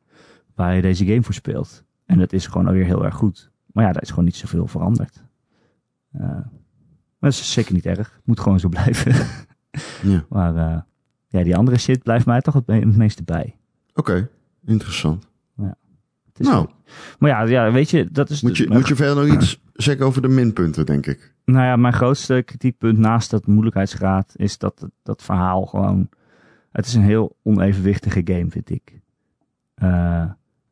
waar 0.54 0.74
je 0.74 0.82
deze 0.82 1.06
game 1.06 1.22
voor 1.22 1.34
speelt. 1.34 1.84
En 2.06 2.18
dat 2.18 2.32
is 2.32 2.46
gewoon 2.46 2.66
alweer 2.66 2.84
heel 2.84 3.04
erg 3.04 3.14
goed. 3.14 3.50
Maar 3.72 3.84
ja, 3.84 3.92
daar 3.92 4.02
is 4.02 4.08
gewoon 4.08 4.24
niet 4.24 4.36
zoveel 4.36 4.66
veranderd. 4.66 5.24
Uh, 6.14 6.20
maar 7.20 7.30
dat 7.30 7.32
is 7.32 7.52
zeker 7.52 7.74
niet 7.74 7.86
erg. 7.86 8.20
Moet 8.24 8.40
gewoon 8.40 8.60
zo 8.60 8.68
blijven. 8.78 9.26
Ja. 10.02 10.24
Maar 10.28 10.54
uh, 10.54 10.80
ja, 11.28 11.42
die 11.42 11.56
andere 11.56 11.78
shit 11.78 12.02
blijft 12.02 12.26
mij 12.26 12.40
toch 12.40 12.54
het, 12.54 12.66
me 12.66 12.74
het 12.74 12.96
meeste 12.96 13.22
bij. 13.22 13.56
Oké, 13.94 14.00
okay, 14.00 14.28
interessant. 14.64 15.26
Ja. 15.56 15.76
Het 16.26 16.40
is 16.40 16.46
nou, 16.46 16.68
maar 17.18 17.30
ja, 17.30 17.42
ja, 17.42 17.72
weet 17.72 17.90
je, 17.90 18.10
dat 18.10 18.30
is... 18.30 18.42
moet 18.42 18.56
je, 18.56 18.68
moet 18.68 18.88
je 18.88 18.96
verder 18.96 19.26
nog 19.26 19.34
iets 19.36 19.60
zeggen 19.74 20.06
over 20.06 20.22
de 20.22 20.28
minpunten, 20.28 20.86
denk 20.86 21.06
ik? 21.06 21.34
Nou 21.44 21.64
ja, 21.64 21.76
mijn 21.76 21.92
grootste 21.92 22.42
kritiekpunt 22.46 22.98
naast 22.98 23.30
dat 23.30 23.46
moeilijkheidsgraad 23.46 24.32
is 24.36 24.58
dat 24.58 24.88
dat 25.02 25.22
verhaal 25.22 25.66
gewoon... 25.66 26.08
Het 26.70 26.86
is 26.86 26.94
een 26.94 27.02
heel 27.02 27.36
onevenwichtige 27.42 28.20
game, 28.24 28.50
vind 28.50 28.70
ik. 28.70 29.00
Uh, 29.82 30.30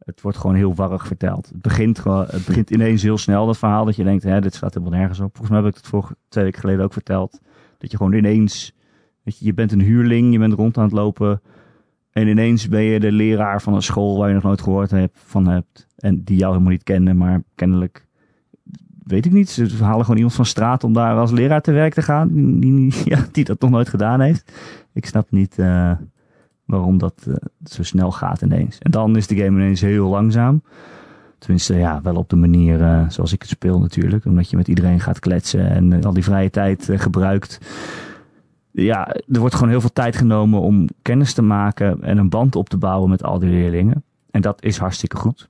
het 0.08 0.20
wordt 0.20 0.38
gewoon 0.38 0.56
heel 0.56 0.74
warrig 0.74 1.06
verteld. 1.06 1.48
Het 1.48 1.62
begint, 1.62 2.04
het 2.04 2.44
begint 2.46 2.70
ineens 2.70 3.02
heel 3.02 3.18
snel, 3.18 3.46
dat 3.46 3.58
verhaal, 3.58 3.84
dat 3.84 3.96
je 3.96 4.04
denkt, 4.04 4.22
hè, 4.22 4.40
dit 4.40 4.54
staat 4.54 4.74
helemaal 4.74 4.98
nergens 4.98 5.20
op. 5.20 5.30
Volgens 5.36 5.48
mij 5.48 5.58
heb 5.58 5.68
ik 5.68 5.76
het 5.76 5.86
vorige 5.86 6.16
twee 6.28 6.44
weken 6.44 6.60
geleden 6.60 6.84
ook 6.84 6.92
verteld. 6.92 7.40
Dat 7.78 7.90
je 7.90 7.96
gewoon 7.96 8.12
ineens, 8.12 8.74
weet 9.22 9.38
je, 9.38 9.44
je 9.44 9.54
bent 9.54 9.72
een 9.72 9.80
huurling, 9.80 10.32
je 10.32 10.38
bent 10.38 10.52
rond 10.52 10.76
aan 10.76 10.84
het 10.84 10.92
lopen. 10.92 11.40
En 12.10 12.28
ineens 12.28 12.68
ben 12.68 12.82
je 12.82 13.00
de 13.00 13.12
leraar 13.12 13.62
van 13.62 13.74
een 13.74 13.82
school 13.82 14.18
waar 14.18 14.28
je 14.28 14.34
nog 14.34 14.42
nooit 14.42 14.62
gehoord 14.62 14.90
hebt, 14.90 15.18
van 15.24 15.48
hebt. 15.48 15.86
En 15.96 16.24
die 16.24 16.36
jou 16.36 16.52
helemaal 16.52 16.72
niet 16.72 16.82
kennen, 16.82 17.16
maar 17.16 17.42
kennelijk, 17.54 18.06
weet 19.04 19.26
ik 19.26 19.32
niet. 19.32 19.50
Ze 19.50 19.84
halen 19.84 20.02
gewoon 20.02 20.16
iemand 20.16 20.34
van 20.34 20.46
straat 20.46 20.84
om 20.84 20.92
daar 20.92 21.16
als 21.16 21.30
leraar 21.30 21.60
te 21.60 21.72
werk 21.72 21.94
te 21.94 22.02
gaan. 22.02 22.60
Die, 22.60 22.94
ja, 23.12 23.26
die 23.32 23.44
dat 23.44 23.60
nog 23.60 23.70
nooit 23.70 23.88
gedaan 23.88 24.20
heeft. 24.20 24.52
Ik 24.92 25.06
snap 25.06 25.30
niet... 25.30 25.58
Uh, 25.58 25.92
waarom 26.68 26.98
dat 26.98 27.24
uh, 27.28 27.34
zo 27.64 27.82
snel 27.82 28.10
gaat 28.12 28.42
ineens. 28.42 28.78
En 28.78 28.90
dan 28.90 29.16
is 29.16 29.26
de 29.26 29.36
game 29.36 29.60
ineens 29.60 29.80
heel 29.80 30.08
langzaam. 30.08 30.62
Tenminste, 31.38 31.74
ja, 31.74 32.02
wel 32.02 32.14
op 32.14 32.28
de 32.28 32.36
manier 32.36 32.80
uh, 32.80 33.08
zoals 33.08 33.32
ik 33.32 33.40
het 33.42 33.50
speel 33.50 33.80
natuurlijk. 33.80 34.24
Omdat 34.24 34.50
je 34.50 34.56
met 34.56 34.68
iedereen 34.68 35.00
gaat 35.00 35.18
kletsen 35.18 35.70
en 35.70 35.90
uh, 35.90 36.04
al 36.04 36.12
die 36.12 36.24
vrije 36.24 36.50
tijd 36.50 36.88
gebruikt. 36.92 37.60
Ja, 38.70 39.08
er 39.08 39.40
wordt 39.40 39.54
gewoon 39.54 39.70
heel 39.70 39.80
veel 39.80 39.92
tijd 39.92 40.16
genomen 40.16 40.60
om 40.60 40.88
kennis 41.02 41.32
te 41.32 41.42
maken 41.42 42.02
en 42.02 42.18
een 42.18 42.28
band 42.28 42.56
op 42.56 42.68
te 42.68 42.76
bouwen 42.76 43.10
met 43.10 43.22
al 43.22 43.38
die 43.38 43.50
leerlingen. 43.50 44.04
En 44.30 44.40
dat 44.40 44.62
is 44.62 44.78
hartstikke 44.78 45.16
goed. 45.16 45.48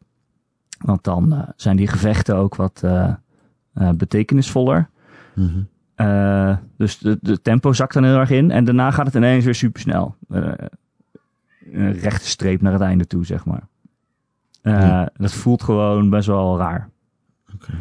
Want 0.78 1.04
dan 1.04 1.52
zijn 1.57 1.76
die 1.76 1.87
gevechten 1.87 2.37
ook 2.37 2.54
wat 2.54 2.85
betekenisvoller. 3.96 4.88
Mm 5.35 5.46
-hmm. 5.46 5.68
Uh, 6.00 6.57
dus 6.76 6.98
de, 6.98 7.18
de, 7.20 7.42
tempo 7.42 7.72
zakt 7.72 7.94
dan 7.94 8.04
heel 8.04 8.18
erg 8.18 8.31
in. 8.31 8.50
En 8.50 8.64
daarna 8.64 8.90
gaat 8.90 9.07
het 9.07 9.14
ineens 9.14 9.44
weer 9.44 9.54
super 9.54 9.81
snel. 9.81 10.14
Uh, 10.31 10.52
een 11.72 11.92
rechte 11.92 12.28
streep 12.28 12.62
naar 12.62 12.72
het 12.72 12.83
einde 12.83 13.07
toe, 13.07 13.26
zeg 13.26 13.44
maar. 13.44 13.66
Uh, 14.62 14.72
ja. 14.72 15.11
Dat 15.16 15.33
voelt 15.33 15.62
gewoon 15.62 16.11
best 16.11 16.26
wel 16.26 16.59
raar. 16.59 16.90
Okay. 17.54 17.76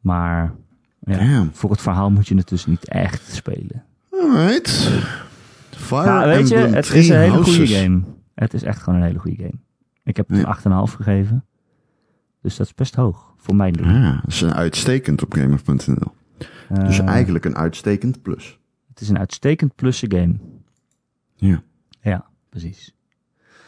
Maar 0.00 0.54
ja, 1.00 1.48
voor 1.52 1.70
het 1.70 1.80
verhaal 1.80 2.10
moet 2.10 2.28
je 2.28 2.36
het 2.36 2.48
dus 2.48 2.66
niet 2.66 2.88
echt 2.88 3.32
spelen. 3.32 3.84
Alright. 4.10 4.70
Fire 5.70 6.04
nou, 6.06 6.26
weet 6.26 6.48
je, 6.48 6.56
het 6.56 6.90
is 6.90 7.08
een 7.08 7.16
hele 7.18 7.32
Houses. 7.32 7.56
goede 7.56 7.74
game. 7.74 8.02
Het 8.34 8.54
is 8.54 8.62
echt 8.62 8.82
gewoon 8.82 8.98
een 9.00 9.06
hele 9.06 9.18
goede 9.18 9.36
game. 9.36 9.58
Ik 10.04 10.16
heb 10.16 10.30
Ja. 10.30 10.36
een 10.36 10.44
8,5 10.88 10.94
gegeven. 10.94 11.44
Dus 12.42 12.56
dat 12.56 12.66
is 12.66 12.74
best 12.74 12.94
hoog 12.94 13.34
voor 13.36 13.56
mijn 13.56 13.72
doen. 13.72 13.88
Ja, 13.94 14.12
dat 14.14 14.26
is 14.32 14.40
een 14.40 14.54
uitstekend 14.54 15.22
op 15.22 15.32
gamer.nl. 15.34 16.12
Dus 16.84 16.98
Eh, 16.98 17.06
eigenlijk 17.08 17.44
een 17.44 17.56
uitstekend 17.56 18.22
plus. 18.22 18.58
Het 18.88 19.00
is 19.00 19.08
een 19.08 19.18
uitstekend 19.18 19.74
plusse 19.74 20.06
game. 20.08 20.34
Ja. 21.34 21.62
Ja, 22.00 22.24
precies. 22.48 22.94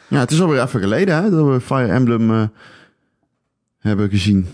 Ja, 0.09 0.19
het 0.19 0.31
is 0.31 0.41
alweer 0.41 0.61
even 0.61 0.79
geleden 0.79 1.23
hè, 1.23 1.29
dat 1.29 1.47
we 1.47 1.61
Fire 1.61 1.91
Emblem 1.91 2.31
eh, 2.31 2.43
hebben 3.79 4.09
gezien. 4.09 4.45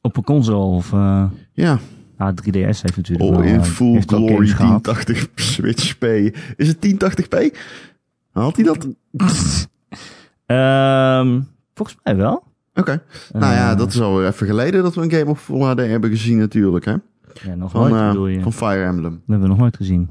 Op 0.00 0.16
een 0.16 0.24
console 0.24 0.76
of... 0.76 0.92
eh 0.92 1.24
Ja, 1.52 1.78
ah, 2.16 2.34
3DS 2.42 2.52
heeft 2.52 2.96
natuurlijk 2.96 3.30
oh, 3.30 3.36
wel, 3.36 3.46
in 3.46 3.54
eh, 3.60 3.62
full 3.62 4.00
glory 4.06 4.28
games 4.32 4.52
gehad. 4.52 4.84
1080 4.84 5.28
Switch 5.34 5.98
P. 5.98 6.04
Is 6.56 6.68
het 6.68 6.76
1080p? 6.86 7.56
Haalt 8.32 8.56
hij 8.56 8.64
dat? 8.64 8.88
Oké. 9.12 9.24
Ehm, 10.46 11.40
volgens 11.74 11.98
mij 12.02 12.16
wel. 12.16 12.42
nou 13.32 13.54
ja, 13.54 13.74
dat 13.74 13.88
is 13.88 14.00
alweer 14.00 14.26
even 14.26 14.46
geleden 14.46 14.82
dat 14.82 14.94
we 14.94 15.02
een 15.02 15.10
game 15.10 15.30
op 15.30 15.38
Full 15.38 15.60
HD 15.60 15.78
hebben 15.78 16.10
gezien 16.10 16.38
natuurlijk. 16.38 16.84
Hè? 16.84 16.94
Ja, 17.42 17.54
nog 17.54 17.70
Van, 17.70 17.90
nooit 17.90 18.08
bedoel 18.08 18.26
je. 18.26 18.40
van 18.40 18.52
Fire 18.52 18.84
Emblem. 18.84 19.10
Dat 19.10 19.20
hebben 19.26 19.40
we 19.40 19.48
nog 19.48 19.58
nooit 19.58 19.76
gezien. 19.76 20.08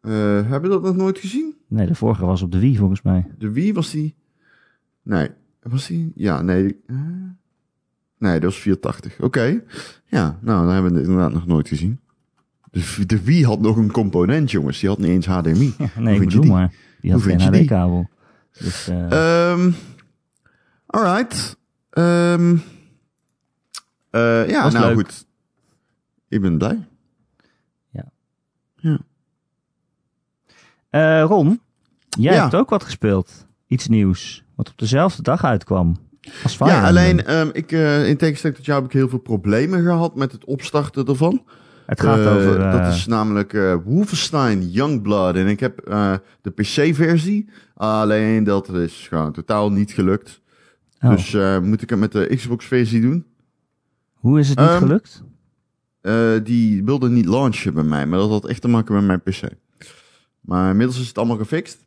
Hebben 0.00 0.60
we 0.62 0.68
dat 0.68 0.82
nog 0.82 0.96
nooit 0.96 1.18
gezien? 1.18 1.53
Nee, 1.68 1.86
de 1.86 1.94
vorige 1.94 2.24
was 2.24 2.42
op 2.42 2.52
de 2.52 2.58
Wii 2.58 2.76
volgens 2.76 3.02
mij. 3.02 3.26
De 3.38 3.50
Wii 3.52 3.72
was 3.72 3.90
die... 3.90 4.14
Nee, 5.02 5.28
was 5.62 5.86
die... 5.86 6.12
Ja, 6.14 6.42
nee. 6.42 6.80
Nee, 8.18 8.32
dat 8.40 8.42
was 8.42 8.58
480. 8.58 9.20
Oké. 9.20 9.62
Ja, 10.06 10.38
nou, 10.40 10.64
dan 10.64 10.72
hebben 10.74 10.92
we 10.92 10.98
het 10.98 11.06
inderdaad 11.08 11.32
nog 11.32 11.46
nooit 11.46 11.68
gezien. 11.68 12.00
De, 12.70 13.06
de 13.06 13.22
Wii 13.24 13.44
had 13.44 13.60
nog 13.60 13.76
een 13.76 13.90
component, 13.90 14.50
jongens. 14.50 14.80
Die 14.80 14.88
had 14.88 14.98
niet 14.98 15.08
eens 15.08 15.26
HDMI. 15.26 15.74
Ja, 15.78 15.86
Hoe 15.94 16.02
nee, 16.02 16.14
ik 16.14 16.20
bedoel 16.20 16.42
die? 16.42 16.50
maar. 16.50 16.74
Die 17.00 17.12
had 17.12 17.22
Hoe 17.22 17.30
geen? 17.38 17.40
HD-kabel. 17.54 18.08
Dus, 18.58 18.88
Ehm 18.88 19.70
alright. 20.86 21.56
Ehm 21.90 22.56
eh, 24.10 24.48
ja, 24.48 24.70
nou 24.70 24.86
leuk. 24.86 24.94
goed. 24.94 25.26
Ik 26.28 26.40
ben 26.40 26.58
blij. 26.58 26.86
Eh, 30.94 31.24
Ron, 31.28 31.60
jij 32.08 32.34
Ja. 32.34 32.40
hebt 32.42 32.54
ook 32.54 32.70
wat 32.70 32.84
gespeeld. 32.84 33.46
Iets 33.66 33.88
nieuws. 33.88 34.44
Wat 34.54 34.68
op 34.70 34.78
dezelfde 34.78 35.22
dag 35.22 35.44
uitkwam. 35.44 35.96
Als 36.42 36.54
Fire 36.56 36.70
ja, 36.70 36.86
alleen 36.86 37.24
ehm, 37.24 37.48
ik, 37.52 37.72
eh, 37.72 38.08
in 38.08 38.16
tegenstelling 38.16 38.56
tot 38.58 38.66
jou 38.66 38.80
heb 38.82 38.90
ik 38.90 38.96
heel 38.96 39.08
veel 39.08 39.18
problemen 39.18 39.82
gehad 39.82 40.14
met 40.16 40.32
het 40.32 40.44
opstarten 40.44 41.06
ervan. 41.06 41.42
Het 41.86 42.00
gaat 42.00 42.18
Eh, 42.18 42.34
over... 42.36 42.58
Dat 42.58 42.94
is 42.94 43.06
namelijk 43.06 43.52
Wolfenstein 43.84 44.70
Youngblood. 44.70 45.34
En 45.36 45.46
ik 45.46 45.60
heb 45.60 45.76
de 46.40 46.50
PC-versie. 46.50 47.48
Alleen 47.74 48.44
dat 48.44 48.68
is 48.74 49.06
gewoon 49.08 49.32
totaal 49.32 49.72
niet 49.72 49.92
gelukt. 49.92 50.40
oh, 51.00 51.10
Dus 51.10 51.36
moet 51.62 51.82
ik 51.82 51.90
het 51.90 51.98
met 51.98 52.12
de 52.12 52.32
Xbox-versie 52.36 53.00
doen? 53.00 53.24
Hoe 54.14 54.38
is 54.38 54.48
het 54.48 54.58
niet 54.58 54.68
ehm, 54.68 54.78
gelukt? 54.78 55.22
Die 56.46 56.84
wilde 56.84 57.08
niet 57.08 57.26
launchen 57.26 57.74
bij 57.74 57.82
mij, 57.84 58.06
maar 58.06 58.18
dat 58.18 58.30
had 58.30 58.46
echt 58.46 58.60
te 58.60 58.68
maken 58.68 58.94
met 58.94 59.04
mijn 59.04 59.22
PC. 59.22 59.42
Maar 60.44 60.70
inmiddels 60.70 61.00
is 61.00 61.08
het 61.08 61.18
allemaal 61.18 61.36
gefixt. 61.36 61.78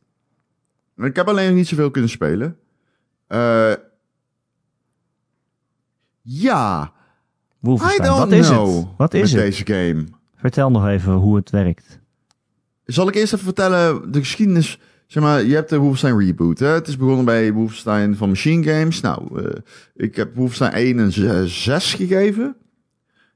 Ik 0.97 1.15
heb 1.15 1.27
alleen 1.27 1.47
nog 1.47 1.55
niet 1.55 1.67
zoveel 1.67 1.91
kunnen 1.91 2.09
spelen. 2.09 2.57
Eh, 3.27 3.73
ja, 6.21 6.91
I 7.63 7.67
don't 7.67 8.07
wat 8.17 8.31
is 8.31 8.47
know 8.47 8.75
het? 8.77 8.87
Wat 8.97 9.13
is 9.13 9.21
met 9.21 9.31
het? 9.31 9.39
deze 9.41 9.65
game. 9.65 10.03
Vertel 10.35 10.71
nog 10.71 10.87
even 10.87 11.13
hoe 11.13 11.35
het 11.35 11.49
werkt. 11.49 11.99
Zal 12.85 13.07
ik 13.07 13.15
eerst 13.15 13.33
even 13.33 13.45
vertellen 13.45 14.11
de 14.11 14.19
geschiedenis? 14.19 14.79
Zeg 15.07 15.23
maar, 15.23 15.43
je 15.43 15.55
hebt 15.55 15.69
de 15.69 15.77
Wolfenstein 15.77 16.19
reboot. 16.19 16.59
Hè? 16.59 16.67
Het 16.67 16.87
is 16.87 16.97
begonnen 16.97 17.25
bij 17.25 17.53
Wolfenstein 17.53 18.15
van 18.15 18.29
Machine 18.29 18.63
Games. 18.63 19.01
Nou, 19.01 19.43
eh, 19.45 19.57
ik 19.95 20.15
heb 20.15 20.35
Wolfenstein 20.35 20.71
1 20.73 20.97
een 20.97 21.11
z- 21.11 21.63
6 21.63 21.93
gegeven. 21.93 22.55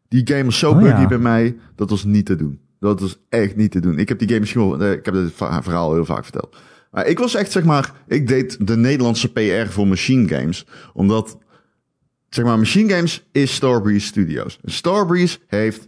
Die 0.08 0.28
game 0.28 0.44
was 0.44 0.60
zo 0.60 0.72
Oh, 0.72 0.78
buggy 0.80 1.02
ja. 1.02 1.08
bij 1.08 1.18
mij, 1.18 1.58
dat 1.76 1.90
was 1.90 2.04
niet 2.04 2.26
te 2.26 2.36
doen. 2.36 2.61
Dat 2.82 3.00
was 3.00 3.18
echt 3.30 3.56
niet 3.56 3.72
te 3.72 3.80
doen. 3.80 3.98
Ik 4.00 4.10
heb 4.10 4.20
die 4.20 4.28
game 4.28 4.40
misschien 4.40 4.62
wel, 4.70 4.82
eh, 4.82 4.92
ik 4.92 5.06
heb 5.06 5.14
het 5.14 5.34
va- 5.34 5.64
verhaal 5.64 5.94
heel 5.94 6.06
vaak 6.06 6.24
verteld. 6.24 6.56
Maar 6.92 7.08
ik 7.08 7.20
was 7.20 7.36
echt, 7.36 7.52
zeg 7.52 7.64
maar, 7.64 7.94
ik 8.08 8.28
deed 8.28 8.68
de 8.68 8.78
Nederlandse 8.78 9.32
PR 9.32 9.70
voor 9.72 9.88
Machine 9.88 10.28
Games. 10.28 10.66
Omdat, 10.94 11.38
zeg 12.30 12.46
maar, 12.46 12.58
Machine 12.58 12.94
Games 12.94 13.24
is 13.32 13.56
Starbreeze 13.56 14.06
Studios. 14.06 14.60
En 14.64 14.72
Starbreeze 14.72 15.38
heeft 15.48 15.88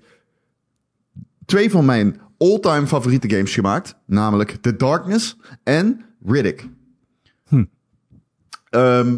twee 1.45 1.69
van 1.71 1.85
mijn 1.85 2.19
all-time 2.37 2.87
favoriete 2.87 3.29
games 3.29 3.53
gemaakt. 3.53 3.95
Namelijk 4.05 4.51
The 4.61 4.75
Darkness 4.75 5.37
en 5.63 6.05
Riddick. 6.25 6.67
Hm. 7.47 7.63
Ehm, 8.69 9.17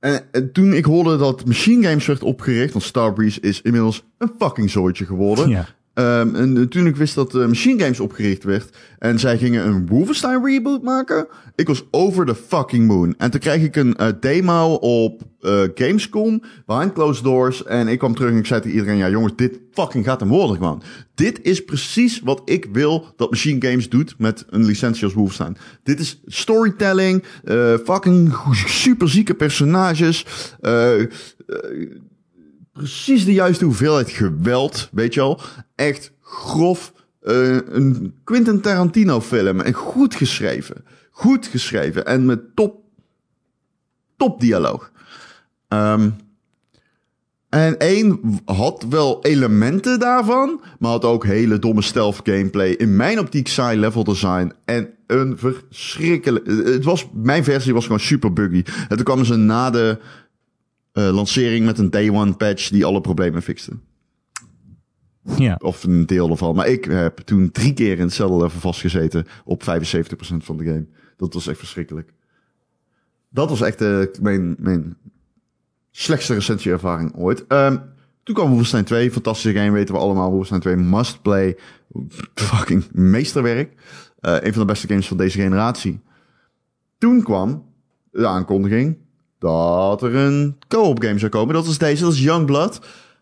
en, 0.00 0.32
en 0.32 0.52
toen 0.52 0.72
ik 0.72 0.84
hoorde 0.84 1.16
dat 1.16 1.44
Machine 1.46 1.86
Games 1.88 2.06
werd 2.06 2.22
opgericht, 2.22 2.72
want 2.72 2.84
Starbreeze 2.84 3.40
is 3.40 3.62
inmiddels 3.62 4.04
een 4.18 4.30
fucking 4.38 4.70
zooitje 4.70 5.06
geworden. 5.06 5.48
Ja. 5.48 5.68
Ehm, 5.98 6.34
en 6.34 6.86
ik 6.86 6.96
wist 6.96 7.14
dat 7.14 7.34
eh, 7.34 7.46
Machine 7.46 7.82
Games 7.82 8.00
opgericht 8.00 8.44
werd 8.44 8.76
en 8.98 9.18
zij 9.18 9.38
gingen 9.38 9.66
een 9.66 9.86
Wolfenstein 9.86 10.44
reboot 10.44 10.82
maken, 10.82 11.26
ik 11.54 11.66
was 11.66 11.84
over 11.90 12.26
the 12.26 12.34
fucking 12.34 12.86
moon. 12.86 13.14
En 13.16 13.30
toen 13.30 13.40
kreeg 13.40 13.62
ik 13.62 13.76
een 13.76 13.96
eh, 13.96 14.08
demo 14.20 14.74
op 14.74 15.22
eh, 15.40 15.62
Gamescom, 15.74 16.42
behind 16.66 16.92
closed 16.92 17.24
doors, 17.24 17.64
en 17.64 17.88
ik 17.88 17.98
kwam 17.98 18.14
terug 18.14 18.30
en 18.30 18.38
ik 18.38 18.46
zei 18.46 18.60
tegen 18.60 18.76
iedereen, 18.76 18.98
ja 18.98 19.08
jongens, 19.08 19.32
dit 19.36 19.60
fucking 19.72 20.04
gaat 20.04 20.20
hem 20.20 20.28
worden 20.28 20.56
gewoon. 20.56 20.82
Dit 21.14 21.42
is 21.42 21.64
precies 21.64 22.20
wat 22.20 22.42
ik 22.44 22.66
wil 22.72 23.06
dat 23.16 23.30
Machine 23.30 23.68
Games 23.68 23.88
doet 23.88 24.14
met 24.18 24.44
een 24.50 24.64
licentie 24.64 25.04
als 25.04 25.14
Wolfenstein. 25.14 25.56
Dit 25.82 26.00
is 26.00 26.20
storytelling, 26.26 27.24
fucking 27.84 28.34
superzieke 28.66 29.34
personages, 29.34 30.26
precies 32.78 33.24
de 33.24 33.32
juiste 33.32 33.64
hoeveelheid 33.64 34.10
geweld, 34.10 34.88
weet 34.92 35.14
je 35.14 35.20
wel. 35.20 35.40
Echt 35.74 36.12
grof. 36.22 36.92
eh, 37.20 37.54
een 37.54 38.14
Quentin 38.24 38.60
Tarantino 38.60 39.20
film. 39.20 39.60
En 39.60 39.72
goed 39.72 40.14
geschreven. 40.14 40.84
Goed 41.10 41.46
geschreven. 41.46 42.06
En 42.06 42.26
met 42.26 42.56
top, 42.56 42.80
top 44.16 44.40
dialoog. 44.40 44.92
Ehm, 45.68 46.10
En 47.48 47.78
één 47.78 48.20
had 48.44 48.86
wel 48.88 49.24
elementen 49.24 49.98
daarvan, 49.98 50.60
maar 50.78 50.90
had 50.90 51.04
ook 51.04 51.24
hele 51.24 51.58
domme 51.58 51.82
stealth 51.82 52.20
gameplay. 52.22 52.70
In 52.70 52.96
mijn 52.96 53.18
optiek 53.18 53.48
saai 53.48 53.78
level 53.78 54.04
design 54.04 54.52
en 54.64 54.88
een 55.06 55.38
verschrikkelijk... 55.38 56.46
Het 56.46 56.84
was, 56.84 57.08
mijn 57.12 57.44
versie 57.44 57.74
was 57.74 57.84
gewoon 57.84 58.00
super 58.00 58.32
buggy. 58.32 58.62
En 58.88 58.96
toen 58.96 59.04
kwamen 59.04 59.26
ze 59.26 59.36
na 59.36 59.70
de 59.70 59.98
uh, 60.92 61.14
lancering 61.14 61.64
met 61.64 61.78
een 61.78 61.90
day 61.90 62.10
one 62.10 62.34
patch 62.34 62.68
die 62.68 62.84
alle 62.84 63.00
problemen 63.00 63.42
fixte. 63.42 63.72
Ja. 65.36 65.56
Of 65.58 65.84
een 65.84 66.06
deel 66.06 66.30
ervan. 66.30 66.54
Maar 66.54 66.68
ik 66.68 66.84
heb 66.84 67.18
toen 67.18 67.50
drie 67.50 67.72
keer 67.72 67.98
in 67.98 68.04
hetzelfde 68.04 68.36
level 68.36 68.60
vastgezeten 68.60 69.26
op 69.44 69.62
75% 69.62 69.66
van 70.36 70.56
de 70.56 70.64
game. 70.64 70.86
Dat 71.16 71.34
was 71.34 71.46
echt 71.46 71.58
verschrikkelijk. 71.58 72.12
Dat 73.28 73.48
was 73.48 73.60
echt 73.60 73.82
uh, 73.82 74.04
mijn, 74.20 74.56
mijn 74.58 74.96
slechtste 75.90 76.34
recensieervaring 76.34 77.14
ooit. 77.14 77.44
Um, 77.48 77.80
toen 78.22 78.34
kwam 78.34 78.48
Wolfenstein 78.48 78.84
2, 78.84 79.10
fantastische 79.10 79.58
game, 79.58 79.70
weten 79.70 79.94
we 79.94 80.00
allemaal. 80.00 80.30
Wolfenstein 80.30 80.60
2 80.60 80.76
must 80.76 81.22
play, 81.22 81.56
fucking 82.34 82.84
meesterwerk. 82.92 83.72
Uh, 84.20 84.36
een 84.40 84.52
van 84.52 84.66
de 84.66 84.72
beste 84.72 84.88
games 84.88 85.08
van 85.08 85.16
deze 85.16 85.40
generatie. 85.40 86.00
Toen 86.98 87.22
kwam 87.22 87.64
de 88.10 88.26
aankondiging 88.26 88.98
dat 89.38 90.02
er 90.02 90.14
een 90.14 90.56
co-op 90.68 91.02
game 91.02 91.18
zou 91.18 91.30
komen. 91.30 91.54
Dat 91.54 91.66
is 91.66 91.78
deze, 91.78 92.02
dat 92.02 92.12
is 92.12 92.22
Youngblood. 92.22 92.80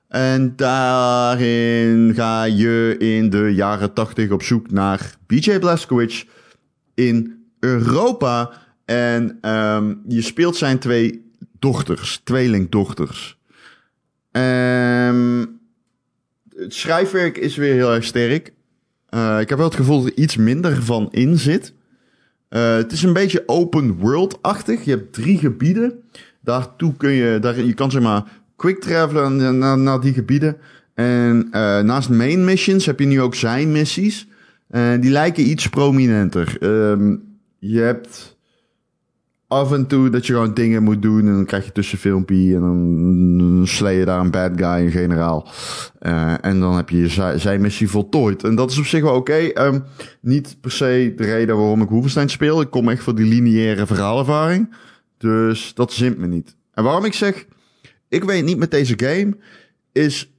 En 0.08 0.52
daarin 0.56 2.12
ga 2.14 2.44
je 2.44 2.96
in 2.98 3.30
de 3.30 3.54
jaren 3.54 3.92
80 3.92 4.30
op 4.30 4.42
zoek 4.42 4.70
naar 4.70 5.16
BJ 5.26 5.58
Blazkowicz 5.58 6.24
in 6.94 7.44
Europa. 7.60 8.50
En 8.84 9.38
um, 9.50 10.02
je 10.08 10.22
speelt 10.22 10.56
zijn 10.56 10.78
twee 10.78 11.30
dochters, 11.58 12.20
tweelingdochters. 12.24 13.38
Um, 14.30 15.60
het 16.56 16.74
schrijfwerk 16.74 17.38
is 17.38 17.56
weer 17.56 17.74
heel 17.74 17.94
erg 17.94 18.04
sterk. 18.04 18.52
Uh, 19.10 19.40
ik 19.40 19.48
heb 19.48 19.58
wel 19.58 19.66
het 19.66 19.76
gevoel 19.76 20.02
dat 20.02 20.12
er 20.12 20.18
iets 20.18 20.36
minder 20.36 20.82
van 20.82 21.08
in 21.10 21.38
zit. 21.38 21.72
Uh, 22.50 22.76
het 22.76 22.92
is 22.92 23.02
een 23.02 23.12
beetje 23.12 23.42
open 23.46 23.96
world-achtig. 23.96 24.84
Je 24.84 24.90
hebt 24.90 25.12
drie 25.12 25.38
gebieden. 25.38 26.02
Daartoe 26.40 26.94
kun 26.96 27.10
je, 27.10 27.38
daar, 27.38 27.60
je 27.60 27.74
kan 27.74 27.90
zeg 27.90 28.02
maar 28.02 28.24
quick 28.56 28.80
travelen 28.80 29.58
naar, 29.82 30.00
die 30.00 30.12
gebieden. 30.12 30.56
En 30.94 31.46
uh, 31.46 31.80
naast 31.80 32.08
main 32.08 32.44
missions 32.44 32.86
heb 32.86 33.00
je 33.00 33.06
nu 33.06 33.20
ook 33.20 33.34
zijn 33.34 33.72
missies. 33.72 34.28
En 34.68 35.00
die 35.00 35.10
lijken 35.10 35.48
iets 35.48 35.68
prominenter. 35.68 36.56
Um, 36.60 37.22
je 37.58 37.80
hebt 37.80 38.35
af 39.48 39.72
en 39.72 39.86
toe 39.86 40.10
dat 40.10 40.26
je 40.26 40.32
gewoon 40.32 40.54
dingen 40.54 40.82
moet 40.82 41.02
doen. 41.02 41.26
En 41.26 41.34
dan 41.34 41.44
krijg 41.44 41.64
je 41.64 41.72
tussenfilmpje. 41.72 42.54
En 42.54 42.60
dan 42.60 43.66
slee 43.66 43.98
je 43.98 44.04
daar 44.04 44.20
een 44.20 44.30
bad 44.30 44.52
guy, 44.56 44.84
een 44.84 44.90
generaal. 44.90 45.48
Uh, 46.00 46.44
en 46.44 46.60
dan 46.60 46.76
heb 46.76 46.90
je 46.90 47.08
zijn 47.36 47.60
missie 47.60 47.90
voltooid. 47.90 48.44
En 48.44 48.54
dat 48.54 48.70
is 48.70 48.78
op 48.78 48.84
zich 48.84 49.02
wel 49.02 49.14
oké. 49.14 49.64
Um, 49.64 49.84
niet 50.20 50.56
per 50.60 50.70
se 50.70 51.12
de 51.16 51.24
reden 51.24 51.56
waarom 51.56 51.82
ik 51.82 51.88
Wolfenstein 51.88 52.30
speel. 52.30 52.60
Ik 52.60 52.70
kom 52.70 52.88
echt 52.88 53.02
voor 53.02 53.14
die 53.14 53.26
lineaire 53.26 53.86
verhaalervaring. 53.86 54.74
Dus 55.18 55.74
dat 55.74 55.92
zint 55.92 56.18
me 56.18 56.26
niet. 56.26 56.56
En 56.72 56.84
waarom 56.84 57.04
ik 57.04 57.14
zeg, 57.14 57.46
ik 58.08 58.24
weet 58.24 58.44
niet 58.44 58.58
met 58.58 58.70
deze 58.70 58.94
game, 58.96 59.36
is 59.92 60.30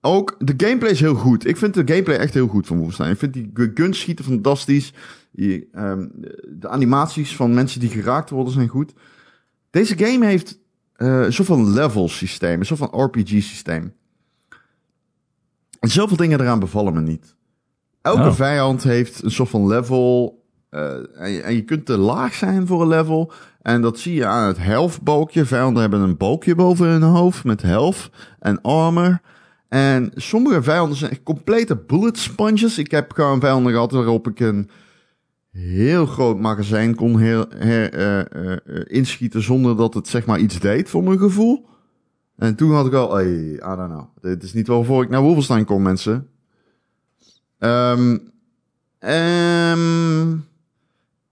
ook, 0.00 0.36
de 0.38 0.54
gameplay 0.56 0.90
is 0.90 1.00
heel 1.00 1.14
goed. 1.14 1.46
Ik 1.46 1.56
vind 1.56 1.74
de 1.74 1.82
gameplay 1.84 2.16
echt 2.16 2.34
heel 2.34 2.48
goed 2.48 2.66
van 2.66 2.76
Wolfenstein. 2.76 3.10
Ik 3.10 3.18
vind 3.18 3.32
die 3.32 3.70
guns 3.74 4.00
schieten 4.00 4.24
fantastisch. 4.24 4.92
Um, 5.34 6.12
de 6.48 6.68
animaties 6.68 7.36
van 7.36 7.54
mensen 7.54 7.80
die 7.80 7.88
geraakt 7.88 8.30
worden 8.30 8.52
zijn 8.52 8.68
goed. 8.68 8.92
Deze 9.70 9.98
game 9.98 10.26
heeft 10.26 10.58
uh, 10.96 11.20
een 11.20 11.32
soort 11.32 11.48
van 11.48 11.72
level 11.72 12.08
systeem, 12.08 12.58
een 12.58 12.66
soort 12.66 12.90
van 12.90 13.02
RPG 13.02 13.28
systeem. 13.28 13.94
En 15.80 15.88
zoveel 15.88 16.16
dingen 16.16 16.40
eraan 16.40 16.58
bevallen 16.58 16.92
me 16.92 17.00
niet. 17.00 17.34
Elke 18.02 18.28
oh. 18.28 18.32
vijand 18.32 18.82
heeft 18.82 19.22
een 19.22 19.30
soort 19.30 19.48
van 19.48 19.66
level. 19.66 20.38
Uh, 20.70 20.92
en, 21.20 21.30
je, 21.30 21.40
en, 21.40 21.54
je, 21.54 21.62
kunt 21.62 21.86
te 21.86 21.98
laag 21.98 22.34
zijn 22.34 22.66
voor 22.66 22.82
een 22.82 22.88
level. 22.88 23.32
En 23.62 23.80
dat 23.80 23.98
zie 23.98 24.14
je 24.14 24.26
aan 24.26 24.46
het 24.46 24.58
health 24.58 25.02
balkje. 25.02 25.44
Vijanden 25.44 25.80
hebben 25.80 26.00
een 26.00 26.16
balkje 26.16 26.54
boven 26.54 26.86
hun 26.86 27.02
hoofd 27.02 27.44
met 27.44 27.62
health 27.62 28.10
en 28.38 28.60
armor. 28.60 29.20
En 29.68 30.10
sommige 30.14 30.62
vijanden 30.62 30.96
zijn 30.96 31.22
complete 31.22 31.76
bullet 31.76 32.18
sponges. 32.18 32.78
Ik 32.78 32.90
heb 32.90 33.12
gewoon 33.12 33.40
vijanden 33.40 33.72
gehad 33.72 33.92
waarop 33.92 34.28
ik 34.28 34.40
een 34.40 34.70
heel 35.50 36.06
groot 36.06 36.40
magazijn 36.40 36.94
kon 36.94 37.18
her, 37.18 37.46
her, 37.56 37.98
uh, 38.36 38.56
uh, 38.66 38.84
inschieten 38.86 39.42
zonder 39.42 39.76
dat 39.76 39.94
het 39.94 40.08
zeg 40.08 40.26
maar 40.26 40.38
iets 40.38 40.60
deed 40.60 40.90
voor 40.90 41.02
mijn 41.02 41.18
gevoel. 41.18 41.68
En 42.36 42.54
toen 42.54 42.72
had 42.72 42.86
ik 42.86 42.92
al, 42.92 43.14
hey, 43.14 43.52
I 43.52 43.58
don't 43.58 43.90
know. 43.90 44.04
Dit 44.20 44.42
is 44.42 44.52
niet 44.52 44.66
waarvoor 44.66 45.02
ik 45.02 45.08
naar 45.08 45.20
Wolfenstein 45.20 45.64
kom, 45.64 45.82
mensen. 45.82 46.26
Um, 47.58 48.32
um, 49.00 50.44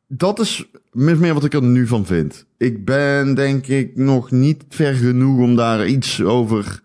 dat 0.06 0.38
is 0.38 0.70
min 0.92 1.18
meer 1.18 1.34
wat 1.34 1.44
ik 1.44 1.54
er 1.54 1.62
nu 1.62 1.86
van 1.86 2.06
vind. 2.06 2.46
Ik 2.56 2.84
ben 2.84 3.34
denk 3.34 3.66
ik 3.66 3.96
nog 3.96 4.30
niet 4.30 4.64
ver 4.68 4.94
genoeg 4.94 5.38
om 5.40 5.56
daar 5.56 5.86
iets 5.86 6.22
over 6.22 6.82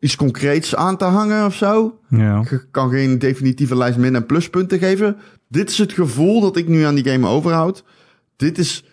iets 0.00 0.16
concreets 0.16 0.74
aan 0.74 0.96
te 0.96 1.04
hangen 1.04 1.46
of 1.46 1.54
zo. 1.54 1.98
Ja. 2.08 2.44
Ik 2.50 2.66
kan 2.70 2.90
geen 2.90 3.18
definitieve 3.18 3.76
lijst 3.76 3.98
min- 3.98 4.14
en 4.14 4.26
pluspunten 4.26 4.78
geven. 4.78 5.16
Dit 5.48 5.70
is 5.70 5.78
het 5.78 5.92
gevoel 5.92 6.40
dat 6.40 6.56
ik 6.56 6.68
nu 6.68 6.82
aan 6.82 6.94
die 6.94 7.08
game 7.08 7.26
overhoud. 7.26 7.84
Dit 8.36 8.58
is. 8.58 8.84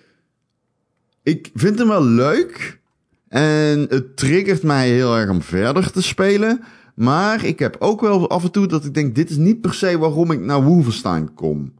Ik 1.23 1.51
vind 1.53 1.79
hem 1.79 1.87
wel 1.87 2.03
leuk. 2.03 2.79
En 3.27 3.85
het 3.89 4.17
triggert 4.17 4.63
mij 4.63 4.89
heel 4.89 5.17
erg 5.17 5.29
om 5.29 5.41
verder 5.41 5.91
te 5.91 6.01
spelen. 6.01 6.63
Maar 6.95 7.43
ik 7.43 7.59
heb 7.59 7.75
ook 7.79 8.01
wel 8.01 8.29
af 8.29 8.43
en 8.43 8.51
toe 8.51 8.67
dat 8.67 8.85
ik 8.85 8.93
denk: 8.93 9.15
dit 9.15 9.29
is 9.29 9.37
niet 9.37 9.61
per 9.61 9.73
se 9.73 9.97
waarom 9.97 10.31
ik 10.31 10.39
naar 10.39 10.63
Wolfenstein 10.63 11.33
kom. 11.33 11.73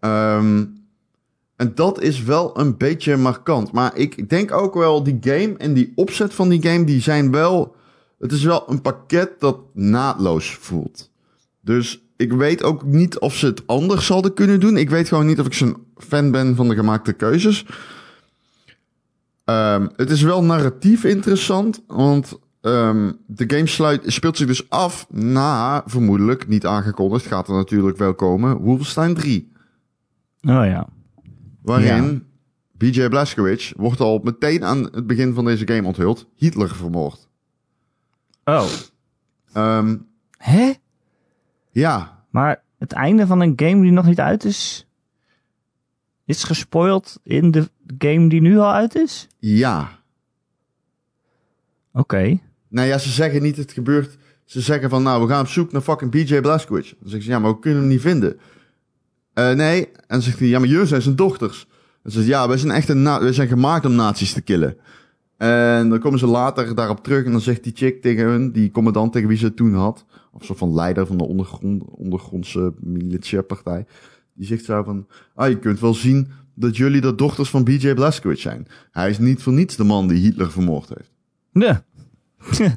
Um, 0.00 0.78
en 1.56 1.74
dat 1.74 2.00
is 2.00 2.22
wel 2.22 2.58
een 2.58 2.76
beetje 2.76 3.16
markant. 3.16 3.72
Maar 3.72 3.96
ik 3.96 4.28
denk 4.28 4.52
ook 4.52 4.74
wel, 4.74 5.02
die 5.02 5.18
game 5.20 5.54
en 5.56 5.74
die 5.74 5.92
opzet 5.94 6.34
van 6.34 6.48
die 6.48 6.62
game, 6.62 6.84
die 6.84 7.00
zijn 7.00 7.30
wel. 7.30 7.74
Het 8.18 8.32
is 8.32 8.44
wel 8.44 8.70
een 8.70 8.82
pakket 8.82 9.40
dat 9.40 9.58
naadloos 9.72 10.54
voelt. 10.54 11.10
Dus 11.60 12.02
ik 12.20 12.32
weet 12.32 12.62
ook 12.62 12.84
niet 12.84 13.18
of 13.18 13.34
ze 13.34 13.46
het 13.46 13.66
anders 13.66 14.06
zouden 14.06 14.34
kunnen 14.34 14.60
doen. 14.60 14.76
Ik 14.76 14.90
weet 14.90 15.08
gewoon 15.08 15.26
niet 15.26 15.40
of 15.40 15.46
ik 15.46 15.54
zo'n 15.54 15.76
fan 15.96 16.30
ben 16.30 16.56
van 16.56 16.68
de 16.68 16.74
gemaakte 16.74 17.12
keuzes. 17.12 17.66
Um, 19.44 19.90
het 19.96 20.10
is 20.10 20.22
wel 20.22 20.44
narratief 20.44 21.04
interessant, 21.04 21.82
want 21.86 22.38
um, 22.60 23.18
de 23.26 23.44
game 23.46 23.66
sluit, 23.66 24.02
speelt 24.06 24.36
zich 24.36 24.46
dus 24.46 24.70
af 24.70 25.06
na, 25.10 25.82
vermoedelijk, 25.86 26.48
niet 26.48 26.66
aangekondigd, 26.66 27.26
gaat 27.26 27.48
er 27.48 27.54
natuurlijk 27.54 27.98
wel 27.98 28.14
komen, 28.14 28.56
Wolfenstein 28.56 29.14
3. 29.14 29.52
Oh 30.42 30.64
ja. 30.64 30.88
Waarin 31.62 32.12
ja. 32.12 32.20
BJ 32.72 33.08
Blazkowicz 33.08 33.72
wordt 33.76 34.00
al 34.00 34.20
meteen 34.22 34.64
aan 34.64 34.82
het 34.82 35.06
begin 35.06 35.34
van 35.34 35.44
deze 35.44 35.66
game 35.66 35.86
onthuld, 35.86 36.26
Hitler 36.36 36.74
vermoord. 36.74 37.28
Oh. 38.44 38.66
Um, 39.56 40.08
Hè? 40.36 40.72
Ja. 41.70 42.24
Maar 42.30 42.62
het 42.78 42.92
einde 42.92 43.26
van 43.26 43.40
een 43.40 43.52
game 43.56 43.82
die 43.82 43.90
nog 43.90 44.06
niet 44.06 44.20
uit 44.20 44.44
is, 44.44 44.86
is 46.24 46.44
gespoild 46.44 47.20
in 47.22 47.50
de 47.50 47.70
game 47.98 48.28
die 48.28 48.40
nu 48.40 48.58
al 48.58 48.72
uit 48.72 48.94
is? 48.94 49.28
Ja. 49.38 49.98
Oké. 51.92 52.00
Okay. 52.00 52.42
Nou 52.68 52.88
ja, 52.88 52.98
ze 52.98 53.10
zeggen 53.10 53.42
niet 53.42 53.56
het 53.56 53.72
gebeurt. 53.72 54.18
Ze 54.44 54.60
zeggen 54.60 54.90
van, 54.90 55.02
nou, 55.02 55.22
we 55.22 55.28
gaan 55.28 55.40
op 55.40 55.48
zoek 55.48 55.72
naar 55.72 55.82
fucking 55.82 56.10
BJ 56.10 56.40
Blazkowicz. 56.40 56.90
Dan 56.90 57.08
zeggen 57.08 57.22
ze, 57.22 57.30
ja, 57.30 57.38
maar 57.38 57.50
we 57.50 57.58
kunnen 57.58 57.80
hem 57.80 57.88
niet 57.88 58.00
vinden. 58.00 58.38
Uh, 59.34 59.52
nee. 59.52 59.86
En 59.86 59.92
dan 60.06 60.22
zegt 60.22 60.38
hij, 60.38 60.48
ja, 60.48 60.58
maar 60.58 60.68
jullie 60.68 60.86
zijn 60.86 61.02
zijn 61.02 61.16
dochters. 61.16 61.66
Dan 62.02 62.12
zegt 62.12 62.26
ja, 62.26 62.48
wij 62.48 62.56
zijn 62.56 62.72
echt 62.72 62.88
een, 62.88 63.04
wij 63.04 63.32
zijn 63.32 63.48
gemaakt 63.48 63.84
om 63.84 63.94
nazi's 63.94 64.32
te 64.32 64.40
killen. 64.40 64.76
En 65.36 65.88
dan 65.88 65.98
komen 65.98 66.18
ze 66.18 66.26
later 66.26 66.74
daarop 66.74 67.04
terug 67.04 67.24
en 67.24 67.32
dan 67.32 67.40
zegt 67.40 67.64
die 67.64 67.72
chick 67.76 68.02
tegen 68.02 68.24
hun, 68.24 68.52
die 68.52 68.70
commandant 68.70 69.12
tegen 69.12 69.28
wie 69.28 69.38
ze 69.38 69.44
het 69.44 69.56
toen 69.56 69.74
had, 69.74 70.04
of 70.32 70.44
zo 70.44 70.54
van 70.54 70.74
leider 70.74 71.06
van 71.06 71.18
de 71.18 71.24
ondergrond, 71.24 71.84
ondergrondse 71.84 72.72
militiapartij, 72.80 73.86
die 74.34 74.46
zegt 74.46 74.64
zo 74.64 74.82
van, 74.82 75.06
ah, 75.34 75.48
je 75.48 75.58
kunt 75.58 75.80
wel 75.80 75.94
zien 75.94 76.28
dat 76.54 76.76
jullie 76.76 77.00
de 77.00 77.14
dochters 77.14 77.50
van 77.50 77.64
BJ 77.64 77.94
Blazkowicz 77.94 78.42
zijn. 78.42 78.66
Hij 78.90 79.10
is 79.10 79.18
niet 79.18 79.42
voor 79.42 79.52
niets 79.52 79.76
de 79.76 79.84
man 79.84 80.08
die 80.08 80.20
Hitler 80.20 80.50
vermoord 80.50 80.88
heeft. 80.88 81.10
Ja. 81.52 81.84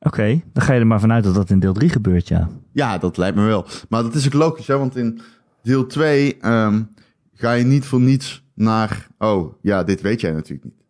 Oké, 0.00 0.20
okay, 0.20 0.44
dan 0.52 0.62
ga 0.62 0.72
je 0.72 0.80
er 0.80 0.86
maar 0.86 1.00
vanuit 1.00 1.24
dat 1.24 1.34
dat 1.34 1.50
in 1.50 1.58
deel 1.58 1.72
3 1.72 1.88
gebeurt, 1.88 2.28
ja. 2.28 2.48
Ja, 2.72 2.98
dat 2.98 3.16
lijkt 3.16 3.36
me 3.36 3.44
wel. 3.44 3.66
Maar 3.88 4.02
dat 4.02 4.14
is 4.14 4.26
ook 4.26 4.32
logisch, 4.32 4.66
hè, 4.66 4.78
want 4.78 4.96
in 4.96 5.20
deel 5.62 5.86
2 5.86 6.46
um, 6.46 6.88
ga 7.34 7.52
je 7.52 7.64
niet 7.64 7.84
voor 7.84 8.00
niets 8.00 8.44
naar, 8.54 9.06
oh, 9.18 9.54
ja, 9.62 9.84
dit 9.84 10.00
weet 10.00 10.20
jij 10.20 10.32
natuurlijk 10.32 10.64
niet. 10.64 10.82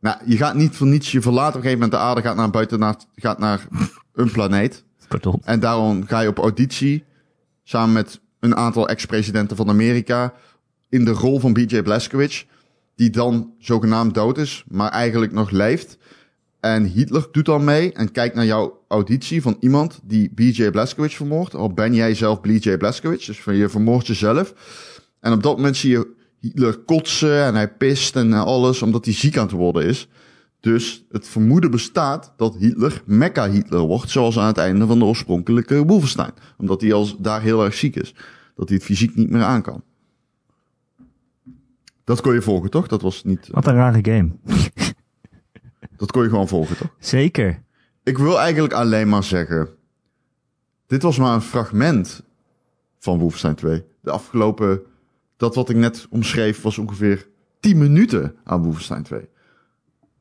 Nou, 0.00 0.16
je 0.24 0.36
gaat 0.36 0.54
niet 0.54 0.76
voor 0.76 0.86
niets, 0.86 1.12
je 1.12 1.20
verlaat 1.20 1.48
op 1.48 1.54
een 1.54 1.62
gegeven 1.62 1.80
moment 1.80 2.00
de 2.00 2.06
aarde, 2.06 2.22
gaat 2.22 2.36
naar 2.36 2.50
buiten, 2.50 2.78
naar, 2.78 2.96
gaat 3.14 3.38
naar 3.38 3.68
een 4.12 4.30
planeet. 4.30 4.84
En 5.44 5.60
daarom 5.60 6.06
ga 6.06 6.20
je 6.20 6.28
op 6.28 6.38
auditie, 6.38 7.04
samen 7.64 7.92
met 7.92 8.20
een 8.40 8.56
aantal 8.56 8.88
ex-presidenten 8.88 9.56
van 9.56 9.68
Amerika, 9.68 10.34
in 10.88 11.04
de 11.04 11.10
rol 11.10 11.38
van 11.38 11.52
BJ 11.52 11.82
Blazkowicz, 11.82 12.44
die 12.96 13.10
dan 13.10 13.52
zogenaamd 13.58 14.14
dood 14.14 14.38
is, 14.38 14.64
maar 14.68 14.90
eigenlijk 14.90 15.32
nog 15.32 15.50
leeft. 15.50 15.98
En 16.60 16.84
Hitler 16.84 17.28
doet 17.32 17.44
dan 17.44 17.64
mee 17.64 17.92
en 17.92 18.12
kijkt 18.12 18.34
naar 18.34 18.44
jouw 18.44 18.84
auditie 18.88 19.42
van 19.42 19.56
iemand 19.60 20.00
die 20.02 20.30
BJ 20.34 20.70
Blazkowicz 20.70 21.14
vermoordt. 21.16 21.54
Al 21.54 21.72
ben 21.72 21.94
jij 21.94 22.14
zelf 22.14 22.40
BJ 22.40 22.76
Blazkowicz, 22.76 23.26
dus 23.26 23.40
van 23.40 23.54
je 23.54 23.68
vermoordt 23.68 24.06
jezelf. 24.06 24.54
En 25.20 25.32
op 25.32 25.42
dat 25.42 25.56
moment 25.56 25.76
zie 25.76 25.90
je 25.90 26.16
Hitler 26.40 26.76
kotsen 26.78 27.44
en 27.44 27.54
hij 27.54 27.68
pist 27.68 28.16
en 28.16 28.32
alles, 28.32 28.82
omdat 28.82 29.04
hij 29.04 29.14
ziek 29.14 29.36
aan 29.36 29.46
het 29.46 29.54
worden 29.54 29.84
is. 29.84 30.08
Dus 30.60 31.04
het 31.10 31.28
vermoeden 31.28 31.70
bestaat 31.70 32.32
dat 32.36 32.56
Hitler 32.56 33.02
Mecca-Hitler 33.04 33.80
wordt, 33.80 34.10
zoals 34.10 34.38
aan 34.38 34.46
het 34.46 34.58
einde 34.58 34.86
van 34.86 34.98
de 34.98 35.04
oorspronkelijke 35.04 35.84
Wolfenstein. 35.84 36.32
Omdat 36.56 36.80
hij 36.80 36.92
al 36.92 37.20
daar 37.20 37.42
heel 37.42 37.64
erg 37.64 37.74
ziek 37.74 37.96
is. 37.96 38.14
Dat 38.54 38.68
hij 38.68 38.76
het 38.76 38.86
fysiek 38.86 39.16
niet 39.16 39.30
meer 39.30 39.42
aan 39.42 39.62
kan. 39.62 39.82
Dat 42.04 42.20
kon 42.20 42.34
je 42.34 42.42
volgen, 42.42 42.70
toch? 42.70 42.88
Dat 42.88 43.02
was 43.02 43.24
niet... 43.24 43.48
Wat 43.50 43.66
een 43.66 43.74
rare 43.74 43.98
game. 44.02 44.30
Dat 45.96 46.12
kon 46.12 46.22
je 46.22 46.28
gewoon 46.28 46.48
volgen, 46.48 46.76
toch? 46.76 46.94
Zeker. 46.98 47.62
Ik 48.02 48.18
wil 48.18 48.40
eigenlijk 48.40 48.72
alleen 48.74 49.08
maar 49.08 49.24
zeggen... 49.24 49.68
Dit 50.86 51.02
was 51.02 51.18
maar 51.18 51.34
een 51.34 51.40
fragment 51.40 52.22
van 52.98 53.18
Wolfenstein 53.18 53.54
2. 53.54 53.84
De 54.00 54.10
afgelopen... 54.10 54.80
Dat 55.36 55.54
wat 55.54 55.68
ik 55.68 55.76
net 55.76 56.06
omschreef 56.10 56.62
was 56.62 56.78
ongeveer 56.78 57.28
10 57.60 57.78
minuten 57.78 58.36
aan 58.44 58.62
Wolfenstein 58.62 59.02
2. 59.02 59.28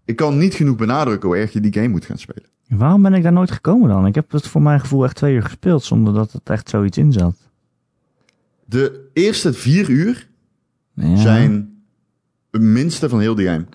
Ik 0.08 0.16
kan 0.16 0.38
niet 0.38 0.54
genoeg 0.54 0.76
benadrukken 0.76 1.30
hoe 1.30 1.38
erg 1.38 1.54
je 1.54 1.60
die 1.60 1.74
game 1.74 1.88
moet 1.88 2.06
gaan 2.06 2.18
spelen. 2.18 2.44
Waarom 2.68 3.02
ben 3.02 3.14
ik 3.14 3.24
daar 3.24 3.32
nooit 3.34 3.52
gekomen 3.52 3.90
dan? 3.90 4.06
Ik 4.06 4.16
heb 4.16 4.32
het 4.32 4.48
voor 4.48 4.62
mijn 4.62 4.80
gevoel 4.80 5.04
echt 5.04 5.16
twee 5.16 5.34
uur 5.36 5.44
gespeeld 5.44 5.84
zonder 5.84 6.14
dat 6.14 6.32
het 6.32 6.50
echt 6.50 6.70
zoiets 6.70 6.98
in 6.98 7.12
zat. 7.12 7.36
De 8.66 9.10
eerste 9.14 9.54
vier 9.54 9.90
uur 9.90 10.28
Ja. 10.94 11.16
zijn 11.16 11.76
het 12.52 12.62
minste 12.62 13.10
van 13.10 13.20
heel 13.20 13.36
die 13.36 13.48
game. 13.48 13.66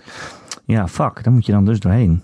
Ja, 0.64 0.88
fuck. 0.88 1.24
Daar 1.24 1.32
moet 1.32 1.46
je 1.46 1.52
dan 1.52 1.64
dus 1.64 1.80
doorheen. 1.80 2.22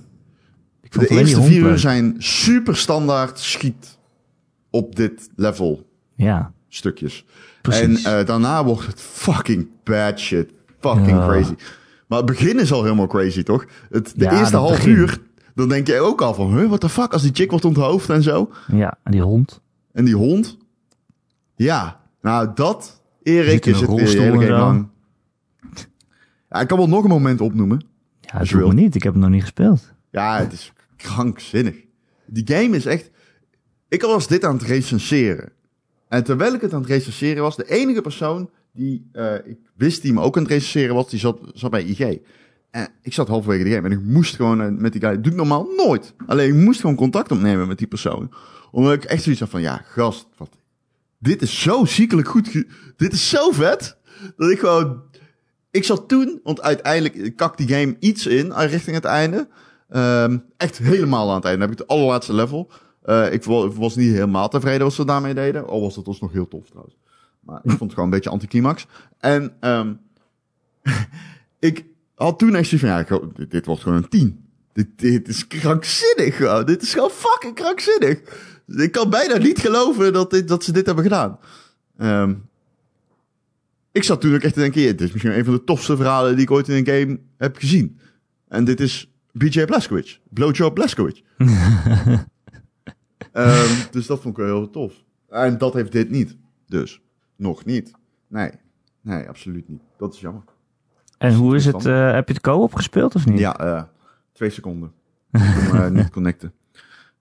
Ik 0.83 0.93
vond 0.95 1.09
De 1.09 1.15
eerste 1.19 1.43
vier 1.43 1.61
uur 1.61 1.79
zijn 1.79 2.15
super 2.19 2.77
standaard 2.77 3.39
schiet 3.39 3.99
op 4.71 4.97
dit 4.97 5.29
level 5.37 5.87
Ja, 6.15 6.53
stukjes. 6.69 7.25
precies. 7.63 8.03
En 8.05 8.19
eh, 8.19 8.27
daarna 8.27 8.65
wordt 8.65 8.87
het 8.87 9.01
fucking 9.01 9.69
bad 9.85 10.19
shit. 10.19 10.51
Fucking 10.81 11.07
Ja. 11.09 11.27
crazy. 11.27 11.55
Maar 12.09 12.19
het 12.19 12.27
begin 12.27 12.59
is 12.59 12.73
al 12.73 12.83
helemaal 12.83 13.07
crazy, 13.07 13.43
toch? 13.43 13.65
Het, 13.91 14.13
de 14.17 14.25
Ja, 14.25 14.39
eerste 14.39 14.57
half 14.57 14.71
begin. 14.71 14.91
uur, 14.91 15.19
dan 15.55 15.69
denk 15.69 15.87
je 15.87 16.01
ook 16.01 16.21
al 16.23 16.35
van... 16.35 16.57
Huh, 16.59 16.67
what 16.67 16.81
the 16.81 16.89
fuck, 16.89 17.13
als 17.13 17.23
die 17.23 17.31
chick 17.35 17.51
wordt 17.51 17.65
onthoofd 17.65 18.11
en 18.11 18.23
zo. 18.23 18.51
ja, 18.73 18.99
en 19.03 19.13
die 19.13 19.23
hond. 19.23 19.61
En 19.93 20.05
die 20.05 20.15
hond. 20.15 20.57
Ja, 21.55 22.01
nou 22.23 22.51
dat, 22.55 23.03
Erik, 23.23 23.67
is 23.67 23.81
het 23.81 23.91
game 23.91 24.07
zo. 24.47 24.51
lang. 24.57 24.89
Ja, 26.51 26.61
ik 26.61 26.69
kan 26.69 26.79
wel 26.79 26.89
nog 26.89 27.03
een 27.05 27.11
moment 27.11 27.41
opnoemen. 27.41 27.85
Ja, 28.21 28.39
dat 28.39 28.49
wilt. 28.49 28.73
niet. 28.73 28.95
Ik 28.95 29.03
heb 29.03 29.13
hem 29.13 29.23
nog 29.23 29.31
niet 29.31 29.41
gespeeld. 29.43 29.93
Ja, 30.11 30.39
het 30.39 30.53
is 30.53 30.73
krankzinnig. 30.97 31.75
Die 32.27 32.55
game 32.57 32.77
is 32.77 32.87
echt... 32.87 33.11
Ik 33.89 34.03
was 34.03 34.27
dit 34.27 34.45
aan 34.45 34.55
het 34.57 34.63
recenseren. 34.63 35.53
En 36.09 36.25
terwijl 36.25 36.55
ik 36.55 36.61
het 36.61 36.73
aan 36.75 36.81
het 36.81 36.89
recenseren 36.89 37.43
was, 37.43 37.57
de 37.57 37.71
enige 37.71 38.01
persoon 38.01 38.51
die 38.73 39.09
eh, 39.13 39.35
ik 39.45 39.59
wist 39.77 40.03
die 40.03 40.13
me 40.13 40.21
ook 40.21 40.37
aan 40.37 40.43
het 40.43 40.53
recenseren 40.53 40.95
was, 40.95 41.11
die 41.11 41.19
zat, 41.19 41.39
zat 41.55 41.71
bij 41.71 41.83
IG. 41.85 42.19
En 42.71 42.89
ik 43.03 43.13
zat 43.13 43.29
halverwege 43.29 43.65
de 43.65 43.71
game 43.71 43.87
en 43.89 43.93
ik 43.93 44.05
moest 44.05 44.37
gewoon 44.37 44.61
eh, 44.63 44.69
met 44.71 44.93
die 44.93 45.01
guy, 45.01 45.11
dat 45.15 45.23
doe 45.23 45.33
ik 45.33 45.39
normaal 45.39 45.69
nooit. 45.77 46.15
Alleen 46.27 46.49
ik 46.57 46.65
moest 46.65 46.81
gewoon 46.81 46.97
contact 46.97 47.31
opnemen 47.33 47.69
met 47.69 47.79
die 47.79 47.87
persoon. 47.87 48.33
Omdat 48.71 48.93
ik 48.93 49.05
echt 49.05 49.23
zoiets 49.23 49.41
had 49.41 49.51
van, 49.51 49.61
ja, 49.61 49.83
gast, 49.85 50.27
wat, 50.37 50.51
dit 51.19 51.43
is 51.43 51.61
zo 51.63 51.85
ziekelijk 51.85 52.29
goed, 52.29 52.65
dit 52.97 53.13
is 53.13 53.29
zo 53.29 53.51
vet, 53.51 53.97
dat 54.37 54.51
ik 54.51 54.59
gewoon, 54.59 55.03
ik 55.71 55.85
zat 55.85 56.09
toen, 56.09 56.41
want 56.43 56.61
uiteindelijk 56.63 57.37
kak 57.37 57.57
die 57.57 57.69
game 57.69 57.97
iets 57.99 58.27
in, 58.27 58.53
eh, 58.53 58.71
richting 58.71 58.97
het 58.97 59.05
einde. 59.05 59.49
Ehm, 59.89 60.39
echt 60.57 60.79
helemaal 60.79 61.29
aan 61.29 61.35
het 61.37 61.45
einde. 61.45 61.59
Dan 61.61 61.69
heb 61.69 61.79
ik 61.81 61.87
het 61.87 61.97
allerlaatste 61.97 62.35
level. 62.35 62.71
Ik 63.31 63.45
wa- 63.45 63.69
was 63.69 63.97
niet 63.97 64.13
helemaal 64.13 64.49
tevreden 64.49 64.83
wat 64.83 64.93
ze 64.93 65.05
daarmee 65.05 65.35
deden. 65.35 65.67
Al 65.67 65.81
was 65.81 65.95
dat 65.95 66.05
dus 66.05 66.21
nog 66.21 66.33
heel 66.33 66.49
tof 66.49 66.67
trouwens. 66.69 66.97
Maar 67.49 67.61
ik 67.63 67.71
vond 67.71 67.81
het 67.81 67.91
gewoon 67.91 68.05
een 68.05 68.15
beetje 68.15 68.31
anticlimax. 68.31 68.87
En 69.19 69.57
ehm, 69.61 69.95
ik 71.59 71.85
had 72.15 72.39
toen 72.39 72.55
echt 72.55 72.69
zoiets 72.69 72.89
van, 72.89 73.19
ja, 73.19 73.29
dit, 73.35 73.51
dit 73.51 73.67
wordt 73.67 73.83
gewoon 73.83 73.99
een 73.99 74.09
10. 74.09 74.45
Dit, 74.73 74.87
dit 74.97 75.29
is 75.29 75.47
krankzinnig 75.47 76.37
gewoon. 76.37 76.65
Dit 76.65 76.83
is 76.83 76.93
gewoon 76.93 77.11
fucking 77.11 77.55
krankzinnig. 77.55 78.21
Ik 78.67 78.93
kan 78.93 79.11
bijna 79.11 79.37
niet 79.37 79.59
geloven 79.59 80.13
dat, 80.13 80.31
dit, 80.31 80.49
dat 80.49 80.65
ze 80.65 80.73
dit 80.73 80.87
hebben 80.87 81.05
gedaan. 81.05 81.39
Ehm, 81.97 82.35
ik 83.93 84.05
zat 84.05 84.21
toen 84.21 84.35
ook 84.35 84.43
echt 84.43 84.55
te 84.55 84.61
denken, 84.61 84.81
dit 84.81 85.01
is 85.01 85.13
misschien 85.13 85.39
een 85.39 85.45
van 85.45 85.55
de 85.55 85.65
tofste 85.65 85.97
verhalen 85.97 86.35
die 86.35 86.45
ik 86.45 86.51
ooit 86.51 86.69
in 86.69 86.77
een 86.77 86.87
game 86.87 87.21
heb 87.37 87.57
gezien. 87.57 87.99
En 88.49 88.65
dit 88.65 88.81
is 88.81 89.13
BJ 89.33 89.65
Blazkowicz. 89.65 90.19
Blowjob 90.29 90.75
Blazkowicz. 90.75 91.23
Ehm, 93.33 93.73
dus 93.91 94.07
dat 94.07 94.21
vond 94.21 94.39
ik 94.39 94.45
wel 94.45 94.57
heel 94.57 94.71
tof. 94.71 94.93
En 95.29 95.59
dat 95.59 95.75
heeft 95.75 95.93
dit 95.93 96.11
niet. 96.11 96.37
Dus, 96.67 97.01
nog 97.39 97.65
niet. 97.65 97.93
Nee, 98.27 98.51
nee, 99.01 99.29
absoluut 99.29 99.69
niet. 99.69 99.83
Dat 99.97 100.15
is 100.15 100.21
jammer. 100.21 100.43
En 101.19 101.35
hoe 101.35 101.57
is 101.57 101.65
het? 101.65 101.87
Eh, 101.87 102.13
heb 102.13 102.29
je 102.29 102.35
het 102.35 102.43
co-op 102.43 102.75
gespeeld 102.75 103.15
of 103.15 103.27
niet? 103.27 103.39
Ja, 103.39 103.59
eh, 103.59 103.83
twee 104.33 104.51
seconden. 104.51 104.93
Ik 105.33 105.41
kon 105.71 105.81
eh, 105.81 105.91
niet 106.01 106.11
connecten. 106.11 106.53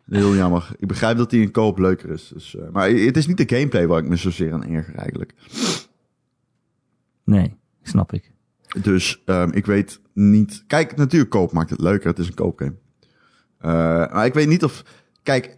Heel 0.05 0.35
jammer. 0.35 0.71
Ik 0.77 0.87
begrijp 0.87 1.17
dat 1.17 1.29
die 1.29 1.41
in 1.41 1.51
koop 1.51 1.77
leuker 1.77 2.09
is. 2.09 2.31
Dus, 2.33 2.57
maar 2.71 2.89
het 2.89 3.17
is 3.17 3.27
niet 3.27 3.37
de 3.37 3.55
gameplay 3.55 3.87
waar 3.87 3.99
ik 3.99 4.09
me 4.09 4.15
zozeer 4.15 4.53
aan 4.53 4.65
erger 4.65 4.95
eigenlijk. 4.95 5.33
Nee, 7.23 7.55
snap 7.81 8.13
ik. 8.13 8.31
Dus 8.81 9.21
ehm, 9.25 9.49
ik 9.51 9.65
weet 9.65 10.01
niet... 10.13 10.63
Kijk, 10.67 10.95
natuurlijk 10.95 11.31
koop 11.31 11.51
maakt 11.51 11.69
het 11.69 11.81
leuker. 11.81 12.07
Het 12.07 12.19
is 12.19 12.27
een 12.27 12.33
koopgame. 12.33 12.75
Maar 14.11 14.25
ik 14.25 14.33
weet 14.33 14.47
niet 14.47 14.63
of... 14.63 14.83
Kijk, 15.23 15.57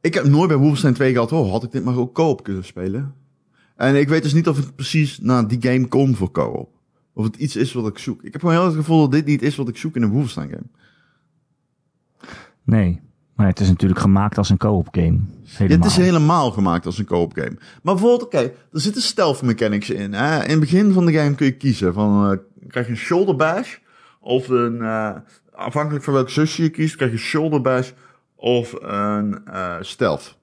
ik 0.00 0.14
heb 0.14 0.24
nooit 0.24 0.48
bij 0.48 0.56
Wolfenstein 0.56 0.94
2 0.94 1.12
gehad... 1.12 1.32
Oh, 1.32 1.50
had 1.50 1.62
ik 1.62 1.72
dit 1.72 1.84
maar 1.84 1.96
ook 1.96 2.14
koop 2.14 2.42
kunnen 2.42 2.64
spelen? 2.64 3.14
En 3.84 3.96
ik 3.96 4.08
weet 4.08 4.22
dus 4.22 4.34
niet 4.34 4.48
of 4.48 4.56
het 4.56 4.74
precies 4.74 5.18
naar 5.18 5.48
die 5.48 5.62
game 5.62 5.88
komt 5.88 6.16
voor 6.16 6.30
co-op. 6.30 6.68
Of 7.12 7.24
het 7.24 7.36
iets 7.36 7.56
is 7.56 7.72
wat 7.72 7.86
ik 7.86 7.98
zoek. 7.98 8.22
Ik 8.22 8.32
heb 8.32 8.40
gewoon 8.40 8.56
heel 8.56 8.66
het 8.66 8.74
gevoel 8.74 9.00
dat 9.00 9.12
dit 9.12 9.26
niet 9.26 9.42
is 9.42 9.56
wat 9.56 9.68
ik 9.68 9.76
zoek 9.76 9.96
in 9.96 10.02
een 10.02 10.10
Wolfenstein 10.10 10.50
game. 10.50 10.66
Nee, 12.62 13.00
maar 13.34 13.46
het 13.46 13.60
is 13.60 13.68
natuurlijk 13.68 14.00
gemaakt 14.00 14.38
als 14.38 14.50
een 14.50 14.56
co-op 14.56 14.88
game. 14.90 15.18
Helemaal. 15.44 15.78
het 15.78 15.86
is 15.86 15.96
helemaal 15.96 16.50
gemaakt 16.50 16.86
als 16.86 16.98
een 16.98 17.04
co-op 17.04 17.32
game. 17.34 17.56
Maar 17.82 17.94
bijvoorbeeld, 17.94 18.22
oké, 18.22 18.38
er 18.72 18.80
zitten 18.80 19.02
stealth 19.02 19.42
mechanics 19.42 19.90
in. 19.90 20.12
Hè? 20.12 20.42
In 20.44 20.50
het 20.50 20.60
begin 20.60 20.92
van 20.92 21.06
de 21.06 21.12
game 21.12 21.34
kun 21.34 21.46
je 21.46 21.56
kiezen 21.56 21.94
van, 21.94 22.30
eh, 22.30 22.38
krijg 22.68 22.86
je 22.86 22.92
een 22.92 22.98
shoulder 22.98 23.36
bash 23.36 23.76
of 24.20 24.48
een, 24.48 24.82
eh, 24.82 25.16
afhankelijk 25.52 26.04
van 26.04 26.14
welke 26.14 26.30
zusje 26.30 26.62
je 26.62 26.70
kiest, 26.70 26.96
krijg 26.96 27.10
je 27.10 27.18
shoulder 27.18 27.60
bash 27.60 27.90
of 28.34 28.74
een 28.80 29.46
eh, 29.46 29.76
stealth. 29.80 30.38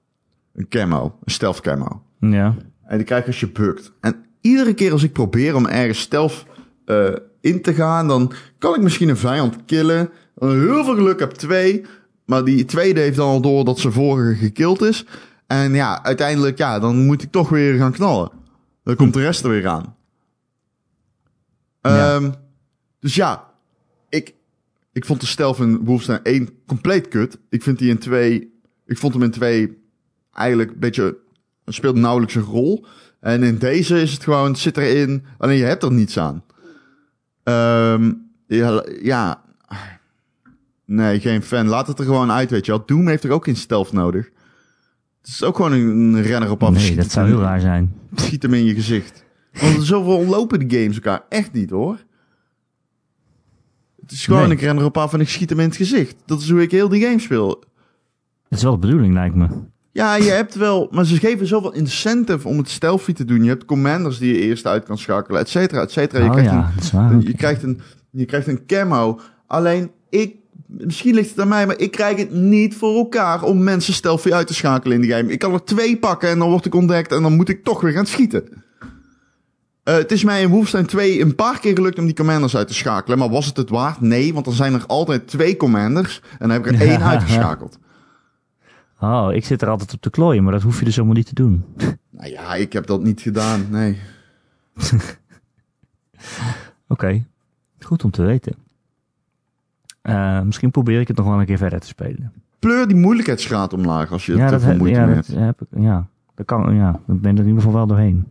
Een 0.54 0.68
camo, 0.68 1.18
een 1.24 1.32
stealth 1.32 1.60
camo. 1.60 2.02
Ja. 2.20 2.54
En 2.92 2.98
die 2.98 3.06
krijg 3.06 3.22
je 3.22 3.30
als 3.30 3.40
je 3.40 3.48
bukt. 3.48 3.92
En 4.00 4.24
iedere 4.40 4.74
keer 4.74 4.92
als 4.92 5.02
ik 5.02 5.12
probeer 5.12 5.54
om 5.54 5.66
ergens 5.66 6.00
stealth 6.00 6.44
eh, 6.84 7.12
in 7.40 7.62
te 7.62 7.74
gaan, 7.74 8.08
dan 8.08 8.32
kan 8.58 8.74
ik 8.74 8.80
misschien 8.80 9.08
een 9.08 9.16
vijand 9.16 9.64
killen. 9.64 10.10
Heel 10.38 10.84
veel 10.84 10.94
geluk 10.94 11.20
heb 11.20 11.30
twee. 11.30 11.84
Maar 12.24 12.44
die 12.44 12.64
tweede 12.64 13.00
heeft 13.00 13.16
dan 13.16 13.28
al 13.28 13.40
door 13.40 13.64
dat 13.64 13.78
zijn 13.78 13.92
vorige 13.92 14.34
gekild 14.34 14.82
is. 14.82 15.06
En 15.46 15.74
ja, 15.74 16.02
uiteindelijk, 16.02 16.58
ja, 16.58 16.78
dan 16.78 17.06
moet 17.06 17.22
ik 17.22 17.30
toch 17.30 17.48
weer 17.48 17.76
gaan 17.76 17.92
knallen. 17.92 18.30
Dan 18.84 18.96
komt 18.96 19.14
de 19.14 19.20
rest 19.20 19.44
er 19.44 19.50
weer 19.50 19.68
aan. 19.68 19.96
Ja. 21.82 22.14
Ehm, 22.14 22.30
dus 23.00 23.14
ja, 23.14 23.50
ik, 24.08 24.34
ik 24.92 25.04
vond 25.04 25.20
de 25.20 25.26
stealth 25.26 25.58
in 25.58 25.84
Wolfenstein 25.84 26.22
1 26.22 26.48
compleet 26.66 27.08
kut. 27.08 27.38
Ik 27.48 27.62
vind 27.62 27.78
die 27.78 27.90
in 27.90 27.98
2, 27.98 28.52
ik 28.86 28.98
vond 28.98 29.12
hem 29.12 29.22
in 29.22 29.30
2 29.30 29.78
eigenlijk 30.32 30.70
een 30.70 30.78
beetje, 30.78 31.16
het 31.72 31.80
speelt 31.84 31.96
nauwelijks 31.96 32.34
een 32.34 32.42
rol. 32.42 32.86
En 33.20 33.42
in 33.42 33.58
deze 33.58 34.00
is 34.00 34.12
het 34.12 34.22
gewoon, 34.24 34.46
het 34.50 34.58
zit 34.58 34.76
erin, 34.76 35.24
alleen 35.38 35.56
je 35.56 35.64
hebt 35.64 35.82
er 35.82 35.92
niets 35.92 36.18
aan. 36.18 36.44
Ehm, 37.42 38.12
ja, 38.46 38.84
ja, 39.02 39.42
nee, 40.84 41.20
geen 41.20 41.42
fan. 41.42 41.66
Laat 41.66 41.86
het 41.86 41.98
er 41.98 42.04
gewoon 42.04 42.30
uit, 42.30 42.50
weet 42.50 42.66
je 42.66 42.72
wel. 42.72 42.86
Doom 42.86 43.08
heeft 43.08 43.24
er 43.24 43.30
ook 43.30 43.44
geen 43.44 43.56
stealth 43.56 43.92
nodig. 43.92 44.30
Het 45.20 45.30
is 45.30 45.42
ook 45.42 45.56
gewoon 45.56 45.72
een 45.72 46.22
renner 46.22 46.50
op 46.50 46.62
af. 46.62 46.72
Nee, 46.72 46.94
dat 46.94 47.04
het 47.04 47.12
zou 47.12 47.26
heel 47.26 47.40
raar 47.40 47.60
zijn. 47.60 47.94
Schiet 48.14 48.42
hem 48.42 48.54
in 48.54 48.64
je 48.64 48.74
gezicht. 48.74 49.24
Want 49.52 49.82
zoveel 49.82 50.26
lopen 50.26 50.58
die 50.68 50.80
games 50.80 50.94
elkaar 50.94 51.22
echt 51.28 51.52
niet, 51.52 51.70
hoor. 51.70 51.98
Het 54.00 54.10
is 54.10 54.24
gewoon, 54.24 54.42
Nee. 54.42 54.56
ik 54.56 54.60
ren 54.60 54.78
erop 54.78 54.96
af 54.96 55.12
en 55.12 55.20
ik 55.20 55.28
schiet 55.28 55.50
hem 55.50 55.60
in 55.60 55.66
het 55.68 55.76
gezicht. 55.76 56.16
Dat 56.26 56.40
is 56.40 56.50
hoe 56.50 56.62
ik 56.62 56.70
heel 56.70 56.88
die 56.88 57.02
game 57.02 57.18
speel. 57.18 57.48
Dat 58.48 58.58
is 58.58 58.62
wel 58.62 58.72
de 58.72 58.86
bedoeling, 58.86 59.14
lijkt 59.14 59.34
me. 59.34 59.48
Ja, 59.92 60.14
je 60.14 60.30
hebt 60.30 60.54
wel, 60.54 60.88
maar 60.90 61.04
ze 61.04 61.16
geven 61.16 61.46
zoveel 61.46 61.72
incentive 61.72 62.48
om 62.48 62.58
het 62.58 62.68
stealthy 62.68 63.12
te 63.12 63.24
doen. 63.24 63.42
Je 63.42 63.48
hebt 63.48 63.64
commanders 63.64 64.18
die 64.18 64.34
je 64.34 64.40
eerst 64.40 64.66
uit 64.66 64.84
kan 64.84 64.98
schakelen, 64.98 65.40
et 65.40 65.48
cetera, 65.48 65.80
et 65.80 65.90
cetera. 65.90 66.22
Je, 66.22 66.28
oh 66.28 66.32
krijgt 66.32 66.50
ja, 66.50 66.72
is 66.78 66.90
waar. 66.90 67.10
een, 67.10 67.20
je, 67.20 67.34
krijgt 67.34 67.62
een, 67.62 67.80
je 68.10 68.24
krijgt 68.24 68.46
een 68.46 68.66
camo. 68.66 69.20
Alleen, 69.46 69.90
ik, 70.08 70.34
misschien 70.66 71.14
ligt 71.14 71.30
het 71.30 71.40
aan 71.40 71.48
mij, 71.48 71.66
maar 71.66 71.78
ik 71.78 71.90
krijg 71.90 72.16
het 72.16 72.32
niet 72.32 72.74
voor 72.74 72.96
elkaar 72.96 73.42
om 73.42 73.62
mensen 73.62 73.94
stealthy 73.94 74.32
uit 74.32 74.46
te 74.46 74.54
schakelen 74.54 74.96
in 74.96 75.02
die 75.02 75.12
game. 75.12 75.32
Ik 75.32 75.38
kan 75.38 75.52
er 75.52 75.64
twee 75.64 75.98
pakken 75.98 76.28
en 76.28 76.38
dan 76.38 76.50
word 76.50 76.66
ik 76.66 76.74
ontdekt 76.74 77.12
en 77.12 77.22
dan 77.22 77.36
moet 77.36 77.48
ik 77.48 77.64
toch 77.64 77.80
weer 77.80 77.92
gaan 77.92 78.06
schieten. 78.06 78.48
Eh, 79.82 79.94
het 79.94 80.12
is 80.12 80.24
mij 80.24 80.42
in 80.42 80.48
Wolfenstein 80.48 80.86
2 80.86 81.20
een 81.20 81.34
paar 81.34 81.60
keer 81.60 81.74
gelukt 81.74 81.98
om 81.98 82.04
die 82.04 82.14
commanders 82.14 82.56
uit 82.56 82.68
te 82.68 82.74
schakelen. 82.74 83.18
Maar 83.18 83.30
was 83.30 83.46
het 83.46 83.56
het 83.56 83.70
waard? 83.70 84.00
Nee, 84.00 84.34
want 84.34 84.46
er 84.46 84.52
zijn 84.52 84.74
er 84.74 84.84
altijd 84.86 85.26
twee 85.26 85.56
commanders. 85.56 86.20
En 86.30 86.48
dan 86.48 86.50
heb 86.50 86.66
ik 86.66 86.80
er 86.80 86.88
één 86.88 87.02
uitgeschakeld. 87.12 87.78
Oh, 89.02 89.28
ik 89.32 89.44
zit 89.44 89.62
er 89.62 89.68
altijd 89.68 89.92
op 89.92 90.00
te 90.00 90.10
klooien, 90.10 90.42
maar 90.42 90.52
dat 90.52 90.62
hoef 90.62 90.78
je 90.78 90.84
dus 90.84 90.94
helemaal 90.94 91.16
niet 91.16 91.26
te 91.26 91.34
doen. 91.34 91.64
Nou 92.10 92.34
ja, 92.34 92.54
ik 92.54 92.72
heb 92.72 92.86
dat 92.86 93.02
niet 93.02 93.20
gedaan. 93.20 93.66
Nee. 93.70 93.98
Oké, 96.88 97.24
goed 97.80 98.04
om 98.04 98.10
te 98.10 98.22
weten. 98.22 98.54
Eh, 100.02 100.40
misschien 100.40 100.70
probeer 100.70 101.00
ik 101.00 101.08
het 101.08 101.16
nog 101.16 101.26
wel 101.26 101.40
een 101.40 101.46
keer 101.46 101.58
verder 101.58 101.80
te 101.80 101.86
spelen. 101.86 102.32
Pleur 102.58 102.86
die 102.86 102.96
moeilijkheidsgraad 102.96 103.72
omlaag 103.72 104.12
als 104.12 104.26
je 104.26 104.32
ja, 104.32 104.38
het 104.38 104.48
te 104.48 104.54
dat, 104.54 104.62
veel 104.62 104.76
moeite 104.76 104.98
ja, 104.98 105.06
mee 105.06 105.14
dat 105.14 105.26
hebt. 105.26 105.38
heb 105.38 105.60
ik. 105.60 105.68
Ja, 105.70 106.06
dat 106.34 106.46
kan. 106.46 106.74
Ja, 106.74 107.00
ik 107.08 107.20
ben 107.20 107.32
er 107.32 107.40
in 107.40 107.46
ieder 107.46 107.62
geval 107.62 107.72
wel 107.72 107.86
doorheen. 107.86 108.26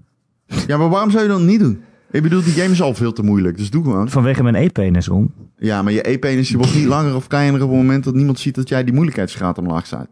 Ja, 0.67 0.77
maar 0.77 0.89
waarom 0.89 1.11
zou 1.11 1.23
je 1.23 1.29
dat 1.29 1.41
niet 1.41 1.59
doen? 1.59 1.83
Ik 2.11 2.21
bedoel, 2.21 2.43
die 2.43 2.53
game 2.53 2.71
is 2.71 2.81
al 2.81 2.93
veel 2.93 3.13
te 3.13 3.23
moeilijk. 3.23 3.57
Dus 3.57 3.69
doe 3.69 3.83
gewoon. 3.83 4.09
Vanwege 4.09 4.43
mijn 4.43 4.55
e-penis 4.55 5.09
om. 5.09 5.33
Ja, 5.57 5.81
maar 5.81 5.93
je 5.93 6.09
e-penis 6.09 6.51
wordt 6.51 6.75
niet 6.75 6.85
langer 6.85 7.15
of 7.15 7.27
kleiner 7.27 7.63
op 7.63 7.69
het 7.69 7.77
moment 7.77 8.03
dat 8.03 8.13
niemand 8.13 8.39
ziet 8.39 8.55
dat 8.55 8.69
jij 8.69 8.83
die 8.83 8.93
moeilijkheidsgraad 8.93 9.57
omlaag 9.57 9.87
zet. 9.87 10.07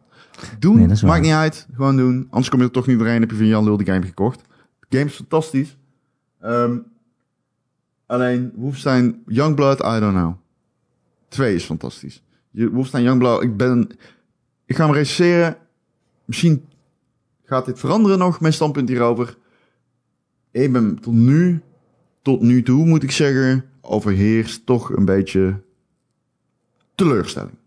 Doen, 0.60 0.88
Nee, 0.88 0.98
maakt 1.06 1.22
niet 1.24 1.32
uit. 1.32 1.68
Gewoon 1.74 1.98
doen. 1.98 2.28
Anders 2.30 2.50
kom 2.50 2.60
je 2.60 2.66
er 2.66 2.72
toch 2.72 2.88
niet 2.88 2.98
doorheen. 2.98 3.22
Heb 3.22 3.32
je 3.32 3.38
van 3.38 3.48
Jan 3.48 3.64
Lul 3.64 3.78
die 3.78 3.86
game 3.86 4.06
gekocht. 4.06 4.42
De 4.88 4.98
game 4.98 5.10
is 5.10 5.16
fantastisch. 5.16 5.78
Ehm, 6.40 6.78
alleen, 8.06 8.52
Wolfenstein 8.56 9.24
Youngblood, 9.26 9.80
I 9.80 10.00
don't 10.00 10.14
know. 10.14 10.34
Twee 11.28 11.56
is 11.56 11.64
fantastisch. 11.64 12.24
Je, 12.52 12.70
Wolfenstein 12.70 13.04
Youngblood, 13.04 13.44
ik 13.44 13.58
ben... 13.58 13.90
Ik 14.66 14.76
ga 14.76 14.86
hem 14.86 14.94
recenseren. 14.94 15.58
Misschien 16.26 16.66
gaat 17.44 17.66
dit 17.66 17.80
veranderen 17.80 18.18
nog, 18.18 18.40
mijn 18.40 18.54
standpunt 18.54 18.90
hierover. 18.90 19.38
Ik 20.52 20.72
ben 20.72 21.00
tot 21.00 21.14
nu, 21.14 21.62
tot 22.22 22.42
nu 22.42 22.64
toe 22.64 22.86
moet 22.86 23.04
ik 23.04 23.12
zeggen, 23.12 23.66
overheerst 23.82 24.66
toch 24.66 24.96
een 24.96 25.06
beetje 25.06 25.62
teleurstelling. 26.96 27.58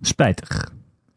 Spijtig. 0.00 0.72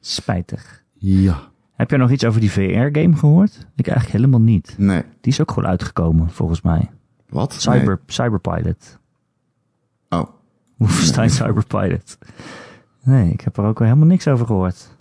Spijtig. 0.05 0.83
Ja. 0.93 1.51
Heb 1.73 1.89
jij 1.89 1.99
nog 1.99 2.11
iets 2.11 2.25
over 2.25 2.39
die 2.39 2.51
VR-game 2.51 3.15
gehoord? 3.15 3.67
Ik 3.75 3.87
eigenlijk 3.87 4.17
helemaal 4.17 4.39
niet. 4.39 4.75
Nee. 4.77 5.01
Die 5.21 5.31
is 5.31 5.41
ook 5.41 5.51
gewoon 5.51 5.69
uitgekomen, 5.69 6.29
volgens 6.29 6.61
mij. 6.61 6.91
Wat? 7.29 7.53
Cyber, 7.53 7.99
Cyberpilot. 8.07 8.97
Oh. 10.09 10.23
Wolfenstein 10.77 11.29
Cyberpilot. 11.39 12.17
Nee, 13.03 13.31
ik 13.31 13.41
heb 13.41 13.57
er 13.57 13.63
ook 13.63 13.79
helemaal 13.79 14.07
niks 14.07 14.27
over 14.27 14.45
gehoord. 14.45 14.95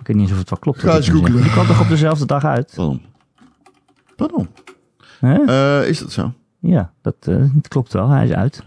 Ik 0.00 0.06
weet 0.06 0.16
niet 0.16 0.20
eens 0.20 0.32
of 0.32 0.38
het 0.38 0.50
wel 0.50 0.58
klopt. 0.58 0.78
Ga 0.78 0.96
eens 0.96 1.08
googlen. 1.08 1.42
Die 1.42 1.50
kwam 1.50 1.66
toch 1.66 1.80
op 1.80 1.88
dezelfde 1.88 2.26
dag 2.26 2.44
uit? 2.44 2.72
Pardon. 2.74 3.00
Pardon. 4.16 4.48
Eh, 5.20 5.88
is 5.88 5.98
dat 5.98 6.12
zo? 6.12 6.32
Ja, 6.58 6.92
dat, 7.02 7.16
eh, 7.20 7.44
dat 7.52 7.68
klopt 7.68 7.92
wel. 7.92 8.08
Hij 8.08 8.24
is 8.24 8.32
uit. 8.32 8.62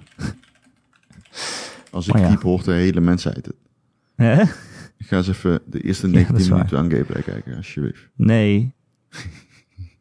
Als 1.91 2.07
ik 2.07 2.15
Oh 2.15 2.21
ja. 2.21 2.27
diep 2.29 2.41
hoort 2.41 2.65
de 2.65 2.71
hele 2.71 2.99
mensheid 2.99 3.45
het. 3.45 3.55
Hè? 4.15 4.43
Ik 4.99 5.05
ga 5.05 5.17
eens 5.17 5.27
even 5.27 5.61
de 5.65 5.81
eerste 5.81 6.07
Ja, 6.07 6.13
19 6.13 6.35
dat 6.35 6.43
is 6.43 6.49
waar. 6.49 6.57
minuten 6.57 6.77
aan 6.77 6.89
gameplay 6.91 7.21
kijken, 7.21 7.55
alsjeblieft. 7.55 8.07
Nee. 8.15 8.73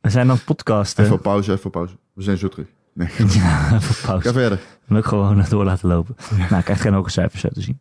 We 0.00 0.10
zijn 0.10 0.28
aan 0.30 0.34
het 0.36 0.44
podcasten. 0.44 1.04
Even 1.04 1.20
pauze, 1.20 1.52
even 1.52 1.70
pauze. 1.70 1.96
We 2.12 2.22
zijn 2.22 2.36
zo 2.38 2.48
terug. 2.48 2.66
Nee, 2.92 3.08
Ja, 3.18 3.74
even 3.74 3.94
ga 3.94 4.06
pauze. 4.06 4.32
verder. 4.32 4.60
En 4.88 4.96
ook 4.96 5.04
gewoon 5.06 5.44
door 5.50 5.64
laten 5.64 5.88
lopen. 5.88 6.16
Nou, 6.30 6.42
hij 6.42 6.62
krijgt 6.62 6.82
geen 6.82 6.92
hoge 6.92 7.10
cijfers 7.10 7.44
uit 7.44 7.54
te 7.54 7.60
zien. 7.60 7.78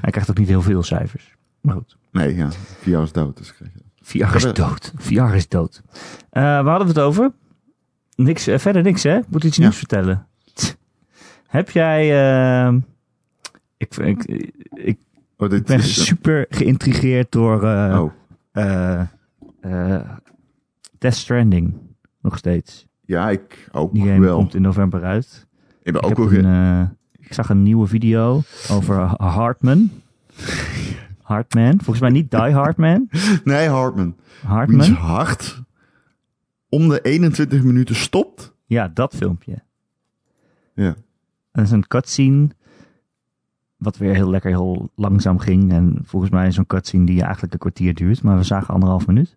Hij 0.00 0.10
krijgt 0.10 0.30
ook 0.30 0.38
niet 0.38 0.48
heel 0.48 0.62
veel 0.62 0.82
cijfers. 0.82 1.36
Maar 1.60 1.74
goed. 1.74 1.96
Nee, 2.12 2.34
ja. 2.36 2.48
Jaar 2.84 3.02
is 3.02 3.12
dood, 3.12 3.36
dus 3.36 3.54
krijg 3.54 3.72
je. 3.74 3.80
VR 4.02 4.34
is 4.36 4.52
dood. 4.52 4.92
VR 4.96 5.34
is 5.34 5.48
dood. 5.48 5.82
Eh, 6.30 6.42
waar 6.42 6.64
hadden 6.64 6.86
we 6.86 6.92
het 6.92 7.02
over? 7.02 7.32
Niks, 8.16 8.46
eh, 8.46 8.58
verder 8.58 8.82
niks, 8.82 9.02
hè? 9.02 9.16
Ik 9.18 9.24
moet 9.28 9.44
iets 9.44 9.56
Ja. 9.56 9.62
nieuws 9.62 9.76
vertellen. 9.76 10.26
Heb 11.46 11.70
jij... 11.70 12.02
eh, 12.66 12.74
ik, 13.76 13.96
ik, 13.96 14.24
ik 14.74 14.98
Oh, 15.36 15.50
dit 15.50 15.64
ben 15.66 15.78
is... 15.78 16.04
super 16.04 16.46
geïntrigeerd 16.48 17.32
door 17.32 17.62
eh 17.64 18.00
oh, 18.02 18.12
eh, 18.52 19.00
eh, 19.60 20.10
Death 20.98 21.14
Stranding. 21.14 21.74
Nog 22.20 22.36
steeds. 22.38 22.86
ja, 23.04 23.30
ik 23.30 23.68
ook 23.72 23.92
Die 23.92 24.02
game 24.02 24.20
wel. 24.20 24.36
komt 24.36 24.54
in 24.54 24.62
november 24.62 25.04
uit. 25.04 25.46
Ik 25.82 25.92
ben 25.92 26.02
Ik, 26.02 26.06
ook 26.20 26.30
wel... 26.30 26.38
een, 26.38 26.80
eh, 26.80 26.88
ik 27.26 27.32
zag 27.34 27.48
een 27.48 27.62
nieuwe 27.62 27.86
video 27.86 28.42
over 28.70 28.96
Hartman. 29.22 29.90
Hartman. 31.22 31.72
Volgens 31.76 32.00
mij 32.00 32.10
niet 32.10 32.30
Die 32.30 32.40
Hartman. 32.40 33.08
Nee, 33.44 33.68
Hartman. 33.68 34.16
Hartman. 34.46 34.90
hart 34.92 35.62
om 36.68 36.88
de 36.88 37.00
21 37.00 37.62
minuten 37.62 37.94
stopt. 37.94 38.54
Ja, 38.66 38.88
dat 38.88 39.14
filmpje. 39.14 39.62
Ja. 40.74 40.94
Dat 41.52 41.64
is 41.64 41.70
een 41.70 41.86
cutscene. 41.86 42.48
Wat 43.84 43.96
weer 43.96 44.14
heel 44.14 44.30
lekker, 44.30 44.50
heel 44.50 44.90
langzaam 44.94 45.38
ging. 45.38 45.72
En 45.72 45.98
volgens 46.04 46.30
mij 46.30 46.46
is 46.46 46.54
zo'n 46.54 46.66
cutscene 46.66 47.06
die 47.06 47.22
eigenlijk 47.22 47.52
een 47.52 47.58
kwartier 47.58 47.94
duurt. 47.94 48.22
Maar 48.22 48.36
we 48.36 48.42
zagen 48.42 48.74
anderhalf 48.74 49.06
minuut. 49.06 49.36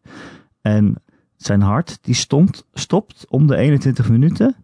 En 0.61 0.95
zijn 1.35 1.61
hart, 1.61 1.97
die 2.01 2.15
stond, 2.15 2.65
stopt 2.73 3.25
om 3.29 3.47
de 3.47 3.55
21 3.55 4.09
minuten. 4.09 4.55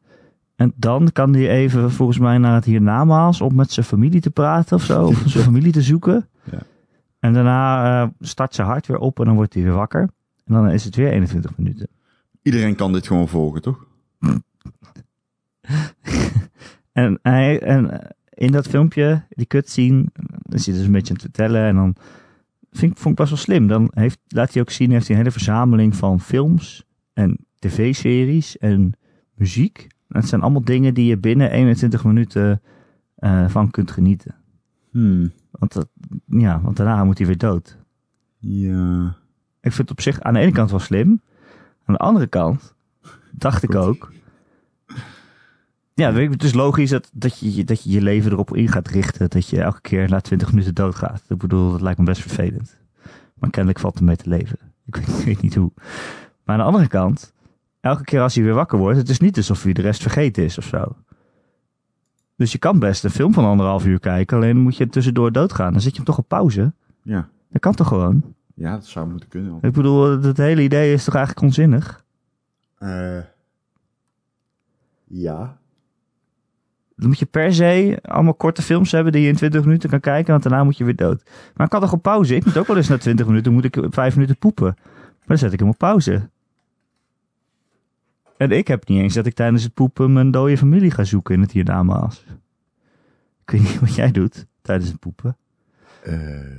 En 0.56 0.74
dan 0.76 1.12
kan 1.12 1.34
hij 1.34 1.50
even, 1.50 1.92
volgens 1.92 2.20
mij, 2.20 2.38
naar 2.38 2.56
het 2.56 2.66
hiernamaals. 2.66 3.42
Om 3.42 3.56
met 3.56 3.72
zijn 3.72 3.86
familie 3.86 4.22
te 4.22 4.32
praten 4.32 4.76
of 4.76 4.84
zo. 4.84 5.06
Of 5.06 5.24
zijn 5.26 5.44
familie 5.52 5.72
te 5.72 5.82
zoeken. 5.82 6.28
Ja. 6.52 6.60
En 7.20 7.34
daarna 7.34 8.02
eh, 8.04 8.10
start 8.20 8.56
zijn 8.56 8.68
hart 8.68 8.88
weer 8.88 8.98
op. 8.98 9.20
En 9.20 9.26
dan 9.26 9.36
wordt 9.36 9.54
hij 9.54 9.64
weer 9.64 9.74
wakker. 9.74 10.10
En 10.46 10.54
dan 10.54 10.70
is 10.70 10.84
het 10.84 10.96
weer 10.96 11.12
21 11.12 11.58
minuten. 11.58 11.88
Iedereen 12.42 12.76
kan 12.76 12.94
dit 12.94 13.08
gewoon 13.08 13.28
volgen, 13.28 13.62
toch? 13.62 13.86
En, 16.94 17.20
hij, 17.22 17.62
en 17.62 18.16
in 18.34 18.52
dat 18.52 18.68
filmpje, 18.68 19.24
die 19.30 19.46
cutscene, 19.46 20.06
dan 20.42 20.60
zit 20.60 20.76
dus 20.76 20.86
een 20.86 20.92
beetje 20.92 21.08
aan 21.08 21.22
het 21.22 21.22
vertellen. 21.22 21.64
En 21.64 21.76
dan 21.76 21.96
vind 22.72 22.92
ik, 22.92 22.98
vond 22.98 23.14
ik 23.14 23.20
best 23.20 23.30
wel 23.30 23.40
slim. 23.40 23.68
Dan 23.68 23.92
heeft, 23.94 24.20
laat 24.28 24.54
hij 24.54 24.62
ook 24.62 24.70
zien, 24.70 24.92
heeft 24.92 25.08
hij 25.08 25.16
een 25.16 25.22
hele 25.22 25.34
verzameling 25.34 25.96
van 25.96 26.20
films 26.20 26.86
en 27.14 27.38
tv-series 27.60 28.58
en 28.58 28.94
muziek. 29.34 29.88
Het 30.08 30.28
zijn 30.28 30.42
allemaal 30.42 30.64
dingen 30.64 30.94
die 30.94 31.06
je 31.06 31.18
binnen 31.18 31.52
21 31.52 32.04
minuten 32.04 32.62
eh, 33.16 33.50
van 33.50 33.72
kunt 33.72 33.92
genieten. 33.92 34.36
Hmm. 34.92 35.32
Want, 35.52 35.74
dat, 35.74 35.88
ja, 36.26 36.62
want 36.62 36.78
daarna 36.78 37.04
moet 37.04 37.18
hij 37.18 37.28
weer 37.28 37.38
dood. 37.38 37.78
Ja. 38.38 39.16
Ik 39.62 39.72
vind 39.72 39.78
het 39.78 39.92
op 39.92 40.02
zich 40.02 40.22
aan 40.22 40.34
de 40.34 40.40
ene 40.40 40.52
kant 40.52 40.70
wel 40.70 40.80
slim. 40.80 41.22
Aan 41.86 41.96
de 41.96 41.98
andere 41.98 42.28
kant 42.28 42.76
dacht 43.32 43.64
ik 43.64 43.76
ook. 43.76 44.12
Ja, 45.96 46.14
weet 46.14 46.26
je, 46.26 46.34
het 46.34 46.44
is 46.44 46.54
logisch 46.54 46.90
dat, 46.90 47.10
dat, 47.14 47.40
je, 47.40 47.64
dat 47.64 47.84
je 47.84 47.90
je 47.90 48.02
leven 48.02 48.32
erop 48.32 48.56
in 48.56 48.68
gaat 48.68 48.88
richten. 48.88 49.30
Dat 49.30 49.50
je 49.50 49.62
elke 49.62 49.82
keer 49.82 50.10
na 50.10 50.20
20 50.20 50.52
minuten 50.52 50.76
doodgaat. 50.76 51.24
Ik 51.28 51.38
bedoel, 51.38 51.72
dat 51.72 51.82
lijkt 51.82 52.00
me 52.00 52.06
best 52.06 52.22
vervelend. 52.22 52.78
Maar 53.34 53.50
kennelijk 53.50 53.80
valt 53.80 53.98
er 53.98 54.04
mee 54.04 54.16
te 54.16 54.30
leven. 54.30 54.58
Ik 54.86 54.96
weet, 54.96 55.08
ik 55.20 55.26
weet 55.26 55.42
niet 55.42 55.56
hoe. 55.56 55.72
Maar 56.44 56.56
aan 56.56 56.58
de 56.58 56.64
andere 56.64 56.88
kant, 56.88 57.34
elke 57.80 58.04
keer 58.04 58.22
als 58.22 58.36
hij 58.36 58.44
weer 58.44 58.54
wakker 58.54 58.78
wordt, 58.78 58.98
het 58.98 59.10
is 59.10 59.20
niet 59.20 59.38
alsof 59.38 59.64
hij 59.64 59.74
de 59.74 59.82
rest 59.82 60.02
vergeten 60.02 60.44
is 60.44 60.58
of 60.58 60.66
zo. 60.66 60.96
Dus 62.36 62.52
je 62.52 62.58
kan 62.58 62.80
best 62.80 63.04
een 63.04 63.10
film 63.10 63.34
van 63.34 63.46
anderhalf 63.46 63.86
uur 63.86 64.00
kijken, 64.00 64.38
alleen 64.38 64.58
moet 64.58 64.78
je 64.78 64.90
tussendoor 64.90 65.32
doodgaan. 65.32 65.72
Dan 65.72 65.82
zet 65.82 65.92
je 65.92 65.98
hem 65.98 66.06
toch 66.06 66.18
op 66.18 66.28
pauze. 66.28 66.74
Ja. 67.04 67.30
Dat 67.50 67.62
kan 67.62 67.74
toch 67.74 67.88
gewoon? 67.88 68.24
Ja, 68.56 68.72
dat 68.72 68.86
zou 68.86 69.08
moeten 69.10 69.30
kunnen. 69.30 69.58
Ik 69.62 69.74
bedoel, 69.74 70.22
het 70.22 70.38
hele 70.38 70.62
idee 70.62 70.94
is 70.94 71.04
toch 71.04 71.16
eigenlijk 71.16 71.46
onzinnig? 71.46 72.04
Eh 72.78 73.20
ja. 75.08 75.58
Dan 77.04 77.12
moet 77.12 77.22
je 77.22 77.26
per 77.26 77.54
se 77.54 78.00
allemaal 78.02 78.34
korte 78.34 78.62
films 78.62 78.92
hebben 78.92 79.12
die 79.12 79.22
je 79.22 79.28
in 79.28 79.36
20 79.36 79.64
minuten 79.64 79.90
kan 79.90 80.00
kijken, 80.00 80.32
want 80.32 80.44
daarna 80.44 80.64
moet 80.64 80.78
je 80.78 80.84
weer 80.84 80.96
dood. 80.96 81.24
Maar 81.54 81.66
ik 81.66 81.72
kan 81.72 81.82
toch 81.82 81.94
op 81.94 82.02
pauze? 82.02 82.36
Ik 82.36 82.46
moet 82.46 82.58
ook 82.58 82.68
wel 82.68 82.78
eens 82.78 82.88
na 82.88 82.98
20 82.98 83.26
minuten, 83.26 83.54
moet 83.54 83.64
ik 83.64 83.78
5 83.90 84.14
minuten 84.16 84.38
poepen. 84.38 84.76
Maar 84.76 85.26
dan 85.26 85.38
zet 85.38 85.54
ik 85.54 85.60
hem 85.60 85.70
op 85.70 85.78
pauze. 85.78 86.30
En 88.38 88.52
ik 88.52 88.68
heb 88.68 88.88
niet 88.88 89.02
eens 89.02 89.14
dat 89.14 89.26
ik 89.26 89.34
tijdens 89.34 89.64
het 89.64 89.74
poepen 89.74 90.14
mijn 90.14 90.32
dode 90.32 90.58
familie 90.58 90.92
ga 90.92 91.04
zoeken 91.04 91.36
in 91.36 91.42
het 91.42 91.52
hiernamaals. 91.52 92.26
Ik 93.46 93.52
weet 93.52 93.62
niet 93.62 93.80
wat 93.80 93.96
jij 93.96 94.12
doet 94.12 94.46
tijdens 94.62 94.90
het 94.90 95.00
poepen. 95.00 95.38
Eh, 96.04 96.52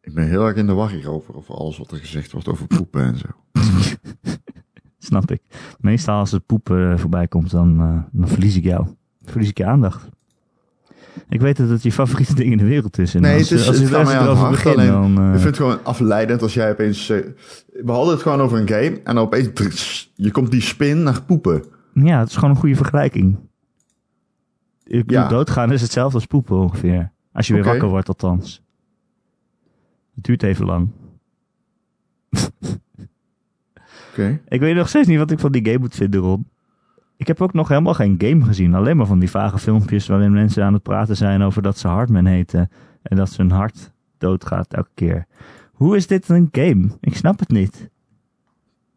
ik 0.00 0.14
ben 0.14 0.28
heel 0.28 0.46
erg 0.46 0.56
in 0.56 0.66
de 0.66 0.72
war 0.72 0.90
hierover, 0.90 1.36
over 1.36 1.54
alles 1.54 1.78
wat 1.78 1.90
er 1.90 1.98
gezegd 1.98 2.32
wordt 2.32 2.48
over 2.48 2.66
poepen 2.66 3.02
en 3.02 3.18
zo. 3.18 3.28
Snap 5.04 5.30
ik. 5.30 5.42
Meestal 5.80 6.18
als 6.18 6.30
het 6.32 6.46
poepen 6.46 6.92
eh, 6.92 6.98
voorbij 6.98 7.28
komt, 7.28 7.50
dan, 7.50 7.80
eh, 7.80 7.98
dan 8.12 8.28
verlies 8.28 8.56
ik 8.56 8.64
jou. 8.64 8.86
Verlies 9.24 9.48
ik 9.48 9.58
je 9.58 9.64
aandacht. 9.64 10.08
Ik 11.28 11.40
weet 11.40 11.56
dat 11.56 11.68
het 11.68 11.82
je 11.82 11.92
favoriete 11.92 12.34
ding 12.34 12.50
in 12.52 12.58
de 12.58 12.64
wereld 12.64 12.98
is. 12.98 13.14
En 13.14 13.20
Nee, 13.22 13.38
als, 13.38 13.50
het 13.50 13.60
is- 13.60 13.66
als 13.68 13.78
het 13.78 13.88
je 13.88 13.94
gaat 13.94 14.04
mij 14.04 14.18
aan 14.18 14.52
het 14.54 14.66
alleen- 14.66 14.90
dan... 14.90 15.18
eh, 15.18 15.24
Ik 15.26 15.32
vind 15.32 15.44
het 15.44 15.56
gewoon 15.56 15.84
afleidend 15.84 16.42
als 16.42 16.54
jij 16.54 16.70
opeens... 16.70 17.08
eh, 17.08 17.18
we 17.72 17.92
hadden 17.92 18.12
het 18.14 18.22
gewoon 18.22 18.40
over 18.40 18.58
een 18.60 18.68
game 18.68 19.00
en 19.04 19.14
dan 19.14 19.18
opeens... 19.18 20.12
je 20.14 20.30
komt 20.30 20.50
die 20.50 20.60
spin 20.60 21.02
naar 21.02 21.22
poepen. 21.22 21.64
Ja, 21.94 22.18
het 22.18 22.28
is 22.28 22.34
gewoon 22.34 22.50
een 22.50 22.56
goede 22.60 22.76
vergelijking. 22.76 23.36
Ik 24.84 25.10
Ja. 25.10 25.28
doodgaan 25.28 25.72
is 25.72 25.80
hetzelfde 25.82 26.14
als 26.14 26.26
poepen 26.26 26.56
ongeveer. 26.56 27.12
Als 27.32 27.46
je 27.46 27.54
weer 27.54 27.64
wakker 27.64 27.88
wordt 27.88 28.08
althans. 28.08 28.62
Het 30.14 30.24
duurt 30.24 30.42
even 30.42 30.66
lang. 30.66 30.88
Ik 34.48 34.60
weet 34.60 34.74
nog 34.74 34.88
steeds 34.88 35.08
niet 35.08 35.18
wat 35.18 35.30
ik 35.30 35.38
van 35.38 35.52
die 35.52 35.64
game 35.64 35.78
moet 35.78 35.94
vinden, 35.94 36.20
Ron. 36.20 36.46
Ik 37.16 37.26
heb 37.26 37.40
ook 37.42 37.52
nog 37.52 37.68
helemaal 37.68 37.94
geen 37.94 38.14
game 38.18 38.44
gezien. 38.44 38.74
Alleen 38.74 38.96
maar 38.96 39.06
van 39.06 39.18
die 39.18 39.30
vage 39.30 39.58
filmpjes 39.58 40.06
waarin 40.06 40.32
mensen 40.32 40.64
aan 40.64 40.72
het 40.72 40.82
praten 40.82 41.16
zijn 41.16 41.42
over 41.42 41.62
dat 41.62 41.78
ze 41.78 41.88
Hartman 41.88 42.26
heten. 42.26 42.70
En 43.02 43.16
dat 43.16 43.30
zijn 43.30 43.50
hart 43.50 43.92
doodgaat 44.18 44.74
elke 44.74 44.90
keer. 44.94 45.26
Hoe 45.72 45.96
is 45.96 46.06
dit 46.06 46.28
een 46.28 46.48
game? 46.52 46.88
Ik 47.00 47.16
snap 47.16 47.38
het 47.38 47.48
niet. 47.48 47.90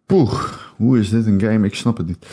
Poeh, 0.05 0.33
hoe 0.75 0.99
is 0.99 1.09
dit 1.09 1.25
een 1.25 1.39
game? 1.41 1.65
Ik 1.65 1.75
snap 1.75 1.97
het 1.97 2.07
niet. 2.07 2.27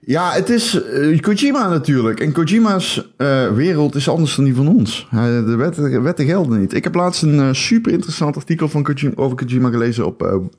Ja, 0.00 0.32
het 0.32 0.48
is 0.48 0.82
eh, 0.82 1.20
Kojima 1.20 1.68
natuurlijk. 1.68 2.20
En 2.20 2.32
Kojima's 2.32 3.12
eh, 3.16 3.50
wereld 3.50 3.94
is 3.94 4.08
anders 4.08 4.36
dan 4.36 4.44
die 4.44 4.54
van 4.54 4.68
ons. 4.68 5.08
De 5.10 5.54
wetten, 5.56 6.02
wetten 6.02 6.26
gelden 6.26 6.60
niet. 6.60 6.74
Ik 6.74 6.84
heb 6.84 6.94
laatst 6.94 7.22
een 7.22 7.40
eh, 7.40 7.52
super 7.52 7.92
interessant 7.92 8.36
artikel 8.36 8.68
van 8.68 8.82
Kojima, 8.82 9.14
over 9.16 9.36
Kojima 9.36 9.70
gelezen 9.70 10.06
op 10.06 10.50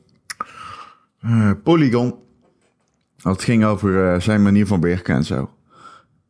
eh, 1.23 1.51
Polygon. 1.63 2.15
Het 3.21 3.41
ging 3.43 3.65
over 3.65 4.13
eh, 4.13 4.19
zijn 4.19 4.43
manier 4.43 4.67
van 4.67 4.81
werken 4.81 5.15
en 5.15 5.23
zo. 5.23 5.49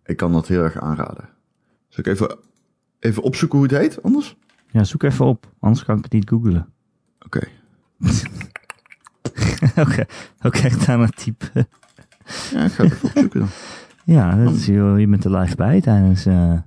Ik 0.05 0.17
kan 0.17 0.31
dat 0.31 0.47
heel 0.47 0.63
erg 0.63 0.79
aanraden. 0.79 1.29
Zal 1.87 2.03
ik 2.05 2.07
even, 2.07 2.37
even 2.99 3.23
opzoeken 3.23 3.57
hoe 3.59 3.67
het 3.67 3.77
heet, 3.77 4.03
anders? 4.03 4.35
Ja, 4.71 4.83
zoek 4.83 5.03
even 5.03 5.25
op. 5.25 5.51
Anders 5.59 5.85
kan 5.85 5.97
ik 5.97 6.03
het 6.03 6.13
niet 6.13 6.29
googlen. 6.29 6.73
Oké. 7.25 7.47
Oké, 10.45 10.59
echt 10.61 10.87
aan 10.89 11.01
het 11.01 11.15
typen. 11.17 11.67
Ja, 12.51 12.63
ik 12.65 12.71
ga 12.71 12.83
het 12.83 12.93
even 12.93 13.07
opzoeken 13.09 13.39
dan. 13.39 13.49
Ja, 14.05 14.35
dat 14.43 14.53
is, 14.53 14.65
je, 14.65 14.73
je 14.97 15.07
bent 15.07 15.25
er 15.25 15.37
live 15.37 15.55
bij 15.55 15.81
tijdens, 15.81 16.25
eh, 16.25 16.59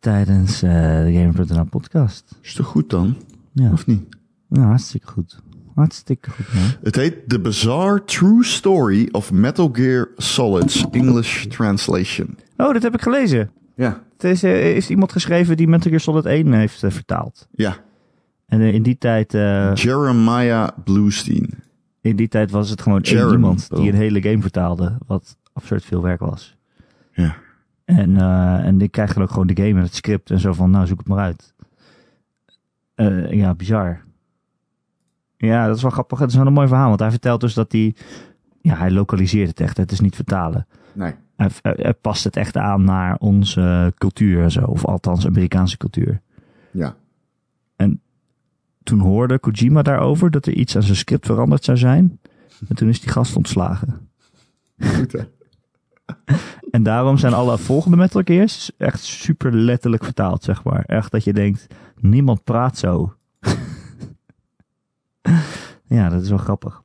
tijdens 0.00 0.62
eh, 0.62 0.70
de 1.04 1.12
Gamer.nl 1.12 1.64
podcast. 1.64 2.38
Is 2.42 2.54
toch 2.54 2.66
goed 2.66 2.90
dan? 2.90 3.16
Ja, 3.52 3.72
Of 3.72 3.86
niet? 3.86 4.16
ja, 4.48 4.62
hartstikke 4.62 5.06
goed. 5.06 5.42
Hartstikke 5.74 6.30
goed, 6.30 6.54
man. 6.54 6.62
Het 6.82 6.96
heet 6.96 7.28
The 7.28 7.40
Bizarre 7.40 8.04
True 8.04 8.44
Story 8.44 9.08
of 9.10 9.32
Metal 9.32 9.70
Gear 9.72 10.08
Solid's 10.16 10.84
English 10.90 11.46
Translation. 11.46 12.38
Oh, 12.56 12.72
dat 12.72 12.82
heb 12.82 12.94
ik 12.94 13.02
gelezen. 13.02 13.50
Ja. 13.74 14.02
Het 14.12 14.24
is, 14.24 14.42
eh, 14.42 14.76
is 14.76 14.90
iemand 14.90 15.12
geschreven 15.12 15.56
die 15.56 15.68
Metal 15.68 15.88
Gear 15.88 16.00
Solid 16.00 16.24
1 16.24 16.52
heeft 16.52 16.82
eh, 16.82 16.90
vertaald. 16.90 17.48
Ja. 17.52 17.76
En 18.46 18.60
eh, 18.60 18.74
in 18.74 18.82
die 18.82 18.98
tijd... 18.98 19.32
Jeremiah 19.74 20.68
Bluestein. 20.84 21.62
In 22.00 22.16
die 22.16 22.28
tijd 22.28 22.50
was 22.50 22.70
het 22.70 22.82
gewoon 22.82 23.00
één 23.00 23.30
iemand 23.30 23.76
die 23.76 23.88
een 23.88 23.98
hele 23.98 24.22
game 24.22 24.40
vertaalde, 24.40 24.98
wat 25.06 25.36
absurd 25.52 25.84
veel 25.84 26.02
werk 26.02 26.20
was. 26.20 26.56
Ja. 27.12 27.36
En, 27.84 28.16
en 28.64 28.80
ik 28.80 28.90
krijg 28.90 29.14
dan 29.14 29.22
ook 29.22 29.30
gewoon 29.30 29.46
de 29.46 29.56
game 29.56 29.78
en 29.78 29.84
het 29.84 29.94
script 29.94 30.30
en 30.30 30.40
zo 30.40 30.52
van, 30.52 30.70
nou 30.70 30.86
zoek 30.86 30.98
het 30.98 31.08
maar 31.08 31.18
uit. 31.18 31.54
Ja, 33.30 33.54
bizar. 33.54 34.02
Ja, 35.48 35.66
dat 35.66 35.76
is 35.76 35.82
wel 35.82 35.90
grappig. 35.90 36.18
Het 36.18 36.30
is 36.30 36.36
wel 36.36 36.46
een 36.46 36.52
mooi 36.52 36.68
verhaal, 36.68 36.88
want 36.88 37.00
hij 37.00 37.10
vertelt 37.10 37.40
dus 37.40 37.54
dat 37.54 37.72
hij, 37.72 37.94
ja, 38.60 38.74
hij 38.76 38.90
lokaliseert 38.90 39.48
het 39.48 39.60
echt. 39.60 39.76
Het 39.76 39.92
is 39.92 40.00
niet 40.00 40.14
vertalen. 40.14 40.66
Nee. 40.92 41.14
Hij, 41.36 41.50
hij- 41.62 41.76
hij 41.76 41.94
past 41.94 42.24
het 42.24 42.36
echt 42.36 42.56
aan 42.56 42.84
naar 42.84 43.16
onze 43.18 43.92
cultuur 43.98 44.42
en 44.42 44.50
zo, 44.50 44.64
of 44.64 44.84
althans 44.84 45.26
Amerikaanse 45.26 45.76
cultuur. 45.76 46.20
Ja. 46.70 46.94
Toen 48.82 48.98
hoorde 49.00 49.38
Kojima 49.38 49.82
daarover 49.82 50.30
dat 50.30 50.46
er 50.46 50.52
iets 50.52 50.76
aan 50.76 50.82
zijn 50.82 50.96
script 50.96 51.26
veranderd 51.26 51.64
zou 51.64 51.78
zijn. 51.78 52.20
En 52.68 52.76
toen 52.76 52.88
is 52.88 53.00
die 53.00 53.10
gast 53.10 53.36
ontslagen. 53.36 54.08
Goed 54.78 55.12
hè? 55.12 55.18
En 56.70 56.82
daarom 56.82 57.16
zijn 57.18 57.32
alle 57.32 57.58
volgende 57.58 57.96
Metal 57.96 58.22
Gears 58.24 58.70
echt 58.78 59.00
super 59.02 59.54
letterlijk 59.54 60.04
vertaald, 60.04 60.44
zeg 60.44 60.64
maar. 60.64 60.84
Echt 60.86 61.10
dat 61.10 61.24
je 61.24 61.32
denkt, 61.32 61.66
niemand 62.00 62.44
praat 62.44 62.78
zo. 62.78 63.14
Ja, 65.94 66.08
dat 66.08 66.22
is 66.22 66.28
wel 66.28 66.38
grappig. 66.38 66.82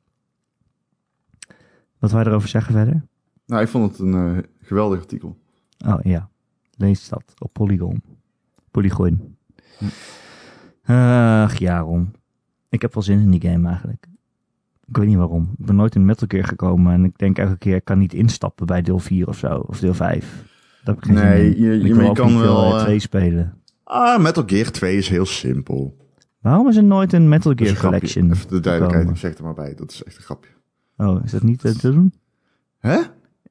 Wat 1.98 2.10
wij 2.12 2.24
erover 2.24 2.48
zeggen 2.48 2.72
verder? 2.72 3.06
Nou, 3.46 3.62
ik 3.62 3.68
vond 3.68 3.90
het 3.90 4.00
een 4.00 4.36
eh, 4.36 4.42
geweldig 4.62 4.98
artikel. 5.00 5.36
Oh 5.86 5.98
ja, 6.02 6.28
lees 6.76 7.08
dat 7.08 7.34
op 7.38 7.52
Polygon. 7.52 8.02
Polygon. 8.70 9.36
Ach 10.84 11.58
ja, 11.58 11.78
Ron. 11.78 12.14
Ik 12.68 12.82
heb 12.82 12.94
wel 12.94 13.02
zin 13.02 13.20
in 13.20 13.30
die 13.30 13.50
game 13.50 13.68
eigenlijk. 13.68 14.06
Ik 14.86 14.96
weet 14.96 15.06
niet 15.06 15.16
waarom. 15.16 15.50
Ik 15.58 15.66
ben 15.66 15.74
nooit 15.76 15.94
in 15.94 16.04
Metal 16.04 16.28
Gear 16.30 16.44
gekomen 16.44 16.92
en 16.92 17.04
ik 17.04 17.18
denk 17.18 17.38
elke 17.38 17.56
keer 17.58 17.74
ik 17.76 17.84
kan 17.84 17.98
niet 17.98 18.14
instappen 18.14 18.66
bij 18.66 18.82
deel 18.82 18.98
4 18.98 19.28
of 19.28 19.38
zo. 19.38 19.48
Of 19.66 19.80
deel 19.80 19.94
5. 19.94 20.44
Dat 20.84 20.94
heb 20.94 20.96
ik 20.96 21.04
geen 21.04 21.14
Nee, 21.24 21.54
zin 21.54 21.64
in. 21.80 21.86
je- 22.04 22.12
kan 22.12 22.38
wel, 22.38 22.60
veel 22.70 22.76
eh, 22.78 22.82
2 22.84 22.98
spelen. 22.98 23.54
Ah, 23.84 24.22
Metal 24.22 24.42
Gear 24.46 24.70
2 24.70 24.96
is 24.96 25.08
heel 25.08 25.26
simpel. 25.26 25.96
Waarom 26.48 26.68
is 26.68 26.76
er 26.76 26.84
nooit 26.84 27.12
een 27.12 27.28
Metal 27.28 27.52
Gear 27.56 27.70
een. 27.70 27.76
Collection? 27.76 28.30
Even 28.32 28.48
de 28.48 28.60
duidelijkheid, 28.60 28.92
gekomen? 29.06 29.18
zeg 29.18 29.38
er 29.38 29.44
maar 29.44 29.54
bij. 29.54 29.74
Dat 29.74 29.90
is 29.90 30.02
echt 30.04 30.16
een 30.16 30.22
grapje. 30.22 30.50
Oh, 30.96 31.24
is 31.24 31.30
dat 31.30 31.42
niet 31.42 31.64
eh, 31.64 31.72
te 31.72 31.90
doen? 31.90 32.12
Hè? 32.78 32.98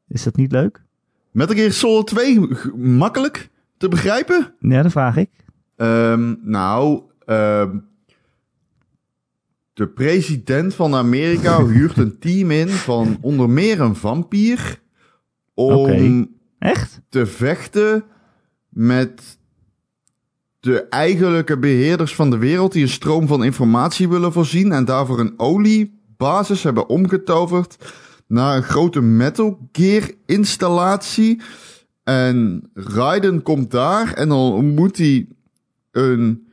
Is 0.08 0.24
dat 0.24 0.36
niet 0.36 0.52
leuk? 0.52 0.84
Metal 1.32 1.56
Gear 1.56 1.72
Solid 1.72 2.08
2 2.08 2.56
g- 2.56 2.74
makkelijk 2.76 3.50
te 3.78 3.88
begrijpen? 3.88 4.54
Ja, 4.60 4.82
dat 4.82 4.92
vraag 4.92 5.18
ik. 5.18 5.30
Ehm, 5.76 6.36
nou, 6.42 7.02
ehm, 7.26 7.78
de 9.74 9.88
president 9.88 10.74
van 10.76 10.96
Amerika 10.96 11.64
huurt 11.66 11.98
een 11.98 12.20
team 12.20 12.52
in 12.52 12.68
van 12.68 13.18
onder 13.22 13.50
meer 13.50 13.82
een 13.82 13.96
vampier 13.96 14.82
om. 15.54 16.36
Echt? 16.60 17.02
te 17.10 17.26
vechten 17.26 18.04
met 18.70 19.37
de 20.68 20.84
eigenlijke 20.84 21.58
beheerders 21.58 22.16
van 22.16 22.30
de 22.30 22.38
wereld 22.38 22.72
die 22.72 22.82
een 22.82 22.90
stroom 22.90 23.28
van 23.28 23.44
informatie 23.44 24.10
willen 24.10 24.32
voorzien 24.32 24.72
en 24.72 24.86
daarvoor 24.86 25.20
een 25.20 25.34
oliebasis 25.38 26.64
hebben 26.64 26.90
omgetoverd 26.90 27.78
naar 28.28 28.56
een 28.56 28.64
grote 28.64 29.02
Metal 29.02 29.70
Gear 29.72 30.12
installatie. 30.26 31.42
En 32.04 32.70
Raiden 32.74 33.42
komt 33.42 33.72
daar 33.72 34.14
en 34.14 34.30
dan 34.30 34.74
moet 34.74 34.98
hij 34.98 35.28
een, 35.92 36.48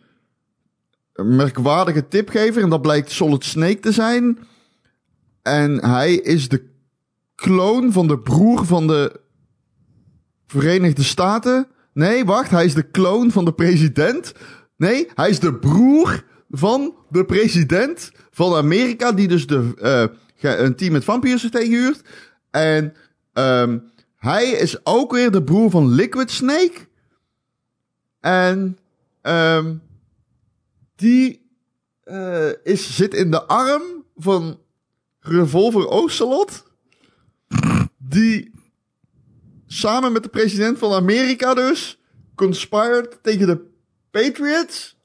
merkwaardige 1.15 2.09
tip 2.09 2.29
geven 2.29 2.63
en 2.63 2.69
dat 2.69 2.83
blijkt 2.83 3.11
Solid 3.11 3.45
Snake 3.45 3.81
te 3.81 3.93
zijn. 3.93 4.39
En 5.43 5.85
hij 5.85 6.15
is 6.15 6.49
de 6.49 6.65
kloon 7.35 7.93
van 7.93 8.07
de 8.09 8.19
broer 8.19 8.67
van 8.67 8.87
de 8.87 9.21
Verenigde 10.47 11.03
Staten. 11.03 11.69
Nee, 11.95 12.25
wacht, 12.25 12.51
hij 12.51 12.65
is 12.65 12.75
de 12.75 12.91
kloon 12.91 13.31
van 13.31 13.45
de 13.45 13.53
president. 13.53 14.33
Nee, 14.77 15.09
hij 15.15 15.29
is 15.29 15.41
de 15.41 15.55
broer 15.55 16.25
van 16.51 16.95
de 17.09 17.25
president 17.25 18.13
van 18.31 18.55
Amerika, 18.55 19.13
die 19.13 19.29
dus 19.29 19.47
de, 19.47 19.73
eh, 20.41 20.59
een 20.61 20.77
team 20.77 20.93
met 20.93 21.05
vampiers 21.05 21.43
heeft 21.43 21.55
tegenhuurd. 21.55 22.03
En 22.51 22.95
ehm, 23.33 23.79
hij 24.17 24.51
is 24.51 24.87
ook 24.87 25.13
weer 25.13 25.31
de 25.31 25.43
broer 25.43 25.71
van 25.71 25.89
Liquid 25.89 26.31
Snake. 26.31 26.89
En 28.21 28.79
ehm, 29.21 29.75
die 30.97 31.49
eh, 32.03 32.49
is, 32.63 32.97
zit 32.97 33.15
in 33.15 33.31
de 33.31 33.45
arm 33.45 33.83
van 34.17 34.59
Revolver 35.21 35.89
Ocelot. 35.89 36.65
Die 37.99 38.54
samen 39.67 40.13
met 40.13 40.23
de 40.23 40.29
president 40.29 40.79
van 40.79 40.93
Amerika 40.93 41.55
dus 41.55 42.01
conspired 42.35 43.19
tegen 43.23 43.47
de 43.47 43.67
Patriots. 44.11 44.97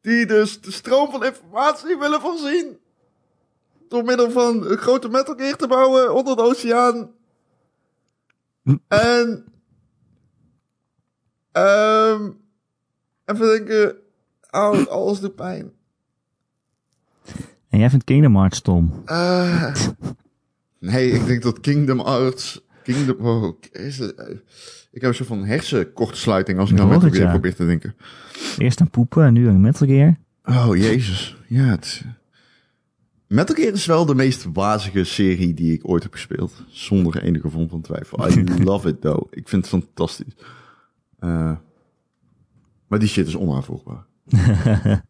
Die 0.00 0.26
dus 0.26 0.60
de 0.60 0.72
stroom 0.72 1.10
van 1.10 1.24
informatie 1.24 1.96
willen 1.98 2.20
voorzien. 2.20 2.78
Door 3.88 4.04
middel 4.04 4.30
van 4.30 4.66
een 4.66 4.76
grote 4.78 5.08
Metal 5.08 5.34
Gear 5.34 5.56
te 5.56 5.66
bouwen 5.66 6.14
onder 6.14 6.36
de 6.36 6.42
oceaan. 6.42 7.10
En... 8.88 9.44
ehm 11.52 12.30
even 13.24 13.46
denken... 13.46 13.96
Au, 14.50 14.86
alles 14.88 15.20
doet 15.20 15.34
pijn. 15.34 15.72
En 17.68 17.78
jij 17.78 17.90
vindt 17.90 18.04
Kingdom 18.04 18.36
Hearts 18.36 18.58
stom. 18.58 19.02
Eh, 19.04 19.74
nee, 20.78 21.10
ik 21.10 21.26
denk 21.26 21.42
dat 21.42 21.60
Kingdom 21.60 21.98
Hearts... 21.98 22.64
Kingdom... 22.82 23.26
Oh, 23.26 23.58
eh, 23.72 23.98
ik 24.90 25.00
heb 25.00 25.02
een 25.02 25.14
soort 25.14 25.28
van 25.28 25.44
hersenkortsluiting 25.44 26.58
als 26.58 26.70
ik 26.70 26.80
aan 26.80 26.88
Metal 26.88 27.10
Gear 27.10 27.24
ja. 27.24 27.30
probeer 27.30 27.54
te 27.54 27.66
denken. 27.66 27.94
Eerst 28.58 28.80
aan 28.80 28.90
poepen 28.90 29.24
en 29.24 29.32
nu 29.32 29.48
aan 29.48 29.60
Metal 29.60 29.86
Gear. 29.86 30.16
Oh, 30.44 30.76
jezus. 30.76 31.36
Ja, 31.46 31.64
het... 31.64 32.04
Metal 33.26 33.54
Gear 33.54 33.72
is 33.72 33.86
wel 33.86 34.06
de 34.06 34.14
meest 34.14 34.46
wazige 34.52 35.04
serie 35.04 35.54
die 35.54 35.72
ik 35.72 35.88
ooit 35.88 36.02
heb 36.02 36.12
gespeeld. 36.12 36.64
Zonder 36.68 37.22
enige 37.22 37.50
vorm 37.50 37.68
van 37.68 37.80
twijfel. 37.80 38.30
I 38.30 38.44
love 38.64 38.88
it, 38.88 39.00
though. 39.00 39.26
Ik 39.30 39.48
vind 39.48 39.70
het 39.70 39.82
fantastisch. 39.82 40.36
Eh, 41.18 41.52
maar 42.86 42.98
die 42.98 43.08
shit 43.08 43.26
is 43.26 43.36
onaanvolgbaar. 43.36 44.06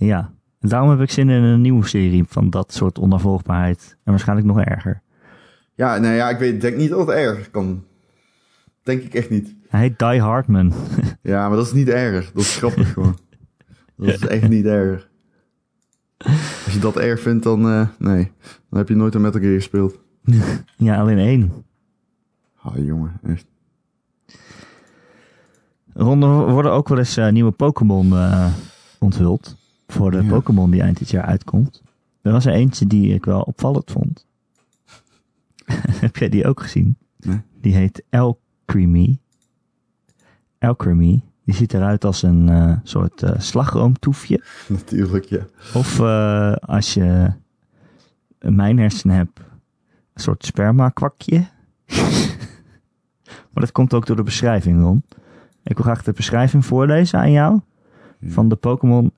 Ja. 0.00 0.32
Daarom 0.60 0.90
heb 0.90 1.00
ik 1.00 1.10
zin 1.10 1.28
in 1.28 1.42
een 1.42 1.60
nieuwe 1.60 1.86
serie 1.86 2.24
van 2.24 2.50
dat 2.50 2.72
soort 2.72 2.98
onafvolgbaarheid. 2.98 3.96
En 4.04 4.10
waarschijnlijk 4.10 4.48
nog 4.48 4.60
erger. 4.60 5.02
Ja, 5.80 5.98
nou 5.98 6.14
ja, 6.14 6.28
ik 6.30 6.38
weet, 6.38 6.60
denk 6.60 6.76
niet 6.76 6.90
dat 6.90 6.98
het 6.98 7.08
erger 7.08 7.50
kan. 7.50 7.84
Denk 8.82 9.02
ik 9.02 9.14
echt 9.14 9.30
niet. 9.30 9.54
Hij 9.68 9.80
heet 9.80 9.98
Die 9.98 10.20
Hardman. 10.20 10.72
Ja, 11.22 11.48
maar 11.48 11.56
dat 11.56 11.66
is 11.66 11.72
niet 11.72 11.88
erger. 11.88 12.30
Dat 12.34 12.42
is 12.42 12.56
grappig 12.56 12.92
gewoon. 12.92 13.18
Dat 13.96 14.08
is 14.08 14.26
echt 14.26 14.48
niet 14.48 14.64
erger. 14.64 15.08
Als 16.64 16.72
je 16.74 16.78
dat 16.80 16.96
erg 16.96 17.20
vindt, 17.20 17.42
dan 17.44 17.68
eh, 17.68 17.88
nee. 17.98 18.32
Dan 18.70 18.78
heb 18.78 18.88
je 18.88 18.94
nooit 18.94 19.14
een 19.14 19.20
Metal 19.20 19.40
Gear 19.40 19.54
gespeeld. 19.54 19.98
Ja, 20.76 21.00
alleen 21.00 21.18
één. 21.18 21.52
Ah, 22.62 22.76
jongen, 22.76 23.20
echt. 23.22 23.46
Worden 25.92 26.72
ook 26.72 26.88
wel 26.88 26.98
eens 26.98 27.16
eh, 27.16 27.30
nieuwe 27.32 27.50
Pokémon 27.50 28.12
eh, 28.12 28.52
onthuld. 28.98 29.56
Voor 29.86 30.10
de 30.10 30.22
Ja. 30.22 30.28
Pokémon 30.28 30.70
die 30.70 30.82
eind 30.82 30.98
dit 30.98 31.10
jaar 31.10 31.24
uitkomt. 31.24 31.82
Er 32.22 32.32
was 32.32 32.46
er 32.46 32.52
eentje 32.52 32.86
die 32.86 33.14
ik 33.14 33.24
wel 33.24 33.40
opvallend 33.40 33.90
vond. 33.90 34.28
Heb 36.04 36.16
jij 36.16 36.28
die 36.28 36.46
ook 36.46 36.60
gezien? 36.60 36.96
Nee. 37.16 37.40
Die 37.60 37.74
heet 37.74 38.04
Alcremie. 38.10 39.20
Alcremie. 40.58 41.22
Die 41.44 41.54
ziet 41.54 41.74
eruit 41.74 42.04
als 42.04 42.22
een 42.22 42.48
eh, 42.48 42.76
soort 42.82 43.22
eh, 43.22 43.38
slagroomtoefje. 43.38 44.44
Natuurlijk, 44.68 45.24
ja. 45.24 45.46
Of 45.74 46.00
eh, 46.00 46.52
als 46.52 46.94
je 46.94 47.32
een 48.38 48.54
mijnhersen 48.54 49.10
hebt, 49.10 49.38
een 50.12 50.22
soort 50.22 50.44
sperma-kwakje. 50.44 51.38
maar 53.50 53.62
dat 53.64 53.72
komt 53.72 53.94
ook 53.94 54.06
door 54.06 54.16
de 54.16 54.22
beschrijving, 54.22 54.82
Ron. 54.82 55.02
Ik 55.62 55.76
wil 55.76 55.84
graag 55.84 56.02
de 56.02 56.12
beschrijving 56.12 56.66
voorlezen 56.66 57.18
aan 57.18 57.30
jou 57.30 57.60
van 58.22 58.48
de 58.48 58.56
Pokémon 58.56 59.12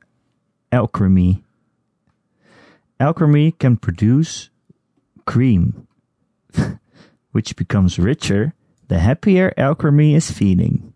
Alcremie. 0.68 1.44
Alcremie 2.96 3.54
can 3.56 3.78
produce 3.78 4.48
cream, 5.24 5.74
which 7.32 7.56
becomes 7.56 7.98
richer 7.98 8.54
the 8.88 8.98
happier 8.98 9.52
Alcremie 9.56 10.14
is 10.14 10.30
feeding. 10.30 10.92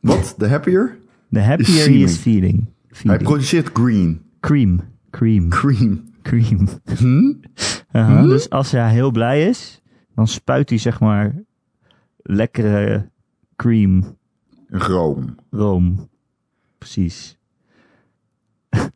Wat? 0.00 0.34
De 0.38 0.48
happier? 0.48 0.98
The 1.32 1.40
happier 1.40 1.88
he 1.88 2.02
is 2.02 2.16
feeding. 2.16 2.66
Hij 2.88 2.96
feeding. 2.96 3.22
produceert 3.22 3.70
green. 3.72 4.22
Cream. 4.40 4.80
Cream. 5.10 5.50
Cream. 5.50 6.12
Cream. 6.22 6.68
Hm? 6.96 7.32
Aha, 7.92 8.04
uh-huh. 8.08 8.18
hmm? 8.20 8.28
Dus 8.28 8.50
als 8.50 8.70
hij 8.72 8.90
heel 8.92 9.10
blij 9.10 9.46
is, 9.48 9.80
dan 10.14 10.26
spuit 10.26 10.68
hij 10.68 10.78
zeg 10.78 11.00
maar 11.00 11.34
lekkere 12.16 13.10
cream, 13.56 14.16
Room. 14.68 15.34
room. 15.50 16.08
Precies. 16.78 17.36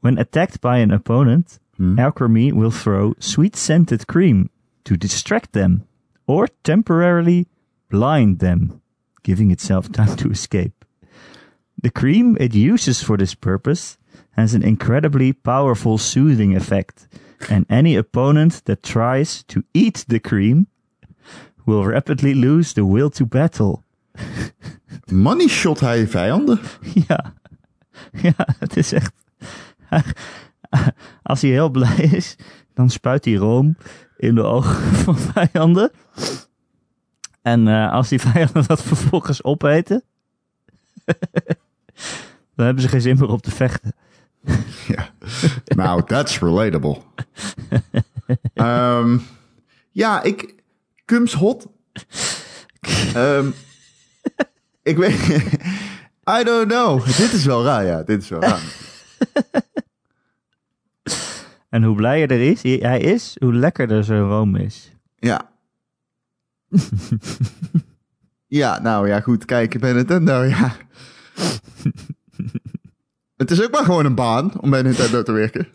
When 0.00 0.18
attacked 0.18 0.60
by 0.60 0.82
an 0.88 0.92
opponent, 0.92 1.60
Hm? 1.76 1.98
Alchemy 1.98 2.52
will 2.52 2.70
throw 2.70 3.14
sweet 3.18 3.56
scented 3.56 4.06
cream 4.06 4.48
to 4.84 4.96
distract 4.96 5.52
them 5.52 5.84
or 6.26 6.48
temporarily 6.62 7.46
blind 7.88 8.38
them, 8.38 8.80
giving 9.22 9.50
itself 9.50 9.90
time 9.92 10.16
to 10.16 10.30
escape. 10.30 10.84
The 11.82 11.90
cream 11.90 12.36
it 12.40 12.54
uses 12.54 13.02
for 13.02 13.16
this 13.16 13.34
purpose 13.34 13.98
has 14.32 14.54
an 14.54 14.62
incredibly 14.62 15.32
powerful 15.32 15.98
soothing 15.98 16.56
effect, 16.56 17.08
and 17.48 17.66
any 17.68 17.96
opponent 17.96 18.64
that 18.64 18.82
tries 18.82 19.42
to 19.44 19.62
eat 19.72 20.04
the 20.08 20.20
cream 20.20 20.66
will 21.66 21.84
rapidly 21.84 22.34
lose 22.34 22.72
the 22.72 22.84
will 22.84 23.10
to 23.10 23.26
battle. 23.26 23.84
Money 25.10 25.48
shot 25.48 25.80
hij 25.80 26.06
vijanden? 26.06 26.60
Ja, 27.08 27.34
ja, 28.12 28.46
het 28.58 28.76
is 28.76 28.92
echt. 28.92 29.12
Als 31.22 31.42
hij 31.42 31.50
heel 31.50 31.70
blij 31.70 31.96
is, 31.96 32.36
dan 32.74 32.90
spuit 32.90 33.24
hij 33.24 33.34
room 33.34 33.76
in 34.16 34.34
de 34.34 34.42
ogen 34.42 34.82
van 35.04 35.16
vijanden. 35.18 35.90
En 37.42 37.68
eh, 37.68 37.92
als 37.92 38.08
die 38.08 38.20
vijanden 38.20 38.66
dat 38.66 38.82
vervolgens 38.82 39.44
opeten, 39.44 40.02
dan 42.54 42.66
hebben 42.66 42.82
ze 42.82 42.88
geen 42.88 43.00
zin 43.00 43.16
meer 43.18 43.28
op 43.28 43.42
te 43.42 43.50
vechten. 43.50 43.92
Ja. 44.86 45.08
Nou, 45.64 46.04
that's 46.04 46.38
relatable. 46.38 46.98
Ehm, 48.54 49.18
ja, 49.90 50.22
ik... 50.22 50.54
Kums 51.04 51.32
hot. 51.32 51.66
Ehm, 53.14 53.50
ik 54.82 54.96
weet... 54.96 55.18
I 56.40 56.44
don't 56.44 56.68
know. 56.68 57.04
Dit 57.04 57.32
is 57.32 57.44
wel 57.44 57.64
raar, 57.64 57.84
ja. 57.84 58.02
Dit 58.02 58.22
is 58.22 58.28
wel 58.28 58.40
raar. 58.40 58.62
En 61.76 61.82
hoe 61.82 61.96
blijer 61.96 62.30
er 62.30 62.40
is, 62.40 62.62
hij 62.62 63.00
is, 63.00 63.36
hoe 63.38 63.54
lekkerder 63.54 64.04
zijn 64.04 64.22
room 64.22 64.56
is. 64.56 64.92
Ja. 65.16 65.50
ja, 68.60 68.78
nou 68.80 69.08
ja, 69.08 69.20
goed. 69.20 69.44
Kijk, 69.44 69.80
bij 69.80 69.92
Nintendo, 69.92 70.42
ja. 70.42 70.72
Het 73.36 73.50
is 73.50 73.64
ook 73.64 73.70
maar 73.70 73.84
gewoon 73.84 74.04
een 74.04 74.14
baan 74.14 74.60
om 74.60 74.70
bij 74.70 74.82
Nintendo 74.82 75.22
te 75.22 75.32
werken. 75.32 75.68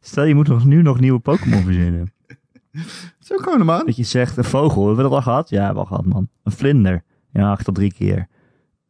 Stel, 0.00 0.24
je 0.24 0.34
moet 0.34 0.48
nog, 0.48 0.64
nu 0.64 0.82
nog 0.82 1.00
nieuwe 1.00 1.20
Pokémon 1.20 1.62
verzinnen. 1.62 2.12
Het 2.70 3.16
is 3.20 3.32
ook 3.32 3.42
gewoon 3.42 3.60
een 3.60 3.66
baan. 3.66 3.86
Dat 3.86 3.96
je 3.96 4.04
zegt, 4.04 4.36
een 4.36 4.44
vogel, 4.44 4.86
hebben 4.86 4.96
we 4.96 5.10
dat 5.10 5.12
al 5.12 5.22
gehad? 5.22 5.48
Ja, 5.48 5.72
we 5.72 5.78
al 5.78 5.84
gehad, 5.84 6.04
man. 6.04 6.28
Een 6.42 6.52
vlinder. 6.52 7.04
Ja, 7.32 7.50
acht 7.50 7.64
tot 7.64 7.74
drie 7.74 7.92
keer. 7.92 8.28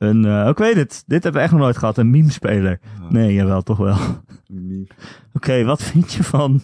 Een, 0.04 0.48
ik 0.48 0.58
weet 0.58 0.76
het, 0.76 1.04
dit 1.06 1.22
hebben 1.22 1.32
we 1.32 1.40
echt 1.46 1.52
nog 1.52 1.60
nooit 1.60 1.76
gehad. 1.78 1.98
Een 1.98 2.10
meme-speler. 2.10 2.80
Nee, 3.08 3.34
jawel, 3.34 3.62
toch 3.62 3.78
wel. 3.78 3.96
Oké, 5.32 5.64
wat 5.64 5.82
vind 5.82 6.12
je 6.12 6.24
van 6.24 6.60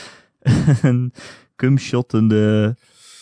een 0.82 1.12
cumshottende 1.56 2.76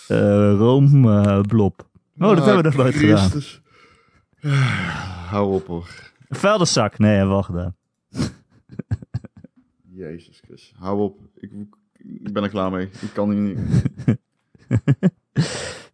eh 0.08 0.54
roomblop? 0.58 1.88
oh, 2.18 2.28
dat 2.36 2.44
hebben 2.44 2.56
we 2.56 2.62
nog 2.62 2.76
nooit 2.76 2.94
gedaan. 2.94 3.30
Christus. 3.30 3.62
Hou 5.28 5.54
op 5.54 5.66
hoor. 5.66 5.88
Een. 6.28 6.98
Nee, 6.98 7.10
hebben 7.16 7.28
we 7.28 7.34
al 7.36 7.42
gedaan. 7.42 7.76
Jezus 10.02 10.40
Chris. 10.46 10.72
Hou 10.76 11.00
op. 11.00 11.18
Ik, 11.34 11.50
ik 11.96 12.32
ben 12.32 12.42
er 12.42 12.48
klaar 12.48 12.70
mee. 12.70 12.88
Ik 13.00 13.10
kan 13.12 13.30
hier 13.30 13.40
niet. 13.40 13.56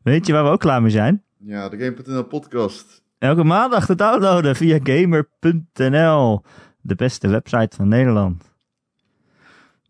Weet 0.03 0.27
je 0.27 0.33
waar 0.33 0.45
we 0.45 0.51
ook 0.51 0.61
klaar 0.61 0.83
mee 0.83 0.91
zijn? 0.91 1.23
Ja, 1.37 1.69
de 1.69 1.79
Game.nl 1.79 2.25
podcast. 2.25 3.03
Elke 3.21 3.45
maandag 3.45 3.87
te 3.87 3.95
downloaden 3.95 4.57
via 4.57 4.79
gamer.nl. 4.83 6.43
De 6.81 6.95
beste 6.95 7.29
website 7.29 7.77
van 7.77 7.89
Nederland. 7.89 8.55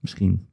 Misschien. 0.00 0.48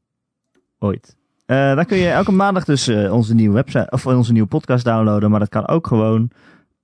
Ooit. 0.80 1.18
Eh 1.46 1.76
dan 1.76 1.86
kun 1.86 1.98
je 1.98 2.10
elke 2.10 2.32
maandag 2.32 2.66
dus 2.66 2.88
eh, 2.88 3.14
onze 3.14 3.34
nieuwe 3.34 3.54
website 3.54 3.88
of 3.90 4.06
onze 4.06 4.32
nieuwe 4.32 4.48
podcast 4.48 4.86
downloaden. 4.86 5.30
Maar 5.30 5.40
dat 5.40 5.50
kan 5.50 5.68
ook 5.68 5.88
gewoon 5.88 6.32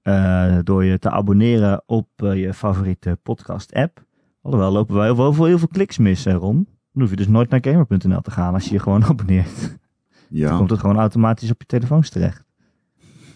eh, 0.02 0.58
door 0.64 0.84
je 0.84 1.00
te 1.00 1.10
abonneren 1.10 1.84
op 1.86 2.08
je 2.18 2.54
favoriete 2.54 3.20
podcast 3.24 3.74
app. 3.74 4.04
Alhoewel 4.42 4.72
lopen 4.72 4.96
wij 4.96 5.06
heel 5.12 5.34
veel, 5.34 5.46
heel 5.46 5.58
veel 5.60 5.68
kliks 5.68 5.98
mis, 5.98 6.24
hè, 6.26 6.34
Ron. 6.34 6.56
Dan 6.92 7.02
hoef 7.02 7.10
je 7.10 7.16
dus 7.16 7.28
nooit 7.28 7.50
naar 7.50 7.60
gamer.nl 7.64 8.22
te 8.22 8.32
gaan 8.32 8.54
als 8.54 8.66
je 8.66 8.72
je 8.74 8.80
gewoon 8.80 9.04
abonneert. 9.10 9.60
Dan 9.62 9.78
Ja. 10.30 10.58
komt 10.58 10.70
het 10.70 10.80
gewoon 10.80 10.98
automatisch 11.00 11.50
op 11.52 11.60
je 11.60 11.66
telefoons 11.68 12.10
terecht. 12.10 12.44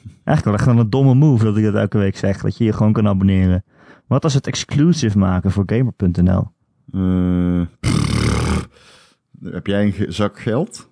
Eigenlijk 0.09 0.43
wel 0.43 0.53
echt 0.53 0.65
wel 0.65 0.79
een 0.79 0.89
domme 0.89 1.13
move 1.13 1.43
dat 1.43 1.57
ik 1.57 1.63
dat 1.63 1.75
elke 1.75 1.97
week 1.97 2.17
zeg. 2.17 2.41
Dat 2.41 2.57
je 2.57 2.63
je 2.63 2.73
gewoon 2.73 2.93
kan 2.93 3.07
abonneren. 3.07 3.63
Wat 4.07 4.23
als 4.23 4.33
het 4.33 4.47
exclusive 4.47 5.17
maken 5.17 5.51
voor 5.51 5.63
gamer.nl? 5.65 6.51
Eh, 6.93 7.61
heb 9.51 9.67
jij 9.67 9.85
een 9.85 10.13
zak 10.13 10.39
geld? 10.39 10.89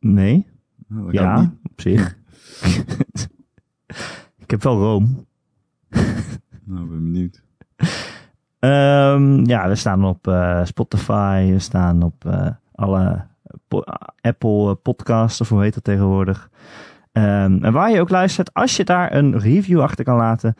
Nee? 0.00 0.46
Kan 0.88 1.08
Ja, 1.10 1.52
op 1.70 1.80
zich. 1.80 2.16
ik 4.44 4.50
heb 4.50 4.62
wel 4.62 4.78
room. 4.78 5.26
Nou, 6.64 6.86
ben 6.88 7.12
benieuwd. 7.12 7.42
Ehm, 8.58 9.44
ja, 9.44 9.68
we 9.68 9.74
staan 9.74 10.04
op 10.04 10.26
eh, 10.28 10.64
Spotify. 10.64 11.48
We 11.52 11.58
staan 11.58 12.02
op 12.02 12.24
eh, 12.24 12.48
alle 12.74 13.26
po- 13.68 13.84
Apple 14.20 14.74
podcasts, 14.74 15.40
of 15.40 15.48
hoe 15.48 15.62
heet 15.62 15.74
dat 15.74 15.84
tegenwoordig. 15.84 16.50
Ehm, 17.12 17.64
en 17.64 17.72
waar 17.72 17.90
je 17.90 18.00
ook 18.00 18.10
luistert, 18.10 18.54
als 18.54 18.76
je 18.76 18.84
daar 18.84 19.14
een 19.14 19.38
review 19.38 19.80
achter 19.80 20.04
kan 20.04 20.16
laten, 20.16 20.54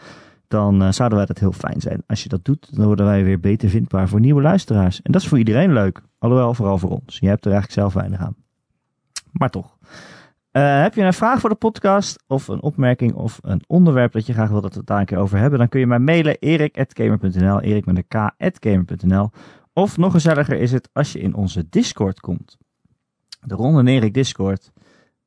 dan 0.48 0.82
eh, 0.82 0.90
zouden 0.90 1.18
wij 1.18 1.26
dat 1.26 1.38
heel 1.38 1.52
fijn 1.52 1.80
zijn. 1.80 2.02
Als 2.06 2.22
je 2.22 2.28
dat 2.28 2.44
doet, 2.44 2.76
dan 2.76 2.86
worden 2.86 3.04
wij 3.04 3.24
weer 3.24 3.40
beter 3.40 3.68
vindbaar 3.68 4.08
voor 4.08 4.20
nieuwe 4.20 4.42
luisteraars. 4.42 5.02
En 5.02 5.12
dat 5.12 5.20
is 5.20 5.28
voor 5.28 5.38
iedereen 5.38 5.72
leuk. 5.72 6.02
Alhoewel, 6.18 6.54
vooral 6.54 6.78
voor 6.78 6.90
ons. 6.90 7.18
Je 7.18 7.26
hebt 7.26 7.44
er 7.44 7.52
eigenlijk 7.52 7.80
zelf 7.80 7.94
weinig 7.94 8.20
aan. 8.20 8.36
Maar 9.32 9.50
toch. 9.50 9.78
Eh, 10.50 10.82
heb 10.82 10.94
je 10.94 11.02
een 11.02 11.12
vraag 11.12 11.40
voor 11.40 11.50
de 11.50 11.56
podcast 11.56 12.24
of 12.26 12.48
een 12.48 12.62
opmerking 12.62 13.14
of 13.14 13.38
een 13.42 13.62
onderwerp 13.66 14.12
dat 14.12 14.26
je 14.26 14.32
graag 14.32 14.48
wil 14.48 14.60
dat 14.60 14.72
we 14.72 14.78
het 14.78 14.86
daar 14.86 15.00
een 15.00 15.06
keer 15.06 15.18
over 15.18 15.38
hebben, 15.38 15.58
dan 15.58 15.68
kun 15.68 15.80
je 15.80 15.86
mij 15.86 15.98
mailen 15.98 16.38
erik.gamer.nl, 16.38 17.60
erik 17.60 17.86
met 17.86 17.96
een 17.96 18.32
k.gamer.nl. 18.58 19.30
Of 19.72 19.96
nog 19.96 20.12
gezelliger 20.12 20.56
is 20.56 20.72
het 20.72 20.88
als 20.92 21.12
je 21.12 21.20
in 21.20 21.34
onze 21.34 21.68
Discord 21.68 22.20
komt. 22.20 22.58
De 23.40 23.54
Ron 23.54 23.78
en 23.78 23.86
Erik 23.86 24.14
Discord. 24.14 24.72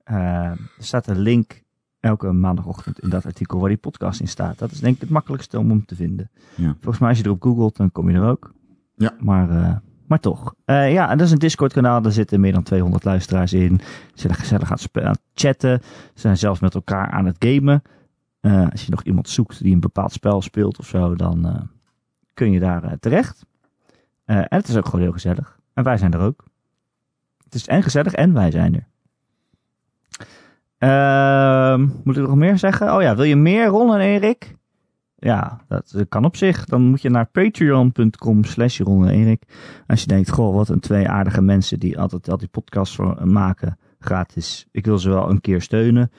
Eh, 0.03 0.15
er 0.45 0.57
staat 0.77 1.07
een 1.07 1.19
link 1.19 1.61
elke 1.99 2.31
maandagochtend 2.31 2.99
in 2.99 3.09
dat 3.09 3.25
artikel 3.25 3.59
waar 3.59 3.69
die 3.69 3.77
podcast 3.77 4.19
in 4.19 4.27
staat. 4.27 4.59
Dat 4.59 4.71
is 4.71 4.79
denk 4.79 4.95
ik 4.95 5.01
het 5.01 5.09
makkelijkste 5.09 5.59
om 5.59 5.69
hem 5.69 5.85
te 5.85 5.95
vinden. 5.95 6.29
Ja. 6.55 6.71
Volgens 6.73 6.99
mij 6.99 7.09
als 7.09 7.17
je 7.17 7.25
erop 7.25 7.41
googelt, 7.41 7.75
dan 7.75 7.91
kom 7.91 8.09
je 8.09 8.15
er 8.15 8.27
ook. 8.27 8.53
Ja. 8.95 9.13
Maar, 9.19 9.49
eh, 9.49 9.75
maar 10.07 10.19
toch. 10.19 10.55
Eh, 10.65 10.93
ja, 10.93 11.09
en 11.09 11.17
dat 11.17 11.27
is 11.27 11.33
een 11.33 11.39
Discord 11.39 11.73
kanaal. 11.73 12.01
Daar 12.01 12.11
zitten 12.11 12.39
meer 12.39 12.53
dan 12.53 12.63
200 12.63 13.03
luisteraars 13.03 13.53
in. 13.53 13.79
Ze 13.81 13.87
zijn 14.13 14.33
gezellig 14.33 14.63
aan 14.67 14.71
het, 14.73 14.81
spe- 14.81 15.03
aan 15.03 15.11
het 15.11 15.21
chatten. 15.33 15.79
Ze 16.13 16.19
zijn 16.19 16.37
zelfs 16.37 16.59
met 16.59 16.73
elkaar 16.75 17.09
aan 17.11 17.25
het 17.25 17.35
gamen. 17.39 17.81
Als 18.71 18.85
je 18.85 18.91
nog 18.91 19.03
iemand 19.03 19.29
zoekt 19.29 19.63
die 19.63 19.73
een 19.73 19.79
bepaald 19.79 20.11
spel 20.11 20.41
speelt 20.41 20.79
of 20.79 20.87
zo, 20.87 21.15
dan 21.15 21.69
kun 22.33 22.51
je 22.51 22.59
daar 22.59 22.99
terecht. 22.99 23.45
En 24.25 24.45
het 24.49 24.67
is 24.67 24.77
ook 24.77 24.85
gewoon 24.85 25.01
heel 25.01 25.11
gezellig. 25.11 25.59
En 25.73 25.83
wij 25.83 25.97
zijn 25.97 26.13
er 26.13 26.19
ook. 26.19 26.43
Het 27.43 27.53
is 27.55 27.67
en 27.67 27.83
gezellig 27.83 28.13
en 28.13 28.33
wij 28.33 28.51
zijn 28.51 28.75
er. 28.75 28.87
Ehm, 30.83 31.87
moet 32.03 32.17
ik 32.17 32.27
nog 32.27 32.35
meer 32.35 32.57
zeggen? 32.57 32.95
Oh 32.95 33.01
ja, 33.01 33.15
wil 33.15 33.25
je 33.25 33.35
meer 33.35 33.65
Ron 33.65 33.93
en 33.93 33.99
Erik? 33.99 34.55
Ja, 35.15 35.61
dat 35.67 36.05
kan 36.09 36.25
op 36.25 36.35
zich. 36.35 36.65
Dan 36.65 36.81
moet 36.81 37.01
je 37.01 37.09
naar 37.09 37.25
patreon.com 37.25 38.43
slash 38.43 38.79
Ron 38.79 39.07
en 39.07 39.13
Erik. 39.13 39.43
Als 39.87 40.01
je 40.01 40.07
denkt, 40.07 40.29
goh, 40.29 40.55
wat 40.55 40.69
een 40.69 40.79
twee 40.79 41.09
aardige 41.09 41.41
mensen 41.41 41.79
die 41.79 41.99
altijd 41.99 42.29
al 42.29 42.37
die 42.37 42.47
podcasts 42.47 42.97
maken 43.23 43.77
gratis. 43.99 44.67
Ik 44.71 44.85
wil 44.85 44.97
ze 44.97 45.09
wel 45.09 45.29
een 45.29 45.41
keer 45.41 45.61
steunen. 45.61 46.11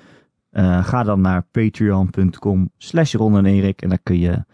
Eh, 0.51 0.85
ga 0.85 1.03
dan 1.03 1.21
naar 1.21 1.47
patreon.com 1.51 2.71
slash 2.77 3.15
Ron 3.15 3.37
en 3.37 3.47
Erik. 3.47 3.83
En 3.83 3.89
dan 3.89 3.99
kun 4.03 4.19
je 4.19 4.45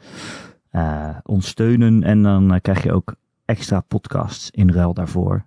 eh, 0.70 1.16
ons 1.22 1.48
steunen. 1.48 2.02
En 2.02 2.22
dan 2.22 2.54
eh, 2.54 2.60
krijg 2.60 2.82
je 2.82 2.92
ook 2.92 3.14
extra 3.44 3.80
podcasts 3.80 4.50
in 4.50 4.70
ruil 4.70 4.94
daarvoor. 4.94 5.44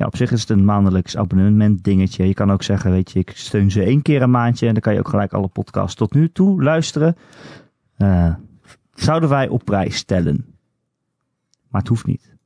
Ja, 0.00 0.06
op 0.06 0.16
zich 0.16 0.32
is 0.32 0.40
het 0.40 0.50
een 0.50 0.64
maandelijks 0.64 1.16
abonnement 1.16 1.84
dingetje. 1.84 2.26
Je 2.26 2.34
kan 2.34 2.52
ook 2.52 2.62
zeggen, 2.62 2.90
weet 2.90 3.10
je, 3.10 3.18
ik 3.18 3.30
steun 3.30 3.70
ze 3.70 3.82
één 3.82 4.02
keer 4.02 4.22
een 4.22 4.30
maandje. 4.30 4.66
En 4.66 4.72
dan 4.72 4.82
kan 4.82 4.92
je 4.92 4.98
ook 4.98 5.08
gelijk 5.08 5.32
alle 5.32 5.48
podcasts 5.48 5.94
tot 5.94 6.14
nu 6.14 6.32
toe 6.32 6.62
luisteren. 6.62 7.16
Eh, 7.96 8.34
zouden 8.94 9.28
wij 9.28 9.48
op 9.48 9.64
prijs 9.64 9.96
stellen. 9.96 10.54
Maar 11.68 11.80
het 11.80 11.88
hoeft 11.88 12.06
niet. 12.06 12.36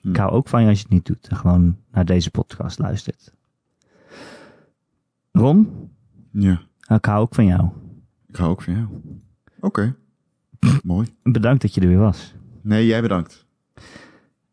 Hm. 0.00 0.08
Ik 0.08 0.16
hou 0.16 0.30
ook 0.30 0.48
van 0.48 0.62
je 0.62 0.68
als 0.68 0.76
je 0.76 0.82
het 0.82 0.92
niet 0.92 1.06
doet. 1.06 1.28
En 1.28 1.36
gewoon 1.36 1.76
naar 1.90 2.04
deze 2.04 2.30
podcast 2.30 2.78
luistert. 2.78 3.34
Ron, 5.32 5.90
Ja, 6.30 6.60
ik 6.86 7.04
hou 7.04 7.20
ook 7.20 7.34
van 7.34 7.46
jou. 7.46 7.68
ik 8.28 8.36
hou 8.36 8.50
ook 8.50 8.62
van 8.62 8.74
jou. 8.74 8.86
Oké. 9.60 9.96
Mooi. 10.82 11.08
Bedankt 11.22 11.62
dat 11.62 11.74
je 11.74 11.80
er 11.80 11.88
weer 11.88 11.98
was. 11.98 12.34
Nee, 12.60 12.86
jij 12.86 13.02
bedankt. 13.02 13.46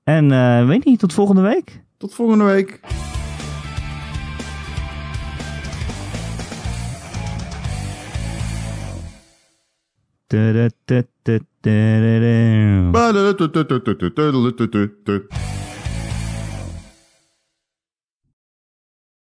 En 0.04 0.32
eh, 0.32 0.68
weet 0.68 0.86
niet, 0.86 1.00
tot 1.00 1.14
volgende 1.14 1.42
week. 1.42 1.86
Tot 1.98 2.14
volgende 2.14 2.44
week. 2.44 2.80